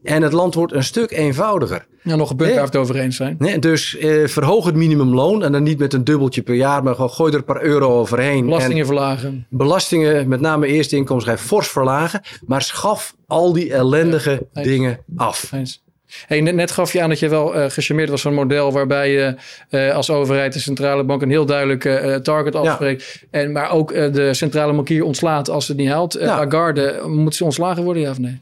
[0.03, 1.85] en het land wordt een stuk eenvoudiger.
[2.03, 3.35] Ja, nog een punt waar het over eens zijn.
[3.39, 6.95] Nee, dus eh, verhoog het minimumloon en dan niet met een dubbeltje per jaar, maar
[6.95, 8.45] gewoon gooi er een paar euro overheen.
[8.45, 9.45] Belastingen En verlagen.
[9.49, 15.51] belastingen, met name eerste inkomensschijf, fors verlagen, maar schaf al die ellendige dingen af.
[15.51, 15.83] Eens.
[16.27, 18.71] Hey, net, net gaf je aan dat je wel eh gecharmeerd was van een model
[18.71, 19.35] waarbij je
[19.69, 23.23] eh, als overheid de centrale bank een heel duidelijke eh, target afspreekt.
[23.31, 26.13] En, maar ook de centrale bankier ontslaat als het niet haalt.
[26.13, 26.45] Ja.
[26.45, 28.41] Lagarde, moet ze ontslagen worden, ja of nee?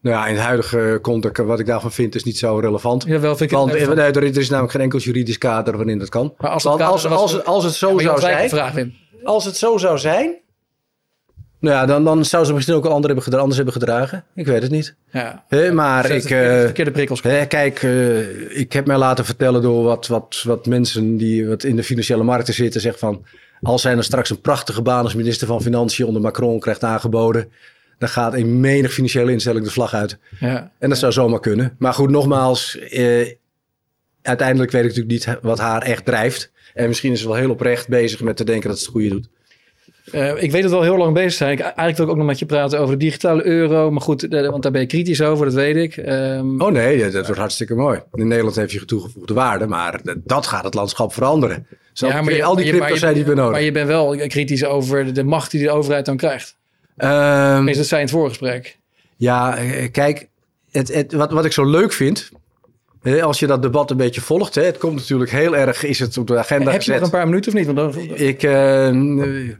[0.00, 3.04] Nou ja, in het huidige context, wat ik daarvan vind, is niet zo relevant.
[3.06, 5.98] Jawel, vind ik Want het net nee, er is namelijk geen enkel juridisch kader waarin
[5.98, 6.34] dat kan.
[6.38, 8.74] Maar als het Want als, als, als het zo zou zijn, vraag,
[9.22, 10.36] als het zo zou zijn,
[11.60, 14.24] nou ja, dan, dan zou ze misschien ook al ander hebben gedra- anders hebben gedragen.
[14.34, 14.94] Ik weet het niet.
[15.12, 15.44] Ja.
[15.48, 17.22] Hè, maar ik, de verkeerde, eh, verkeerde prikkels.
[17.22, 21.64] hè, kijk, eh, ik heb mij laten vertellen door wat, wat, wat mensen die wat
[21.64, 23.24] in de financiële markten zitten, zeggen van,
[23.62, 27.50] als hij dan straks een prachtige baan als minister van Financiën onder Macron krijgt aangeboden,
[27.98, 30.18] dan gaat een menig financiële instelling de vlag uit.
[30.40, 30.70] Ja.
[30.78, 31.74] En dat zou zomaar kunnen.
[31.78, 33.32] Maar goed, nogmaals, eh,
[34.22, 36.50] uiteindelijk weet ik natuurlijk niet wat haar echt drijft.
[36.74, 39.08] En misschien is ze wel heel oprecht bezig met te denken dat ze het goede
[39.08, 39.28] doet.
[40.12, 41.52] Eh, ik weet het wel heel lang bezig zijn.
[41.52, 43.90] Ik, eigenlijk wil ik ook nog met je praten over de digitale euro.
[43.90, 45.96] Maar goed, eh, want daar ben je kritisch over, dat weet ik.
[45.96, 48.00] Ehm, Oh nee, dat, dat wordt hartstikke mooi.
[48.12, 51.66] In Nederland heeft je toegevoegde waarde, maar dat gaat het landschap veranderen.
[51.92, 53.52] Zo, ja, maar je- al die crypto's zijn niet meer nodig.
[53.52, 56.56] Maar je bent wel kritisch over de, macht die de overheid dan krijgt.
[56.96, 58.78] Ehm, Is dat zei in het voorgesprek.
[59.16, 60.28] ja, eh, kijk,
[60.70, 62.30] het, het, wat, wat ik zo leuk vind,
[63.02, 66.18] als je dat debat een beetje volgt, hè, het komt natuurlijk heel erg, is het
[66.18, 67.66] op de agenda Heb je nog een paar minuten of niet?
[67.66, 68.52] Want dan, Ik, eh,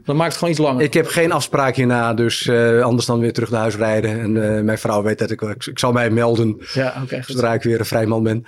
[0.03, 0.81] dan maakt het gewoon iets langer.
[0.81, 4.19] Ik heb geen afspraak hierna, dus eh, anders dan weer terug naar huis rijden.
[4.19, 7.15] En eh, mijn vrouw weet dat ik, ik, ik zal mij melden ja, oké.
[7.15, 7.25] goed.
[7.25, 8.45] zodra ik weer een vrij man ben.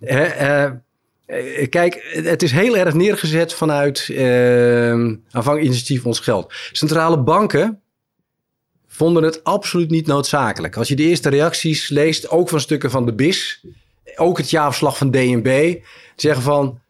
[0.00, 0.70] Hè,
[1.68, 4.10] kijk, het is heel erg neergezet vanuit
[5.30, 6.52] aanvang initiatief ons geld.
[6.72, 7.80] Centrale banken
[8.96, 10.76] vonden het absoluut niet noodzakelijk.
[10.76, 13.64] Als je de eerste reacties leest, ook van stukken van de BIS,
[14.16, 15.76] ook het jaarverslag van DNB,
[16.16, 16.80] zeggen van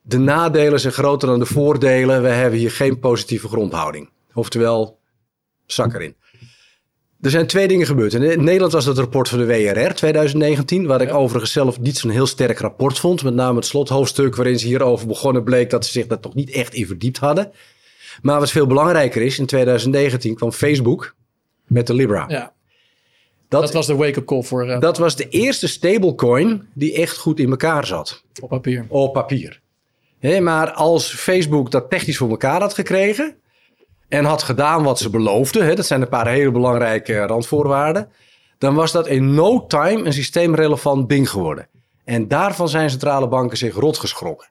[0.00, 2.22] de nadelen zijn groter dan de voordelen.
[2.22, 4.10] We hebben hier geen positieve grondhouding.
[4.34, 4.98] Oftewel,
[5.66, 6.14] zak erin.
[7.20, 8.14] Er zijn twee dingen gebeurd.
[8.14, 12.10] In Nederland was het rapport van de WRR 2019, waar ik overigens zelf niet zo'n
[12.10, 13.22] heel sterk rapport vond.
[13.22, 16.50] Met name het slothoofdstuk waarin ze hierover begonnen bleek dat ze zich daar toch niet
[16.50, 17.52] echt in verdiept hadden.
[18.22, 21.16] Maar wat veel belangrijker is, in 2019 kwam Facebook
[21.68, 22.24] met de Libra.
[22.28, 22.52] Ja,
[23.48, 27.16] dat, dat was de wake-up call voor eh, dat was de eerste stablecoin die echt
[27.18, 28.84] goed in elkaar zat op papier.
[28.88, 29.60] op papier.
[30.18, 33.36] Hé, maar als Facebook dat technisch voor elkaar had gekregen
[34.08, 38.08] en had gedaan wat ze beloofden, hè, dat zijn een paar hele belangrijke randvoorwaarden,
[38.58, 41.68] dan was dat in no time een systeemrelevant ding geworden.
[42.04, 44.48] En daarvan zijn centrale banken zich rot geschrokken.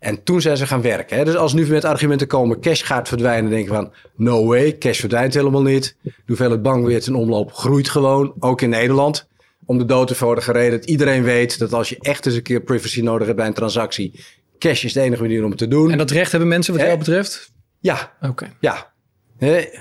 [0.00, 1.16] En toen zijn ze gaan werken.
[1.16, 1.24] Hè.
[1.24, 5.00] Dus als nu met argumenten komen, cash gaat verdwijnen, denk je van, no way, cash
[5.00, 5.96] verdwijnt helemaal niet.
[6.02, 9.28] De hoeveelheid bankweert in omloop groeit gewoon, ook in Nederland.
[9.64, 12.60] Om de dood eenvoudige reden dat iedereen weet dat als je echt eens een keer
[12.60, 14.24] privacy nodig hebt bij een transactie,
[14.58, 15.90] cash is de enige manier om het te doen.
[15.90, 17.52] En dat recht hebben mensen wat jou betreft?
[17.80, 18.52] Ja, Oké.
[18.60, 18.92] ja.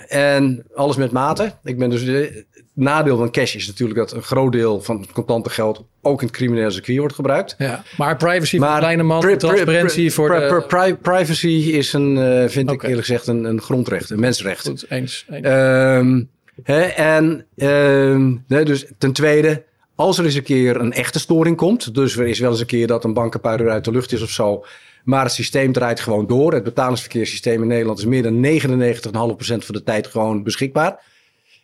[0.08, 1.54] En alles met mate.
[1.64, 2.44] Ik ben dus, eh,
[2.74, 6.28] nadeel van cash is natuurlijk dat een groot deel van het contante geld ook in
[6.28, 7.56] het criminele circuit wordt gebruikt.
[7.58, 10.46] Ja, maar privacy voor de Maar kleine man, pri- pri- transparentie pri- voor de...
[10.48, 14.68] pri- pri- privacy is een, eh, vind ik eerlijk gezegd, een, een grondrecht, een mensenrecht.
[14.68, 15.26] Goed, eens.
[15.30, 15.44] eens.
[15.46, 16.24] Ehm,
[16.64, 19.64] hè, en ehm, dus ten tweede,
[19.96, 22.66] als er eens een keer een echte storing komt, dus er is wel eens een
[22.66, 24.66] keer dat een bank een paar uur uit de lucht is of zo,
[25.04, 26.54] maar het systeem draait gewoon door.
[26.54, 31.10] Het betalingsverkeerssysteem in Nederland is meer dan 99,5% van de tijd gewoon beschikbaar.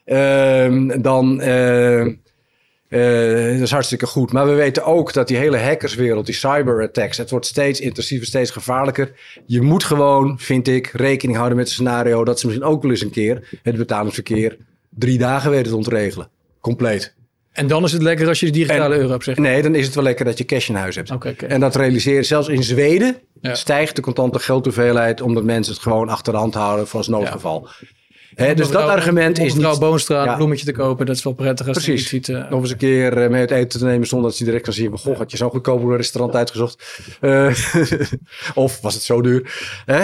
[0.07, 2.13] Ehm, dan ehm,
[2.89, 4.31] eh, dat is hartstikke goed.
[4.31, 8.51] Maar we weten ook dat die hele hackerswereld, die cyberattacks, het wordt steeds intensiever, steeds
[8.51, 9.11] gevaarlijker.
[9.45, 12.91] Je moet gewoon, vind ik, rekening houden met het scenario dat ze misschien ook wel
[12.91, 14.57] eens een keer het betalingsverkeer
[14.89, 16.29] drie dagen weten te ontregelen.
[16.61, 17.15] Compleet.
[17.51, 19.37] En dan is het lekker als je de digitale En- euro hebt, zeg.
[19.37, 21.11] Nee, dan is het wel lekker dat je cash in huis hebt.
[21.11, 21.45] Oké, oké.
[21.45, 23.55] En dat realiseren, zelfs in Zweden Ja.
[23.55, 27.67] stijgt de contante geldhoeveelheid omdat mensen het gewoon achter de hand houden voor als noodgeval.
[28.37, 29.79] Hè, dus dat argument is niet...
[29.79, 32.09] Boonstra een bloemetje te kopen, dat is wel prettig als je Precies.
[32.09, 32.29] ziet.
[32.29, 34.63] eh, Nog eens een keer eh, mee uit eten te nemen zonder dat ze direct
[34.63, 34.99] kan zien van...
[34.99, 36.83] Goh, had je zo'n goedkoop restaurant uitgezocht?
[37.21, 37.53] Eh,
[38.55, 39.51] of was het zo duur?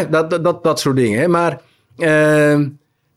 [0.10, 1.30] Dat, dat, dat, dat soort dingen.
[1.32, 1.62] Maar
[1.98, 2.68] ehm,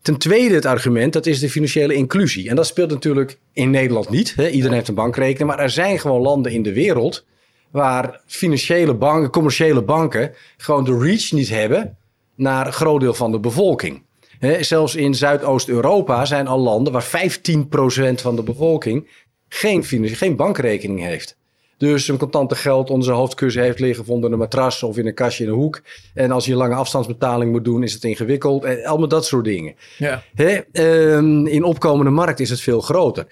[0.03, 2.49] Ten tweede het argument, dat is de financiële inclusie.
[2.49, 4.35] En dat speelt natuurlijk in Nederland niet.
[4.51, 5.51] Iedereen heeft een bankrekening.
[5.51, 7.25] Maar er zijn gewoon landen in de wereld
[7.71, 11.97] waar financiële banken, commerciële banken, gewoon de reach niet hebben
[12.35, 14.03] naar een groot deel van de bevolking.
[14.39, 19.09] Hè, zelfs in Zuidoost-Europa zijn al landen waar 15% van de bevolking
[19.49, 21.37] geen, geen bankrekening heeft.
[21.79, 25.07] Dus een contante geld onder zijn hoofdkussen heeft liggen of onder een matras of in
[25.07, 25.83] een kastje in een hoek.
[26.15, 28.65] En als je een lange afstandsbetaling moet doen, is het ingewikkeld.
[28.65, 29.75] En allemaal dat soort dingen.
[29.99, 30.23] Ja.
[30.35, 33.27] Hè, ehm, in opkomende markt is het veel groter.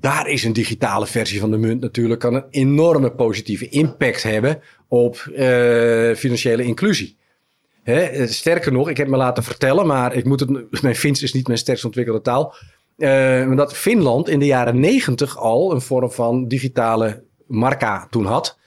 [0.00, 4.60] Daar is een digitale versie van de munt natuurlijk kan een enorme positieve impact hebben
[4.88, 7.16] op uh, financiële inclusie.
[7.88, 10.50] Hè, sterker nog, ik heb me laten vertellen, maar ik moet het,
[10.82, 12.54] mijn Fins is niet mijn sterkst ontwikkelde taal.
[12.96, 18.58] Uh, dat Finland in de jaren negentig al een vorm van digitale marka toen had.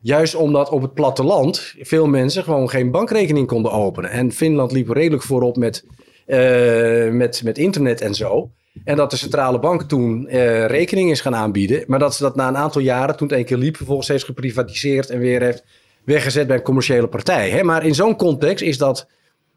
[0.00, 4.10] Juist omdat op het platteland veel mensen gewoon geen bankrekening konden openen.
[4.10, 5.84] En Finland liep redelijk voorop met,
[6.26, 8.50] uh, met, met internet en zo.
[8.84, 10.28] En dat de centrale bank toen
[10.66, 11.84] rekening is gaan aanbieden.
[11.86, 14.24] Maar dat ze dat na een aantal jaren, toen het een keer liep, vervolgens heeft
[14.24, 15.64] geprivatiseerd en weer heeft
[16.08, 17.50] weggezet bij een commerciële partij.
[17.50, 17.62] Hè?
[17.62, 19.06] Maar in zo'n context is dat,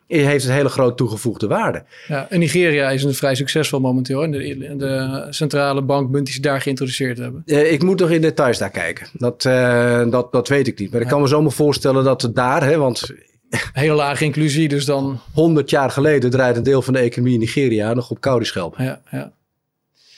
[0.07, 1.83] heeft het hele grote toegevoegde waarde.
[2.07, 4.23] Ja, en Nigeria is een vrij succesvol momenteel.
[4.23, 7.43] En de, de centrale bankmunt die ze daar geïntroduceerd hebben.
[7.45, 9.07] Uh, ik moet nog in details daar kijken.
[9.13, 10.91] Dat, uh, dat, dat weet ik niet.
[10.91, 13.13] Maar ik kan me zo maar voorstellen dat het daar, hè, want
[13.73, 15.19] Hele lage inclusie, dus dan...
[15.33, 18.75] 100 jaar geleden draait een deel van de economie in Nigeria nog op koudischelp.
[18.77, 19.33] Ja, ja.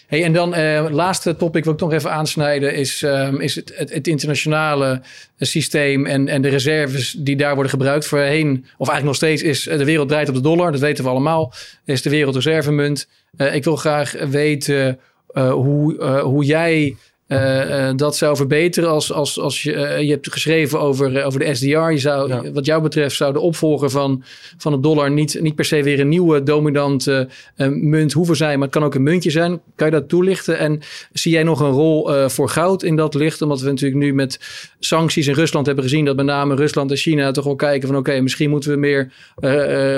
[0.08, 3.74] Hey, en dan uh, laatste topic wil ik nog even aansnijden is, um, is het,
[3.76, 5.02] het, internationale
[5.40, 8.06] systeem en, en de reserves die daar worden gebruikt.
[8.06, 10.72] Voorheen, of eigenlijk nog steeds, is de wereld draait op de dollar.
[10.72, 11.54] Dat weten we allemaal.
[11.86, 13.08] Is de wereldreservemunt.
[13.38, 15.00] Uh, ik wil graag weten
[15.34, 16.96] hoe, hoe jij
[17.34, 21.40] uh, uh, dat zou verbeteren als, als, als je, uh, je hebt geschreven over, over
[21.40, 21.68] de SDR.
[21.68, 22.52] Je zou, ja.
[22.52, 24.24] Wat jou betreft zou de opvolger van,
[24.58, 27.30] van de dollar niet, niet per se weer een nieuwe dominante
[27.70, 28.54] munt hoeven zijn.
[28.54, 29.62] Maar het kan ook een muntje zijn.
[29.76, 30.58] Kan je dat toelichten?
[30.58, 30.80] En
[31.14, 33.42] zie jij nog een rol voor goud in dat licht?
[33.42, 34.40] Omdat we natuurlijk nu met
[34.80, 37.98] sancties in Rusland hebben gezien dat met name Rusland en China toch wel kijken van
[37.98, 39.12] oké, okay, misschien moeten we meer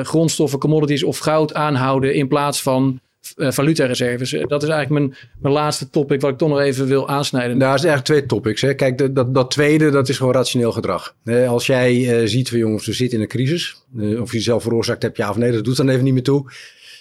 [0.03, 2.99] grondstoffen, commodities of goud aanhouden in plaats van
[3.35, 4.31] uh, valutareserves.
[4.31, 7.57] Dat is eigenlijk mijn, mijn laatste topic wat ik toch nog even wil aansnijden.
[7.57, 8.61] Nou, er zijn eigenlijk twee topics.
[8.61, 8.73] Hè.
[8.73, 11.15] Kijk, de, dat, dat tweede, dat is gewoon rationeel gedrag.
[11.47, 13.83] als jij uh, ziet van jongens, we zitten in een crisis.
[13.95, 16.23] Uh, of je zelf veroorzaakt hebt, ja of nee, dat doet dan even niet meer
[16.23, 16.51] toe.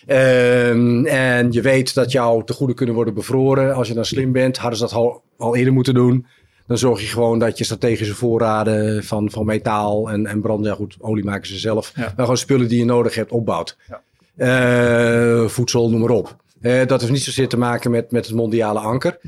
[0.06, 3.74] Ehm, en je weet dat jouw tegoeden kunnen worden bevroren.
[3.74, 6.26] Als je dan slim bent, hadden ze dat al, al eerder moeten doen.
[6.66, 10.74] Dan zorg je gewoon dat je strategische voorraden van, van metaal en, en brand, ja
[10.74, 11.92] goed, olie maken ze zelf.
[11.94, 12.02] Ja.
[12.02, 13.76] Maar gewoon spullen die je nodig hebt opbouwt.
[13.88, 14.02] Ja.
[14.36, 16.36] Uh, voedsel, noem maar op.
[16.60, 19.18] Uh, dat heeft niet zozeer te maken met, met het mondiale anker.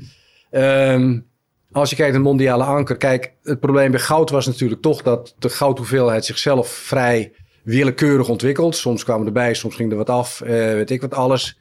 [0.50, 1.26] Um,
[1.72, 5.02] als je kijkt naar het mondiale anker, kijk, het probleem bij goud was natuurlijk toch
[5.02, 8.76] dat de goudhoeveelheid zichzelf vrij willekeurig ontwikkelt.
[8.76, 11.58] Soms kwamen erbij, soms ging er wat af, uh, weet ik wat alles.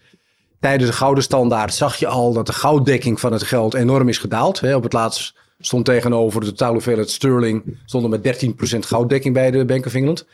[0.60, 4.18] Tijdens de gouden standaard zag je al dat de gouddekking van het geld enorm is
[4.18, 4.60] gedaald.
[4.60, 4.76] Hè.
[4.76, 8.46] Op het laatst stond tegenover de totale hoeveelheid sterling, stond er met
[8.76, 10.26] 13% gouddekking bij de Bank of England.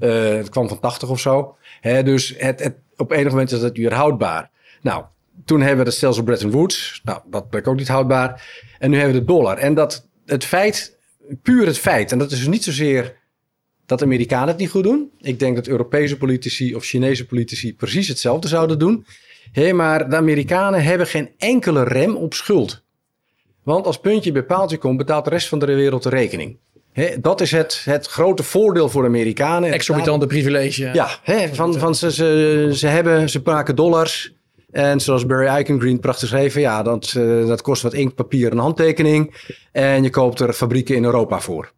[0.00, 1.56] Uh, het kwam van 80 of zo.
[1.80, 4.50] Hè, dus het, op enig moment is dat weer houdbaar.
[4.82, 5.04] Nou,
[5.44, 7.00] toen hebben we het stelsel Bretton Woods.
[7.04, 8.48] Nou, dat bleek ook niet houdbaar.
[8.78, 9.56] En nu hebben we de dollar.
[9.56, 10.98] En dat het feit,
[11.42, 13.16] puur het feit, en dat is dus niet zozeer
[13.86, 15.10] dat Amerikanen het niet goed doen.
[15.20, 19.06] Ik denk dat Europese politici of Chinese politici precies hetzelfde zouden doen.
[19.52, 22.82] Hey, maar de Amerikanen hebben geen enkele rem op schuld.
[23.62, 26.58] Want als puntje bij paaltje komt, betaalt de rest van de wereld de rekening.
[26.92, 29.72] He, dat is het, het grote voordeel voor de Amerikanen.
[29.72, 30.90] Exorbitante privilege.
[30.92, 34.32] Ja, he, van, van ze, ze, ze, hebben, ze maken dollars.
[34.70, 38.58] En zoals Barry Eichengreen prachtig schreef, ja, dat, uh, dat kost wat inkt, papier en
[38.58, 39.34] handtekening.
[39.72, 41.72] En je koopt er fabrieken in Europa voor.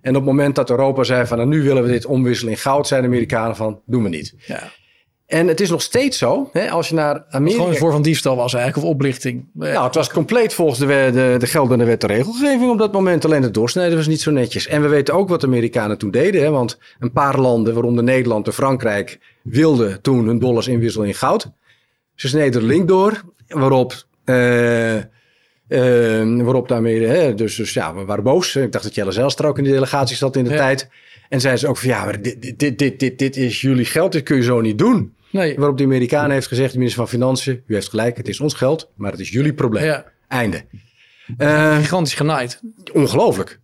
[0.00, 2.58] En op het moment dat Europa zei van nou, nu willen we dit omwisselen in
[2.58, 4.34] goud, zijn de Amerikanen van doen we niet.
[4.46, 4.72] Ja.
[5.28, 7.58] En het is nog steeds zo, hè, als je naar Amerika...
[7.58, 9.46] Gewoon een vorm van diefstal was eigenlijk, of oplichting.
[9.52, 13.24] Nou, het was compleet volgens de, de, de geldende wet en regelgeving op dat moment.
[13.24, 14.66] Alleen het doorsnijden was niet zo netjes.
[14.66, 16.42] En we weten ook wat de Amerikanen toen deden.
[16.42, 19.18] Hè, want een paar landen, waaronder Nederland en Frankrijk...
[19.42, 21.50] wilden toen hun dollars inwisselen in goud.
[22.14, 24.06] Ze sneden de link door, waarop...
[24.24, 25.02] Uh, uh,
[26.42, 28.56] waarop daarmee, hè, dus, dus ja, we waren boos.
[28.56, 30.56] Ik dacht dat Jelle Zijlstra ook in de delegatie zat in de ja.
[30.56, 30.88] tijd.
[31.28, 34.12] En zeiden ze ook van, ja, maar dit, dit, dit, dit, dit is jullie geld,
[34.12, 35.16] dit kun je zo niet doen.
[35.30, 35.56] Nee.
[35.56, 38.54] Waarop de Amerikaan heeft gezegd, de minister van Financiën, u heeft gelijk, het is ons
[38.54, 39.84] geld, maar het is jullie probleem.
[39.84, 40.04] Ja.
[40.28, 40.64] Einde.
[41.38, 42.60] Uh, Gigantisch genaaid.
[42.92, 43.60] Ongelooflijk.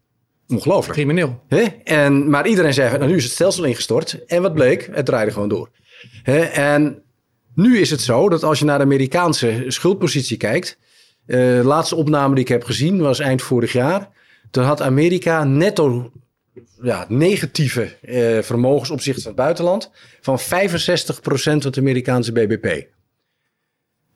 [0.48, 0.98] Ongelooflijk.
[0.98, 1.42] Crimineel.
[1.48, 1.62] Hè?
[1.84, 4.24] En, maar iedereen zei, nou, nu is het stelsel ingestort.
[4.26, 4.88] En wat bleek?
[4.92, 5.70] Het draaide gewoon door.
[6.22, 6.40] Hè?
[6.40, 7.02] En
[7.54, 10.78] nu is het zo dat als je naar de Amerikaanse schuldpositie kijkt.
[11.26, 14.08] Uh, de laatste opname die ik heb gezien was eind vorig jaar.
[14.50, 16.12] Toen had Amerika netto
[16.82, 19.90] ja, negatieve eh, vermogensopzicht van het buitenland
[20.20, 20.42] van 65%
[21.22, 22.86] van het Amerikaanse BBP.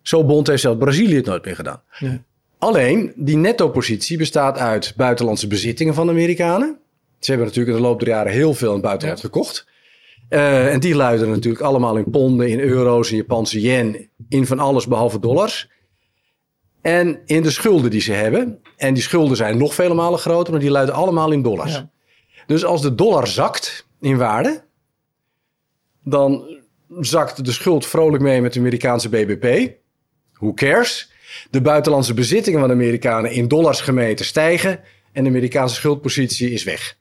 [0.02, 1.82] Zo bond heeft zelfs Brazilië het nooit meer gedaan.
[1.98, 2.22] Ja.
[2.58, 6.78] Alleen, die netto-positie bestaat uit buitenlandse bezittingen van de Amerikanen.
[7.18, 9.66] Ze hebben natuurlijk in de loop der jaren heel veel in het buitenland gekocht.
[10.30, 14.58] Uh, en die luiden natuurlijk allemaal in ponden, in euro's, in Japanse yen, in van
[14.58, 15.70] alles behalve dollars.
[16.80, 18.58] En in de schulden die ze hebben.
[18.76, 21.72] En die schulden zijn nog vele malen groter, maar die luiden allemaal in dollars.
[21.72, 21.90] Ja.
[22.48, 24.64] Dus als de dollar zakt in waarde,
[26.04, 26.58] dan
[27.00, 29.72] zakt de schuld vrolijk mee met de Amerikaanse BBP.
[30.32, 31.10] Who cares?
[31.50, 34.80] De buitenlandse bezittingen van de Amerikanen in dollars gemeten stijgen
[35.12, 36.96] en de Amerikaanse schuldpositie is weg.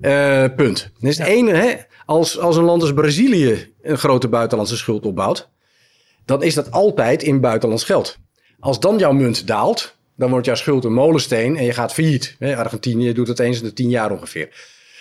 [0.00, 0.90] Uh, punt.
[1.00, 1.74] Dat is het ene, hè?
[2.06, 5.50] Als, als een land als Brazilië een grote buitenlandse schuld opbouwt,
[6.24, 8.18] dan is dat altijd in buitenlands geld.
[8.60, 12.36] Als dan jouw munt daalt, dan wordt jouw schuld een molensteen en je gaat failliet.
[12.38, 12.56] Hè?
[12.56, 14.48] Argentinië doet het eens in de tien jaar ongeveer.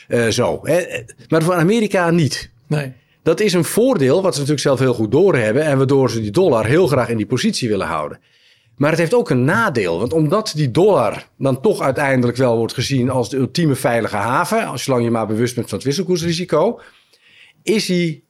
[0.07, 0.59] Uh, zo.
[0.63, 1.03] Hè?
[1.29, 2.49] Maar voor Amerika niet.
[2.67, 2.93] Nee.
[3.23, 5.63] Dat is een voordeel, wat ze natuurlijk zelf heel goed doorhebben.
[5.63, 8.19] En waardoor ze die dollar heel graag in die positie willen houden.
[8.75, 9.99] Maar het heeft ook een nadeel.
[9.99, 14.65] Want omdat die dollar dan toch uiteindelijk wel wordt gezien als de ultieme veilige haven.
[14.65, 16.79] Als zolang je maar bewust bent van het wisselkoersrisico.
[17.63, 18.23] Is hij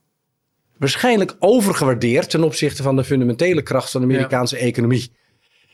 [0.77, 5.11] waarschijnlijk overgewaardeerd ten opzichte van de fundamentele kracht van de Amerikaanse economie.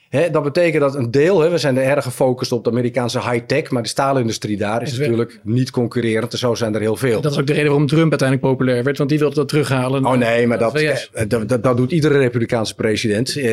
[0.09, 3.83] Dat betekent dat een deel, we zijn er erg gefocust op de Amerikaanse high-tech, maar
[3.83, 6.31] de staalindustrie daar is natuurlijk niet concurrerend.
[6.31, 7.21] En zo zijn er heel veel.
[7.21, 10.05] Dat is ook de reden waarom Trump uiteindelijk populair werd, want die wilde dat terughalen.
[10.05, 11.09] Oh nee, maar dat, VS.
[11.13, 13.35] eh, dat, dat, dat doet iedere Republikaanse president.
[13.35, 13.45] Eh,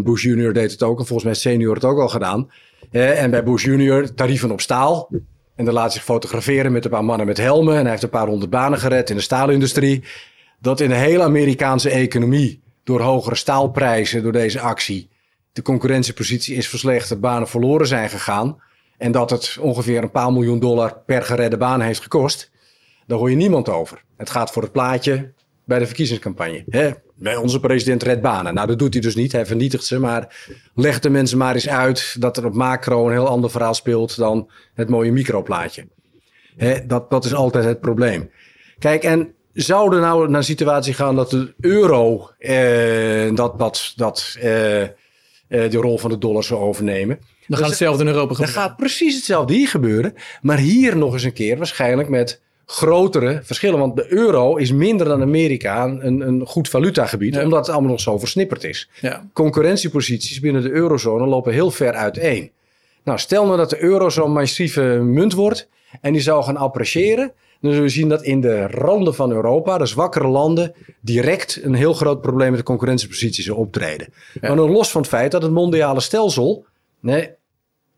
[0.00, 2.50] Bush junior deed het ook en volgens mij senior het ook al gedaan.
[2.90, 5.08] Eh, en bij Bush junior tarieven op staal.
[5.56, 7.74] En dan laat zich fotograferen met een paar mannen met helmen.
[7.74, 10.02] En hij heeft een paar honderd banen gered in de staalindustrie.
[10.60, 15.08] Dat in de hele Amerikaanse economie door hogere staalprijzen, door deze actie,
[15.58, 18.62] de concurrentiepositie is verslechterd, banen verloren zijn gegaan.
[18.98, 22.50] En dat het ongeveer een paar miljoen dollar per geredde baan heeft gekost.
[23.06, 24.02] Daar hoor je niemand over.
[24.16, 25.32] Het gaat voor het plaatje
[25.64, 26.64] bij de verkiezingscampagne.
[26.68, 26.90] Hè?
[27.14, 28.54] Bij onze president redt banen.
[28.54, 29.32] Nou, dat doet hij dus niet.
[29.32, 29.98] Hij vernietigt ze.
[29.98, 33.74] Maar leg de mensen maar eens uit dat er op macro een heel ander verhaal
[33.74, 35.86] speelt dan het mooie microplaatje.
[36.56, 36.86] Hè?
[36.86, 38.30] Dat, dat is altijd het probleem.
[38.78, 43.92] Kijk, en zou er nou naar een situatie gaan dat de euro eh, dat, dat,
[43.96, 44.82] dat, eh,
[45.48, 47.18] de rol van de dollar zou overnemen?
[47.46, 48.62] Dan gaat hetzelfde in Europa Dan gebeuren.
[48.62, 50.14] gaat precies hetzelfde hier gebeuren.
[50.42, 53.78] Maar hier nog eens een keer waarschijnlijk met grotere verschillen.
[53.78, 57.34] Want de euro is minder dan Amerika een, een goed valutagebied.
[57.34, 57.42] Ja.
[57.42, 58.88] Omdat het allemaal nog zo versnipperd is.
[59.00, 59.28] Ja.
[59.32, 62.50] Concurrentieposities binnen de eurozone lopen heel ver uiteen.
[63.04, 65.68] Nou, stel nou dat de euro zo'n massieve munt wordt.
[66.00, 67.32] En die zou gaan appreciëren.
[67.60, 71.74] Dan zullen we zien dat in de randen van Europa, de zwakkere landen, direct een
[71.74, 74.12] heel groot probleem met de concurrentieposities zullen optreden.
[74.40, 76.66] Maar los van het feit dat het mondiale stelsel
[77.00, 77.30] nee,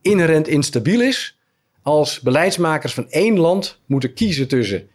[0.00, 1.38] inherent instabiel is.
[1.82, 4.88] Als beleidsmakers van één land moeten kiezen tussen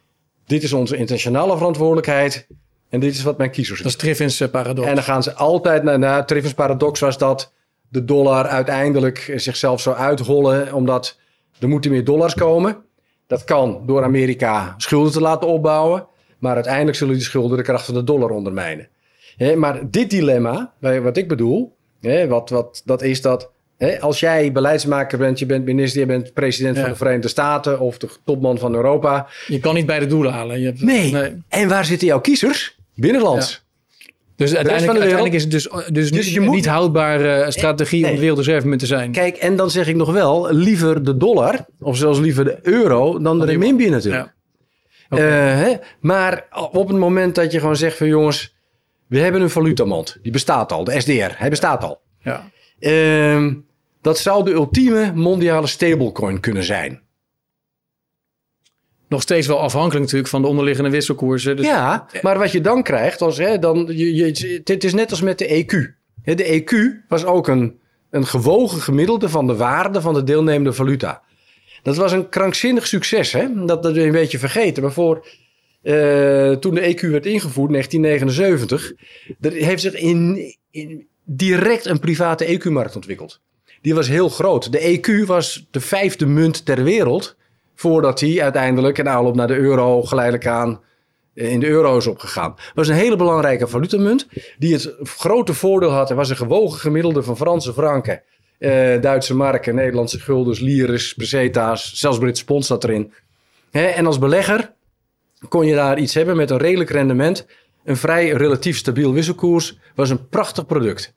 [0.45, 2.47] dit is onze internationale verantwoordelijkheid
[2.89, 4.87] en dit is wat mijn kiezers Dat is Triffin's eh, paradox.
[4.87, 7.53] en dan gaan ze altijd naar, naar Triffin's paradox was dat
[7.89, 11.17] de dollar uiteindelijk zichzelf zou uithollen omdat
[11.59, 12.83] er moeten meer dollars komen.
[13.27, 16.07] Dat kan door Amerika schulden te laten opbouwen,
[16.39, 18.87] maar uiteindelijk zullen die schulden de kracht van de dollar ondermijnen.
[19.55, 21.75] Maar dit dilemma, bij- wat ik bedoel,
[22.27, 23.51] wat, wat, dat is dat
[23.99, 26.81] als jij beleidsmaker bent, je bent minister, je bent president Ja.
[26.81, 29.27] van de Verenigde Staten of de topman van Europa.
[29.47, 30.59] Je kan niet beide doelen halen.
[30.59, 31.41] Je hebt, Nee.
[31.49, 32.77] En waar zitten jouw kiezers?
[32.95, 33.64] Binnenlands.
[34.35, 38.13] Dus uiteindelijk, is het dus, dus, Dus niet, moet- niet houdbare strategie om Nee.
[38.13, 39.11] de wereldreservemunt te zijn.
[39.11, 43.19] Kijk, en dan zeg ik nog wel, liever de dollar, of zelfs liever de euro,
[43.19, 44.33] dan de renminbi natuurlijk.
[45.09, 45.17] Ja.
[45.17, 45.23] Eh,
[45.59, 45.73] hè?
[45.99, 48.55] Maar op het moment dat je gewoon zegt van jongens,
[49.07, 52.01] we hebben een valutamond, die bestaat al, de SDR, hij bestaat al.
[52.19, 52.49] Ja.
[52.79, 53.53] Ehm,
[54.01, 57.01] dat zou de ultieme mondiale stablecoin kunnen zijn.
[59.07, 61.55] Nog steeds wel afhankelijk natuurlijk van de onderliggende wisselkoersen.
[61.55, 65.21] Dus Ja, maar wat je dan krijgt, als, hè, dan, je, het is net als
[65.21, 66.03] met de EQ.
[66.35, 67.79] De EQ was ook een,
[68.09, 71.21] een gewogen gemiddelde van de waarde van de deelnemende valuta.
[71.83, 73.65] Dat was een krankzinnig succes, hè?
[73.65, 74.83] Dat, dat een beetje vergeten.
[74.83, 75.27] Maar voor,
[75.81, 78.93] eh, toen de EQ werd ingevoerd, 1979,
[79.41, 83.41] er heeft zich in, in direct een private EQ-markt ontwikkeld.
[83.81, 84.71] Die was heel groot.
[84.71, 87.35] De EQ was de vijfde munt ter wereld,
[87.75, 90.81] voordat hij uiteindelijk in aanloop naar de euro geleidelijk aan
[91.35, 92.53] eh, in de euro is opgegaan.
[92.55, 94.27] Het was een hele belangrijke valutamunt
[94.57, 96.09] die het grote voordeel had.
[96.09, 98.21] Er was een gewogen gemiddelde van Franse franken,
[98.57, 103.13] eh, Duitse marken, Nederlandse guldens, liris, peseta's, zelfs Britse pond zat erin.
[103.71, 104.73] En als belegger
[105.49, 107.47] kon je daar iets hebben met een redelijk rendement.
[107.83, 111.13] Een vrij relatief stabiel wisselkoers was een prachtig product.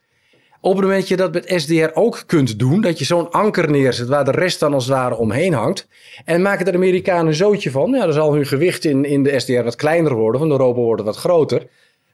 [0.60, 3.70] Op het moment dat je dat met SDR ook kunt doen, dat je zo'n anker
[3.70, 5.88] neerzet waar de rest dan als het ware omheen hangt.
[6.24, 7.90] En maken de Amerikanen een zootje van.
[7.90, 10.80] Ja, dan zal hun gewicht in, in de SDR wat kleiner worden, van de Europa
[10.80, 11.66] worden wat groter.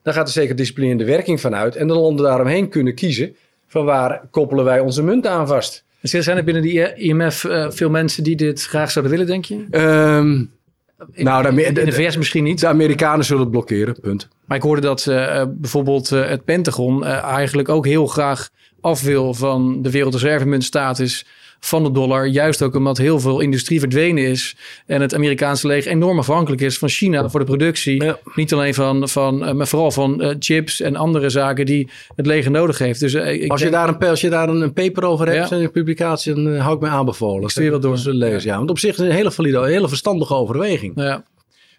[0.02, 1.76] Dan gaat er zeker disciplinerende werking van uit.
[1.76, 5.84] En de landen daaromheen kunnen kiezen van waar koppelen wij onze munt aan vast.
[6.00, 9.44] Dus zijn er binnen die IMF uh, veel mensen die dit graag zouden willen, denk
[9.44, 9.66] je?
[9.70, 10.50] Um,
[11.12, 12.60] in, nou, de, in de VS misschien niet.
[12.60, 14.28] De Amerikanen zullen het blokkeren, punt.
[14.44, 18.50] Maar ik hoorde dat uh, bijvoorbeeld uh, het Pentagon uh, eigenlijk ook heel graag
[18.80, 21.26] af wil van de wereldreservemuntstatus
[21.64, 22.26] van de dollar.
[22.26, 24.56] Juist ook omdat heel veel industrie verdwenen is.
[24.86, 28.04] En het Amerikaanse leger enorm afhankelijk is van China voor de productie.
[28.04, 28.18] Ja.
[28.34, 32.78] Niet alleen van, van maar vooral van chips en andere zaken die het leger nodig
[32.78, 33.00] heeft.
[33.00, 35.56] Dus, ik als, je daar een, als je daar een, paper over hebt, ja.
[35.56, 37.42] een publicatie, dan hou ik me aanbevolen.
[37.42, 37.98] Ik stuur dat door.
[38.04, 38.56] lezen, ja.
[38.56, 40.92] Want op zich is het een hele valide, een hele verstandige overweging.
[40.94, 41.24] Ja.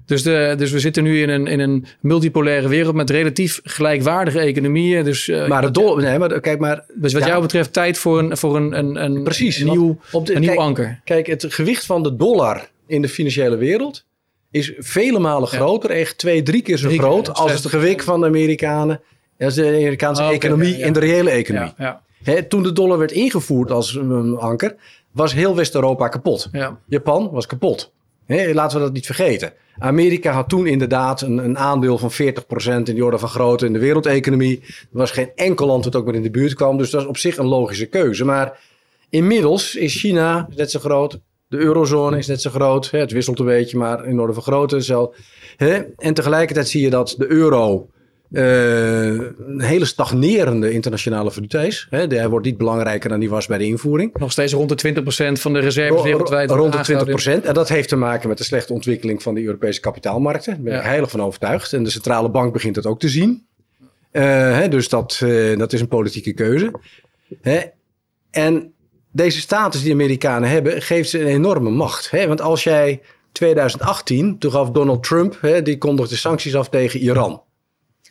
[0.05, 4.39] Dus, de, dus we zitten nu in een, in een multipolaire wereld met relatief gelijkwaardige
[4.39, 5.03] economieën.
[5.03, 6.85] Dus, uh, maar, dollar, nee, maar kijk maar.
[6.93, 10.25] Dus wat jou betreft tijd voor een, voor een, een, een, Precies, een nieuw, op
[10.25, 11.01] de, een nieuw anker.
[11.03, 14.05] Kijk, het gewicht van de dollar in de financiële wereld
[14.51, 15.89] is vele malen groter.
[15.89, 19.01] Echt twee, drie keer zo groot als het gewicht van de Amerikanen.
[19.39, 21.73] Als de Amerikaanse oh, economie okay, en de reële economie.
[22.23, 24.75] He, toen de dollar werd ingevoerd als een anker,
[25.11, 26.49] was heel West-Europa kapot.
[26.87, 27.93] Japan was kapot.
[28.27, 29.53] Laten we dat niet vergeten.
[29.77, 32.13] Amerika had toen inderdaad een, een aandeel van 40%
[32.65, 34.59] in die orde van grootte in de wereldeconomie.
[34.67, 36.77] Er was geen enkel land dat ook maar in de buurt kwam.
[36.77, 38.25] Dus dat is op zich een logische keuze.
[38.25, 38.59] Maar
[39.09, 41.19] inmiddels is China net zo groot.
[41.47, 42.91] De eurozone is net zo groot.
[42.91, 44.83] Het wisselt een beetje, maar in orde van grootte.
[44.83, 45.13] Zo.
[45.97, 47.89] En tegelijkertijd zie je dat de euro
[48.31, 49.05] uh,
[49.47, 51.31] een hele stagnerende internationale.
[51.89, 54.13] Hè, hij wordt niet belangrijker dan die was bij de invoering.
[54.17, 56.51] Nog steeds rond de 20% van de reserves wereldwijd.
[56.51, 57.45] Rond de 20%.
[57.45, 60.53] En dat heeft te maken met de slechte ontwikkeling van de Europese kapitaalmarkten.
[60.53, 61.73] Daar ben ik heilig van overtuigd.
[61.73, 63.45] En de centrale bank begint dat ook te zien.
[64.11, 64.21] Uh,
[64.57, 66.71] hè, dus dat, uh, dat is een politieke keuze.
[67.41, 67.61] Hè?
[68.31, 68.73] En
[69.11, 72.11] deze status die de Amerikanen hebben, geeft ze een enorme macht.
[72.11, 72.27] Hè?
[72.27, 77.41] Want als jij 2018, toen gaf Donald Trump, hè, die kondigde sancties af tegen Iran.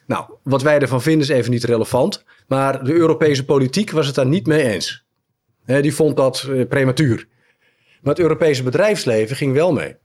[0.06, 2.24] Nou, wat wij ervan vinden is even niet relevant.
[2.46, 5.04] Maar de Europese politiek was het daar niet mee eens.
[5.66, 7.28] die vond dat uh, prematuur.
[8.00, 9.96] Maar het Europese bedrijfsleven ging wel mee.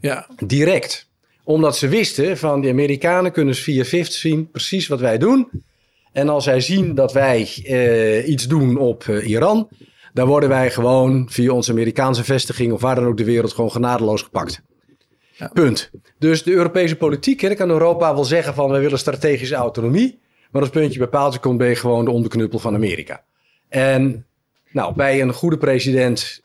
[0.00, 0.28] Ja.
[0.44, 1.10] Direct.
[1.44, 5.48] Omdat ze wisten van die Amerikanen kunnen via FIFT zien precies wat wij doen.
[6.12, 9.68] En als zij zien dat wij uh, iets doen op uh, Iran,
[10.12, 13.70] dan worden wij gewoon via onze Amerikaanse vestiging of waar dan ook de wereld gewoon
[13.70, 14.62] genadeloos gepakt.
[15.52, 15.90] Punt.
[16.18, 20.18] Dus de Europese politiek, hè, kan Europa wel zeggen van we willen strategische autonomie.
[20.50, 23.22] Maar als puntje bij paaltje komt, ben je gewoon de onderknuppel van Amerika.
[23.68, 24.26] En
[24.70, 26.42] nou, bij een goede president,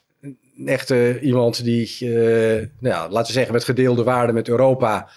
[0.66, 5.10] echte iemand die, uh, nou, laten we zeggen, met gedeelde waarden met Europa,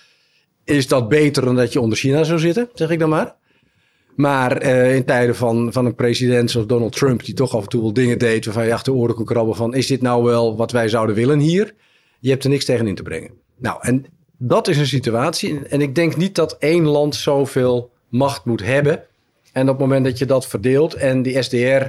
[0.64, 3.34] is dat beter dan dat je onder China zou zitten, zeg ik dan maar.
[4.16, 7.68] Maar uh, in tijden van, van een president zoals Donald Trump, die toch af en
[7.68, 10.24] toe wel dingen deed waarvan je achter de oren kon krabben van, is dit nou
[10.24, 11.74] wel wat wij zouden willen hier?
[12.20, 13.30] Je hebt er niks tegen in te brengen.
[13.56, 14.06] Nou, en
[14.36, 15.68] dat is een situatie.
[15.68, 19.02] En ik denk niet dat één land zoveel macht moet hebben.
[19.52, 21.82] En op het moment dat je dat verdeelt en die SDR.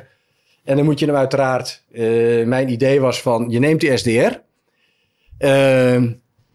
[0.64, 1.84] En dan moet je hem uiteraard.
[1.92, 4.44] Uh, mijn idee was van: je neemt die SDR.
[5.40, 6.04] Uh,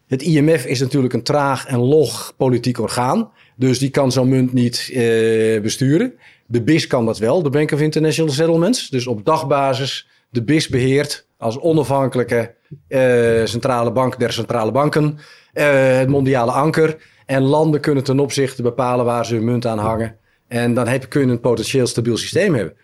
[0.07, 3.31] het IMF is natuurlijk een traag en log politiek orgaan.
[3.57, 6.15] Dus die kan zo'n munt niet uh, besturen.
[6.47, 8.89] De BIS kan dat wel, de Bank of International Settlements.
[8.89, 12.55] Dus op dagbasis de BIS beheert als onafhankelijke
[12.89, 15.19] uh, centrale bank der centrale banken
[15.55, 16.97] uh, het mondiale anker.
[17.27, 20.17] En landen kunnen ten opzichte bepalen waar ze hun munt aan hangen.
[20.49, 22.75] En dan heb, kun je een potentieel stabiel systeem hebben.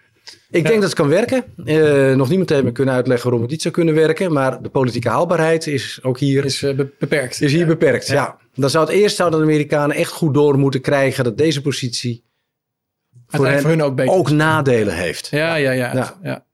[0.51, 1.45] Ik denk dat het kan werken.
[1.65, 4.33] Uh, nog niemand heeft me kunnen uitleggen waarom het niet zou kunnen werken.
[4.33, 6.45] Maar de politieke haalbaarheid is ook hier...
[6.45, 6.61] Is
[6.99, 7.41] beperkt.
[7.41, 8.39] Is hier beperkt, ja.
[8.55, 11.25] Dan zou het eerst zouden de Amerikanen echt goed door moeten krijgen...
[11.25, 12.25] dat deze positie
[13.27, 15.29] voor, hen, voor ook, ook nadelen heeft.
[15.31, 16.45] Ja, ja, ja.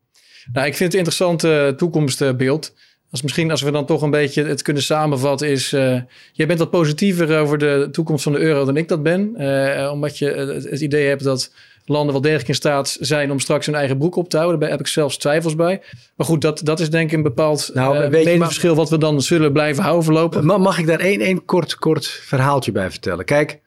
[0.52, 2.74] Nou, ik vind het een interessant uh, toekomstbeeld.
[3.10, 5.72] Als misschien als we dan toch een beetje het kunnen samenvatten is...
[5.72, 6.00] Uh,
[6.32, 9.34] jij bent wat positiever over de toekomst van de euro dan ik dat ben.
[9.38, 10.26] Uh, omdat je
[10.70, 11.52] het, idee hebt dat
[11.84, 14.60] landen wel degelijk in staat zijn om straks hun eigen broek op te houden.
[14.60, 15.82] Daar heb ik zelfs twijfels bij.
[16.16, 19.22] Maar goed, dat, dat is denk ik een bepaald nou, uh, verschil wat we dan
[19.22, 20.42] zullen blijven houden voorlopig.
[20.42, 23.24] Mag ik daar één, één kort, kort verhaaltje bij vertellen?
[23.24, 23.60] Kijk,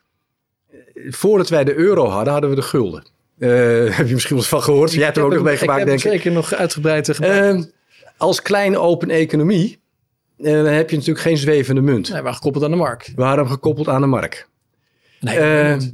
[1.10, 3.14] voordat wij de euro hadden, hadden we de gulden.
[3.38, 3.50] Uh,
[3.98, 4.94] heb je misschien wel van gehoord?
[4.94, 6.12] Jij hebt er ook nog meegemaakt, denk ik.
[6.12, 7.20] zeker nog uitgebreid.
[7.20, 7.62] Uh,
[8.18, 9.80] als kleine open economie
[10.38, 12.08] uh, dan heb je natuurlijk geen zwevende munt.
[12.08, 13.08] Nee, we waren gekoppeld aan de markt.
[13.08, 14.50] We waren gekoppeld aan de markt.
[15.20, 15.38] Nee,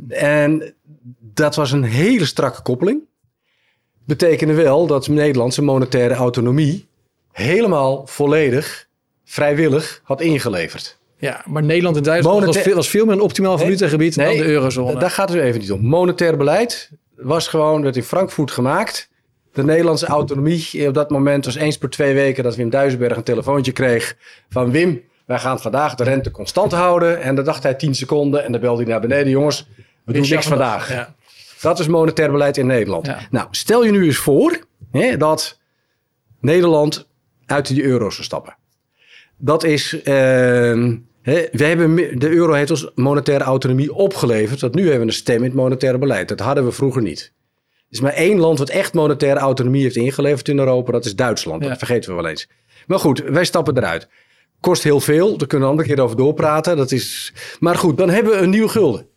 [0.10, 0.74] en
[1.20, 3.02] dat was een hele strakke koppeling.
[4.06, 6.88] Betekende wel dat Nederlandse monetaire autonomie
[7.32, 8.88] helemaal volledig
[9.26, 11.00] vrijwillig had ingeleverd.
[11.18, 14.46] Ja, maar Nederland en Duitsland was, veel, was veel meer een optimaal valutagebied nee, dan
[14.46, 15.00] de eurozone.
[15.00, 15.86] Daar gaat het even niet om.
[15.86, 16.90] Monetair beleid
[17.22, 19.10] was gewoon, werd in Frankfurt gemaakt.
[19.54, 23.24] De Nederlandse autonomie op dat moment was eens per twee weken dat Wim Duisenberg een
[23.24, 24.18] telefoontje kreeg
[24.50, 27.22] van Wim, wij gaan vandaag de rente constant houden.
[27.22, 29.68] En dan dacht hij 10 seconden en dan belde hij naar beneden, jongens,
[30.06, 30.90] we doen niks vandaag.
[30.90, 31.16] Ja.
[31.62, 33.06] Dat is monetair beleid in Nederland.
[33.06, 33.20] Ja.
[33.32, 34.60] Nou, stel je nu eens voor
[34.92, 35.60] hè, dat
[36.40, 37.08] Nederland
[37.46, 38.56] uit die euro zou stappen.
[39.38, 40.02] Dat is.
[40.02, 44.62] ehm, hè, we hebben, de euro heeft ons monetaire autonomie opgeleverd.
[44.62, 46.28] Want nu hebben we een stem in het monetaire beleid.
[46.28, 47.34] Dat hadden we vroeger niet.
[47.70, 50.92] Er is maar één land wat echt monetaire autonomie heeft ingeleverd in Europa.
[50.92, 51.64] Dat is Duitsland.
[51.64, 51.70] Ja.
[51.70, 52.50] Dat vergeten we wel eens.
[52.88, 54.08] Maar goed, wij stappen eruit.
[54.60, 55.38] Kost heel veel.
[55.38, 56.78] Daar kunnen we een andere keer over doorpraten.
[56.78, 57.34] Dat is...
[57.60, 59.08] Maar goed, dan hebben we een nieuwe gulden.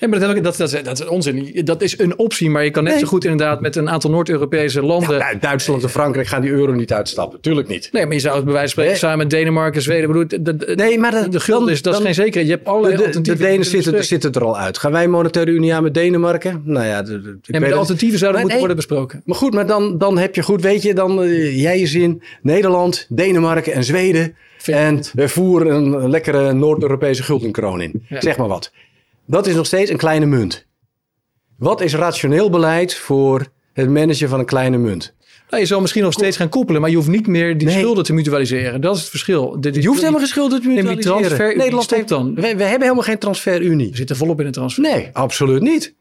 [0.00, 1.60] Ja, maar dat, dat, dat, dat is onzin.
[1.64, 3.02] Dat is een optie, maar je kan net Nee.
[3.02, 5.16] zo goed inderdaad met een aantal Noord-Europese landen.
[5.16, 7.40] Ja, nou, Duitsland en Frankrijk gaan die euro niet uitstappen.
[7.40, 7.88] Tuurlijk niet.
[7.92, 9.00] Nee, maar je zou het bij wijze van spreken Nee.
[9.00, 10.06] samen met Denemarken, Zweden.
[10.06, 12.46] Bedoel, de, de, Nee, maar de gulden dan- is, dat is geen zekerheid.
[12.46, 13.42] Je hebt allerlei De, de, alternatieven.
[13.44, 14.78] Denen die je zitten, zitten er al uit.
[14.78, 16.62] Gaan wij een monetaire unie aan met Denemarken?
[16.64, 18.66] Nou ja, de, de- maar de alternatieven zouden moeten nee.
[18.68, 19.22] worden besproken.
[19.24, 22.22] Maar goed, maar dan, dan heb je goed, weet je, dan eh, jij je zin.
[22.42, 24.34] Nederland, Denemarken en Zweden.
[24.66, 28.04] En we voeren een lekkere Noord-Europese guldenkroon in.
[28.08, 28.20] Ja.
[28.20, 28.72] Zeg maar wat.
[29.30, 30.66] Dat is nog steeds een kleine munt.
[31.58, 35.14] Wat is rationeel beleid voor het managen van een kleine munt?
[35.50, 37.78] Nou, je zou misschien nog steeds gaan koppelen, maar je hoeft niet meer die Nee.
[37.78, 38.80] schulden te mutualiseren.
[38.80, 39.58] Dat is het verschil.
[39.60, 41.36] Je hoeft helemaal geen schulden te maar die mutualiseren.
[41.36, 42.34] transfer- Nederland heeft dan.
[42.34, 43.90] We, we hebben helemaal geen transferunie.
[43.90, 44.82] We zitten volop in de transfer.
[44.82, 45.94] Nee, absoluut niet.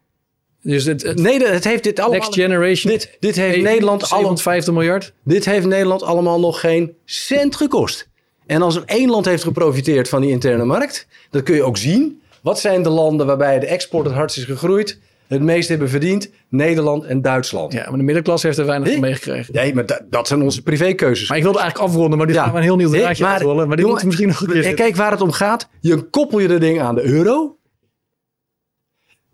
[0.62, 2.20] Dus het, het Nee, het heeft dit allemaal...
[2.20, 2.92] Next Generation.
[2.94, 5.14] Dit, dit heeft Nederland allemaal 750 miljard.
[5.24, 8.10] Dit heeft Nederland allemaal nog geen cent gekost.
[8.46, 11.78] En als er één land heeft geprofiteerd van die interne markt, dat kun je ook
[11.78, 12.22] zien.
[12.42, 16.30] Wat zijn de landen waarbij de export het hardst is gegroeid, het meest hebben verdiend?
[16.50, 17.74] Nederland en Duitsland.
[17.74, 19.10] Ja, maar de middenklasse heeft er weinig van Nee.
[19.10, 19.54] meegekregen.
[19.54, 21.28] Nee, maar dat, dat zijn onze privékeuzes.
[21.30, 22.44] Maar ik wilde eigenlijk afronden, maar dit Ja.
[22.44, 23.68] gaan we een heel nieuw Nee, draadje maar, afrollen.
[23.68, 25.70] Maar dit jongen, we misschien nog een keer kijk waar het om gaat.
[25.82, 27.58] Je koppel je de ding aan de euro.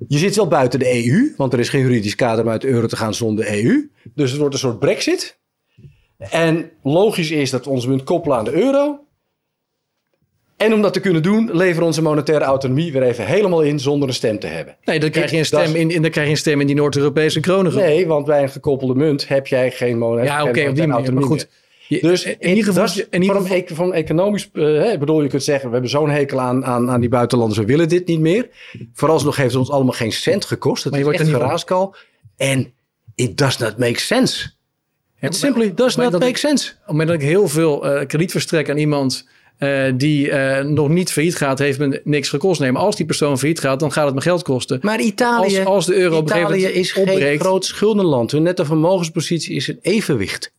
[0.08, 2.68] Je zit wel buiten de EU, want er is geen juridisch kader om uit de
[2.68, 3.90] euro te gaan zonder de EU.
[4.16, 5.40] Dus het wordt een soort brexit.
[6.18, 9.00] En logisch is dat we onze munt koppelen aan de euro.
[10.64, 14.08] En om dat te kunnen doen, leveren onze monetaire autonomie weer even helemaal in zonder
[14.08, 14.76] een stem te hebben.
[14.84, 16.76] Nee, dan krijg je een stem in, in, dan krijg je een stem in die
[16.76, 17.76] Noord-Europese kronen.
[17.76, 21.14] Nee, want bij een gekoppelde munt heb jij geen monetaire Ja, oké, op die manier.
[21.14, 21.48] Maar goed.
[21.88, 24.92] Je- Dus in ieder geval, dat is in ieder van, geval, een, van economisch, eh,
[24.92, 27.66] ik bedoel, je kunt zeggen, we hebben zo'n hekel aan, aan, aan die buitenlanders, we
[27.66, 28.50] willen dit niet meer.
[28.94, 30.84] Vooralsnog heeft het ons allemaal geen cent gekost.
[30.84, 31.96] Het Maar je is wordt echt niet geraaskal.
[32.38, 32.74] En
[33.16, 34.50] it does not make sense.
[35.20, 36.70] It simply does not make sense.
[36.72, 39.28] op het moment dat ik heel veel eh, krediet verstrek aan iemand
[39.58, 42.60] eh, die eh, nog niet failliet gaat, heeft me niks gekost.
[42.60, 44.80] Nee, maar als die persoon failliet gaat, dan gaat het me geld kosten.
[44.82, 48.32] Maar Italië, Als- als de euro Italië is geen opbreekt- groot schuldenland.
[48.32, 50.54] Hun nette vermogenspositie is een evenwicht.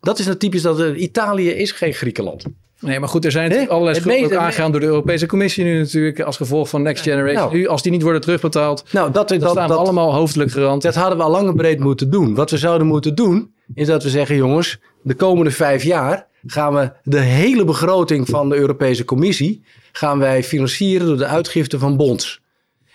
[0.00, 2.44] Dat is nou typisch dat Italië is geen Griekenland.
[2.86, 5.78] Nee, maar goed, er zijn allerlei het schulden ook aangegaan door de Europese Commissie nu
[5.78, 7.42] natuurlijk, als gevolg van Next Generation.
[7.42, 7.56] Nou.
[7.56, 10.82] nu, als die niet worden terugbetaald, Nou, dat, dan dat, staan dat, allemaal hoofdelijk gerand.
[10.82, 12.34] Dat hadden we al lang en breed moeten doen.
[12.34, 16.74] Wat we zouden moeten doen, is dat we zeggen: jongens, de komende vijf jaar gaan
[16.74, 21.96] we de hele begroting van de Europese Commissie gaan wij financieren door de uitgifte van
[21.96, 22.40] bonds.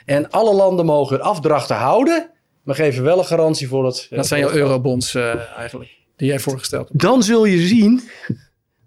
[0.05, 2.29] En alle landen mogen hun afdrachten houden,
[2.63, 4.07] maar geven wel een garantie voor dat.
[4.09, 7.01] Dat zijn jouw eurobonds eh, eigenlijk, die jij voorgesteld hebt.
[7.01, 8.01] Dan zul je zien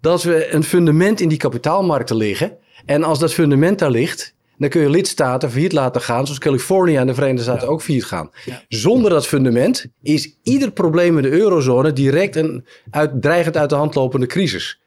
[0.05, 2.57] dat we een fundament in die kapitaalmarkten liggen.
[2.85, 6.95] En als dat fundament daar ligt, dan kun je lidstaten failliet laten gaan, zoals Californië
[6.95, 8.31] en de Verenigde Staten ook failliet gaan.
[8.45, 8.63] Ja.
[8.67, 13.75] Zonder dat fundament is ieder probleem in de eurozone direct een uit, dreigend uit de
[13.75, 14.79] hand lopende crisis.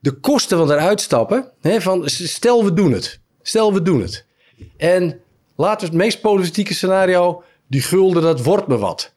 [0.00, 3.20] De kosten van eruit stappen, hè, van, stel we doen het.
[3.42, 4.26] Stel we doen het.
[4.76, 5.20] En
[5.56, 9.14] laten we het meest politieke scenario, die gulden, dat wordt me wat.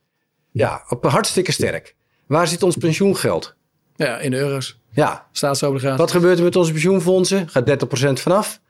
[0.52, 1.96] Ja, op- hartstikke sterk.
[2.28, 3.56] Waar zit ons pensioengeld?
[3.96, 4.81] Ja, in euro's.
[4.94, 5.98] Ja, Staatsobligaties.
[6.00, 7.50] wat gebeurt er met onze pensioenfondsen?
[7.50, 8.61] Gaat 30% vanaf?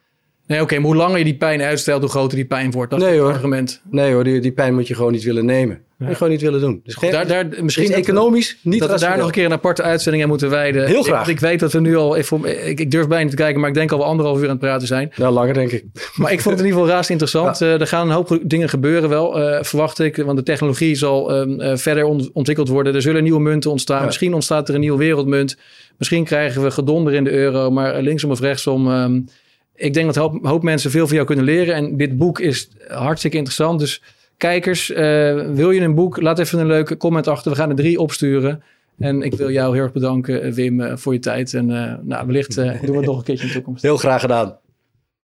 [0.52, 2.92] Nee, oké, maar hoe langer je die pijn uitstelt, hoe groter die pijn wordt.
[2.92, 3.34] Dat Nee, is het hoor.
[3.34, 3.82] argument.
[3.90, 5.82] Nee hoor, die, die pijn moet je gewoon niet willen nemen.
[5.98, 6.82] Moet je gewoon niet willen doen.
[6.84, 9.82] Dus Daar, daar, misschien we- economisch niet dat we daar nog een keer een aparte
[9.82, 10.86] uitzending aan moeten wijden.
[10.86, 11.28] Heel Ik- graag.
[11.28, 13.70] Ik, weet dat we nu al, even, ik, ik durf bijna niet te kijken, maar
[13.70, 15.12] ik denk al wel anderhalf uur aan het praten zijn.
[15.16, 15.84] Nou, langer denk ik.
[16.16, 17.62] Maar ik vond het in ieder geval raast interessant.
[17.62, 20.16] Eh, er gaan een hoop dingen gebeuren wel, eh, verwacht ik.
[20.16, 22.96] Want de technologie zal ehm, eh, verder on- ontwikkeld worden.
[22.96, 24.00] Er zullen nieuwe munten ontstaan.
[24.00, 24.06] Ja.
[24.06, 25.58] Misschien ontstaat er een nieuwe wereldmunt.
[25.98, 27.72] Misschien krijgen we gedonder in de euro.
[27.72, 28.92] Maar linksom of rechtsom...
[28.92, 29.20] ehm,
[29.76, 31.76] ik denk dat een hoop, hoop mensen veel van jou kunnen leren.
[31.76, 33.80] En dit boek is hartstikke interessant.
[33.80, 34.02] Dus
[34.38, 35.04] kijkers, eh,
[35.50, 36.22] wil je een boek?
[36.22, 37.52] Laat even een leuke comment achter.
[37.52, 38.64] We gaan er drie opsturen.
[39.00, 41.54] En ik wil jou heel erg bedanken, eh, Wim, eh, voor je tijd.
[41.54, 41.66] En
[42.04, 43.82] nou, wellicht doen we het nog een keertje in de toekomst.
[43.82, 44.58] Heel graag gedaan.